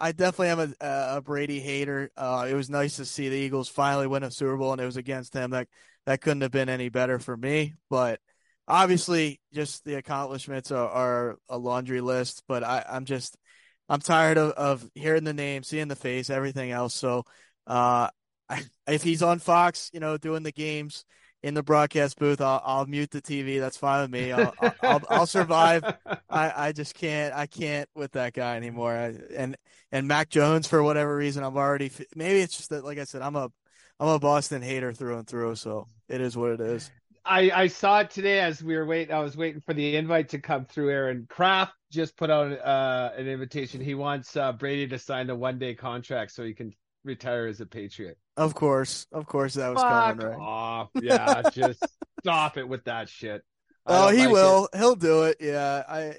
I 0.03 0.11
definitely 0.11 0.49
am 0.49 0.75
a, 0.81 1.15
a 1.15 1.21
Brady 1.21 1.61
hater. 1.61 2.11
Uh, 2.17 2.45
it 2.49 2.55
was 2.55 2.69
nice 2.69 2.97
to 2.97 3.05
see 3.05 3.29
the 3.29 3.37
Eagles 3.37 3.69
finally 3.69 4.05
win 4.05 4.23
a 4.23 4.31
Super 4.31 4.57
Bowl, 4.57 4.73
and 4.73 4.81
it 4.81 4.85
was 4.85 4.97
against 4.97 5.33
him. 5.33 5.51
That 5.51 5.69
that 6.05 6.19
couldn't 6.19 6.41
have 6.41 6.51
been 6.51 6.67
any 6.67 6.89
better 6.89 7.19
for 7.19 7.37
me. 7.37 7.75
But 7.89 8.19
obviously, 8.67 9.39
just 9.53 9.85
the 9.85 9.95
accomplishments 9.95 10.73
are, 10.73 10.89
are 10.89 11.37
a 11.47 11.57
laundry 11.57 12.01
list. 12.01 12.43
But 12.49 12.65
I, 12.65 12.83
I'm 12.85 13.05
just 13.05 13.37
I'm 13.87 14.01
tired 14.01 14.37
of, 14.37 14.51
of 14.51 14.89
hearing 14.93 15.23
the 15.23 15.33
name, 15.33 15.63
seeing 15.63 15.87
the 15.87 15.95
face, 15.95 16.29
everything 16.29 16.71
else. 16.71 16.93
So, 16.93 17.23
uh, 17.65 18.09
if 18.87 19.03
he's 19.03 19.23
on 19.23 19.39
Fox, 19.39 19.89
you 19.93 20.01
know, 20.01 20.17
doing 20.17 20.43
the 20.43 20.51
games 20.51 21.05
in 21.43 21.53
the 21.53 21.61
broadcast 21.61 22.17
booth, 22.17 22.39
I'll, 22.39 22.61
I'll 22.65 22.85
mute 22.85 23.11
the 23.11 23.21
TV. 23.21 23.59
That's 23.59 23.75
fine 23.75 24.01
with 24.01 24.11
me. 24.11 24.31
I'll, 24.31 24.53
I'll, 24.81 25.01
I'll 25.09 25.27
survive. 25.27 25.83
I, 26.29 26.67
I 26.67 26.71
just 26.71 26.95
can't, 26.95 27.33
I 27.33 27.45
can't 27.45 27.89
with 27.93 28.13
that 28.13 28.33
guy 28.33 28.55
anymore. 28.55 28.93
I, 28.93 29.13
and, 29.35 29.57
and 29.91 30.07
Mac 30.07 30.29
Jones, 30.29 30.67
for 30.67 30.81
whatever 30.81 31.15
reason, 31.15 31.43
I'm 31.43 31.57
already, 31.57 31.91
maybe 32.15 32.39
it's 32.39 32.55
just 32.55 32.69
that, 32.69 32.85
like 32.85 32.97
I 32.97 33.03
said, 33.03 33.21
I'm 33.21 33.35
a, 33.35 33.51
I'm 33.99 34.07
a 34.07 34.19
Boston 34.19 34.61
hater 34.61 34.93
through 34.93 35.17
and 35.17 35.27
through. 35.27 35.55
So 35.55 35.87
it 36.07 36.21
is 36.21 36.37
what 36.37 36.51
it 36.51 36.61
is. 36.61 36.89
I, 37.25 37.51
I 37.53 37.67
saw 37.67 37.99
it 37.99 38.09
today 38.09 38.39
as 38.39 38.63
we 38.63 38.75
were 38.75 38.85
waiting. 38.85 39.13
I 39.13 39.19
was 39.19 39.37
waiting 39.37 39.61
for 39.61 39.73
the 39.73 39.95
invite 39.95 40.29
to 40.29 40.39
come 40.39 40.65
through. 40.65 40.91
Aaron 40.91 41.25
Kraft 41.29 41.73
just 41.91 42.17
put 42.17 42.29
out 42.29 42.51
uh, 42.59 43.11
an 43.17 43.27
invitation. 43.27 43.79
He 43.81 43.95
wants 43.95 44.35
uh, 44.35 44.51
Brady 44.53 44.87
to 44.87 44.99
sign 44.99 45.29
a 45.29 45.35
one 45.35 45.57
day 45.57 45.73
contract 45.73 46.31
so 46.31 46.43
he 46.43 46.53
can 46.53 46.73
retire 47.03 47.47
as 47.47 47.61
a 47.61 47.65
Patriot. 47.65 48.17
Of 48.37 48.55
course, 48.55 49.05
of 49.11 49.25
course, 49.25 49.55
that 49.55 49.69
was 49.69 49.81
Fuck 49.81 50.17
coming, 50.17 50.25
right? 50.25 50.39
Off. 50.39 50.89
Yeah, 50.95 51.49
just 51.53 51.85
stop 52.21 52.57
it 52.57 52.67
with 52.67 52.85
that 52.85 53.09
shit. 53.09 53.43
oh, 53.85 54.09
he 54.09 54.25
like 54.25 54.31
will. 54.31 54.69
It. 54.73 54.77
He'll 54.77 54.95
do 54.95 55.23
it. 55.23 55.37
Yeah, 55.39 55.83
I, 55.87 56.15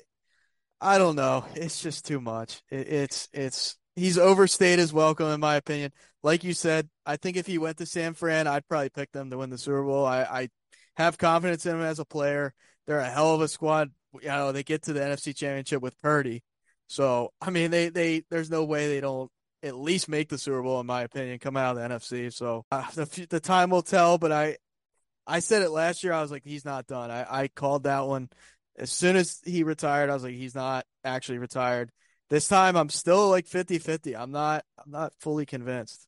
I 0.81 0.99
don't 0.99 1.17
know. 1.17 1.45
It's 1.55 1.83
just 1.83 2.07
too 2.07 2.21
much. 2.21 2.63
It, 2.71 2.89
it's 2.89 3.29
it's 3.33 3.77
he's 3.97 4.19
overstayed 4.19 4.79
his 4.79 4.93
welcome, 4.93 5.29
in 5.29 5.41
my 5.41 5.57
opinion. 5.57 5.93
Like 6.23 6.45
you 6.45 6.55
said, 6.55 6.89
I 7.05 7.17
think 7.17 7.37
if 7.37 7.47
he 7.47 7.59
went 7.59 7.79
to 7.79 7.87
San 7.87 8.15
Fran, 8.15 8.47
I'd 8.47 8.69
probably 8.69 8.91
pick 8.91 9.13
them 9.13 9.31
to 9.31 9.39
win 9.39 9.51
the 9.51 9.59
Super 9.59 9.83
Bowl. 9.83 10.07
I, 10.07 10.23
I 10.23 10.49
have 10.97 11.19
confidence 11.19 11.67
in 11.67 11.77
him 11.77 11.83
as 11.83 11.99
a 11.99 12.05
player. 12.05 12.55
They're 12.87 13.01
a 13.01 13.11
hell 13.11 13.35
of 13.35 13.41
a 13.41 13.49
squad. 13.49 13.91
You 14.21 14.29
know, 14.29 14.53
they 14.53 14.63
get 14.63 14.83
to 14.85 14.93
the 14.93 15.01
NFC 15.01 15.35
Championship 15.37 15.83
with 15.83 16.01
Purdy. 16.01 16.43
So, 16.87 17.33
I 17.41 17.51
mean, 17.51 17.71
they, 17.71 17.89
they, 17.89 18.25
there's 18.31 18.51
no 18.51 18.65
way 18.65 18.89
they 18.89 19.01
don't 19.01 19.31
at 19.65 19.77
least 19.77 20.09
make 20.09 20.29
the 20.29 20.39
Super 20.39 20.63
Bowl, 20.63 20.79
in 20.81 20.87
my 20.87 21.03
opinion, 21.03 21.39
come 21.39 21.57
out 21.57 21.77
of 21.77 21.83
the 21.83 21.95
NFC. 21.95 22.33
So 22.33 22.65
uh, 22.71 22.89
the, 22.95 23.27
the 23.31 23.41
time 23.41 23.71
will 23.71 23.83
tell, 23.83 24.19
but 24.19 24.31
I, 24.31 24.59
I 25.27 25.41
said 25.41 25.63
it 25.63 25.71
last 25.71 26.05
year. 26.05 26.13
I 26.13 26.23
was 26.23 26.31
like, 26.31 26.45
he's 26.45 26.65
not 26.65 26.87
done. 26.87 27.11
I, 27.11 27.43
I 27.43 27.49
called 27.49 27.85
that 27.85 28.07
one 28.07 28.29
as 28.79 28.93
soon 28.93 29.17
as 29.17 29.41
he 29.45 29.65
retired. 29.65 30.11
I 30.11 30.15
was 30.15 30.23
like, 30.23 30.35
he's 30.35 30.55
not 30.55 30.85
actually 31.03 31.39
retired. 31.39 31.91
This 32.31 32.49
time 32.49 32.77
I'm 32.77 32.91
still 32.91 33.31
like 33.31 33.47
50 33.47 33.79
50. 33.79 34.17
I'm 34.17 34.31
not, 34.31 34.65
I'm 34.85 34.91
not 34.91 35.13
fully 35.21 35.47
convinced. 35.47 36.07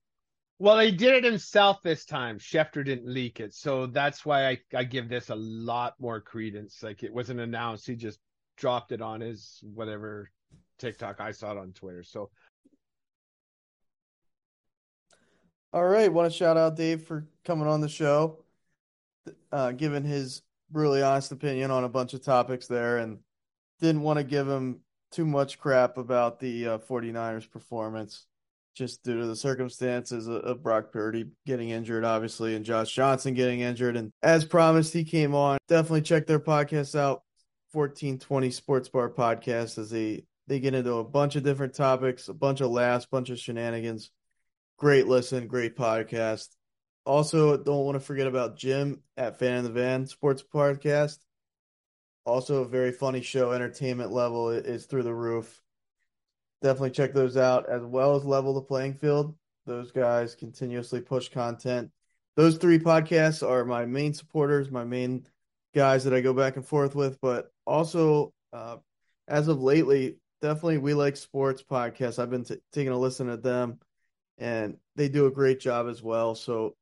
Well, 0.58 0.78
he 0.78 0.90
did 0.90 1.14
it 1.14 1.24
himself 1.24 1.82
this 1.82 2.06
time. 2.06 2.38
Schefter 2.38 2.84
didn't 2.84 3.12
leak 3.12 3.40
it. 3.40 3.54
So 3.54 3.86
that's 3.86 4.24
why 4.24 4.48
I, 4.48 4.59
I 4.74 4.84
give 4.84 5.09
this 5.09 5.28
a 5.28 5.34
lot 5.34 5.94
more 5.98 6.20
credence. 6.20 6.82
Like 6.82 7.02
it 7.02 7.12
wasn't 7.12 7.40
announced. 7.40 7.86
He 7.86 7.94
just 7.94 8.18
dropped 8.57 8.92
it 8.92 9.02
on 9.02 9.20
his 9.20 9.61
whatever 9.62 10.30
TikTok. 10.78 11.20
I 11.20 11.32
saw 11.32 11.52
it 11.52 11.59
on 11.59 11.72
Twitter. 11.72 12.02
So 12.02 12.30
All 15.77 15.85
right. 15.85 16.11
Want 16.11 16.33
to 16.33 16.35
shout 16.35 16.57
out 16.57 16.74
Dave 16.74 17.03
for 17.03 17.27
coming 17.45 17.68
on 17.68 17.83
the 17.83 17.89
show, 17.91 18.39
uh, 19.53 19.72
giving 19.72 20.05
his 20.05 20.41
really 20.72 21.03
honest 21.03 21.33
opinion 21.33 21.70
on 21.70 21.85
a 21.85 21.89
bunch 21.91 22.14
of 22.14 22.24
topics 22.24 22.66
there, 22.66 22.97
and 22.97 23.18
didn't 23.83 24.01
want 24.01 24.16
to 24.16 24.24
give 24.24 24.49
him 24.49 24.81
too 25.12 25.27
much 25.27 25.59
crap 25.59 25.99
about 25.99 26.41
the 26.41 26.66
uh, 26.66 26.79
49ers 26.79 27.51
performance 27.51 28.24
just 28.74 29.05
due 29.05 29.20
to 29.20 29.27
the 29.27 29.37
circumstances 29.37 30.29
of 30.29 30.62
Brock 30.62 30.93
Purdy 30.93 31.27
getting 31.45 31.68
injured, 31.68 32.07
obviously, 32.07 32.55
and 32.55 32.64
Josh 32.64 32.91
Johnson 32.95 33.35
getting 33.35 33.61
injured. 33.61 33.99
And 33.99 34.11
as 34.22 34.47
promised, 34.47 34.95
he 34.95 35.05
came 35.05 35.35
on. 35.35 35.59
Definitely 35.68 36.01
check 36.01 36.27
their 36.27 36.41
podcast 36.41 36.99
out, 36.99 37.22
1420 37.72 38.51
Sports 38.51 38.89
Bar 38.89 39.11
Podcast, 39.11 39.77
as 39.77 39.91
they 39.91 40.24
they 40.47 40.59
get 40.59 40.72
into 40.72 40.95
a 40.95 41.05
bunch 41.05 41.37
of 41.37 41.43
different 41.43 41.74
topics, 41.74 42.29
a 42.31 42.35
bunch 42.35 42.62
of 42.62 42.70
laughs, 42.70 43.05
bunch 43.05 43.29
of 43.29 43.39
shenanigans. 43.39 44.11
Great 44.79 45.07
listen, 45.07 45.47
great 45.47 45.74
podcast. 45.74 46.49
Also, 47.07 47.57
don't 47.57 47.85
want 47.85 47.95
to 47.95 48.01
forget 48.01 48.27
about 48.27 48.57
Jim 48.57 49.01
at 49.16 49.39
Fan 49.39 49.59
in 49.59 49.64
the 49.64 49.70
Van 49.70 50.07
Sports 50.07 50.43
Podcast. 50.43 51.18
Also, 52.27 52.62
a 52.62 52.68
very 52.68 52.93
funny 52.93 53.22
show. 53.22 53.53
Entertainment 53.53 54.12
level 54.12 54.51
is 54.51 54.85
through 54.85 55.05
the 55.05 55.14
roof. 55.14 55.62
Definitely 56.61 56.91
check 56.91 57.14
those 57.14 57.37
out, 57.37 57.68
as 57.70 57.83
well 57.85 58.16
as 58.16 58.24
Level 58.24 58.53
the 58.53 58.61
Playing 58.61 58.95
Field. 58.95 59.35
Those 59.64 59.93
guys 59.93 60.35
continuously 60.35 61.01
push 61.01 61.29
content. 61.29 61.91
Those 62.35 62.59
three 62.59 62.79
podcasts 62.79 63.49
are 63.49 63.64
my 63.64 63.87
main 63.87 64.12
supporters, 64.12 64.70
my 64.70 64.85
main 64.85 65.27
guys 65.74 66.05
that 66.05 66.12
I 66.12 66.20
go 66.20 66.35
back 66.35 66.57
and 66.57 66.66
forth 66.66 66.95
with. 66.95 67.18
But 67.22 67.51
also, 67.66 68.35
uh, 68.53 68.77
as 69.27 69.49
of 69.49 69.62
lately, 69.62 70.18
definitely 70.43 70.79
we 70.79 70.93
like 70.93 71.16
sports 71.16 71.62
podcasts. 71.62 72.18
I've 72.18 72.31
been 72.31 72.45
t- 72.45 72.61
taking 72.72 72.93
a 72.93 72.99
listen 72.99 73.29
to 73.29 73.37
them, 73.37 73.79
and 74.39 74.76
they 74.97 75.09
do 75.09 75.26
a 75.26 75.30
great 75.30 75.61
job 75.61 75.89
as 75.89 76.03
well. 76.03 76.34
So 76.34 76.74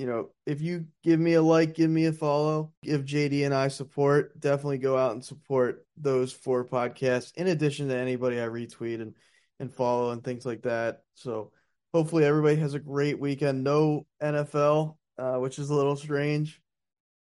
you 0.00 0.06
know, 0.06 0.30
if 0.46 0.62
you 0.62 0.86
give 1.04 1.20
me 1.20 1.34
a 1.34 1.42
like, 1.42 1.74
give 1.74 1.90
me 1.90 2.06
a 2.06 2.12
follow, 2.14 2.72
give 2.82 3.04
JD 3.04 3.44
and 3.44 3.52
I 3.52 3.68
support, 3.68 4.40
definitely 4.40 4.78
go 4.78 4.96
out 4.96 5.12
and 5.12 5.22
support 5.22 5.84
those 5.98 6.32
four 6.32 6.64
podcasts 6.64 7.34
in 7.36 7.48
addition 7.48 7.88
to 7.88 7.96
anybody 7.96 8.40
I 8.40 8.46
retweet 8.46 9.02
and, 9.02 9.14
and 9.58 9.70
follow 9.70 10.12
and 10.12 10.24
things 10.24 10.46
like 10.46 10.62
that. 10.62 11.02
So 11.16 11.52
hopefully 11.92 12.24
everybody 12.24 12.56
has 12.56 12.72
a 12.72 12.78
great 12.78 13.20
weekend. 13.20 13.62
No 13.62 14.06
NFL, 14.22 14.96
uh, 15.18 15.36
which 15.36 15.58
is 15.58 15.68
a 15.68 15.74
little 15.74 15.96
strange, 15.96 16.62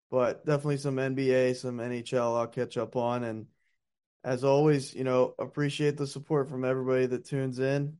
but 0.10 0.46
definitely 0.46 0.78
some 0.78 0.96
NBA, 0.96 1.58
some 1.58 1.80
NHL 1.80 2.38
I'll 2.38 2.48
catch 2.48 2.78
up 2.78 2.96
on. 2.96 3.26
And 3.26 3.48
as 4.24 4.46
always, 4.46 4.94
you 4.94 5.04
know, 5.04 5.36
appreciate 5.38 5.98
the 5.98 6.08
support 6.08 6.48
from 6.48 6.64
everybody 6.64 7.08
that 7.08 7.26
tunes 7.26 7.60
in. 7.60 7.98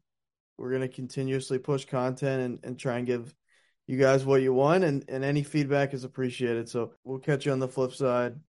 We're 0.60 0.72
going 0.72 0.82
to 0.82 0.90
continuously 0.90 1.58
push 1.58 1.86
content 1.86 2.42
and, 2.42 2.60
and 2.64 2.78
try 2.78 2.98
and 2.98 3.08
give 3.08 3.34
you 3.88 3.98
guys 3.98 4.26
what 4.26 4.42
you 4.42 4.54
want, 4.54 4.84
and, 4.84 5.06
and 5.08 5.24
any 5.24 5.42
feedback 5.42 5.94
is 5.94 6.04
appreciated. 6.04 6.70
So 6.70 6.92
we'll 7.04 7.20
catch 7.20 7.46
you 7.46 7.54
on 7.54 7.60
the 7.60 7.68
flip 7.68 7.94
side. 7.94 8.40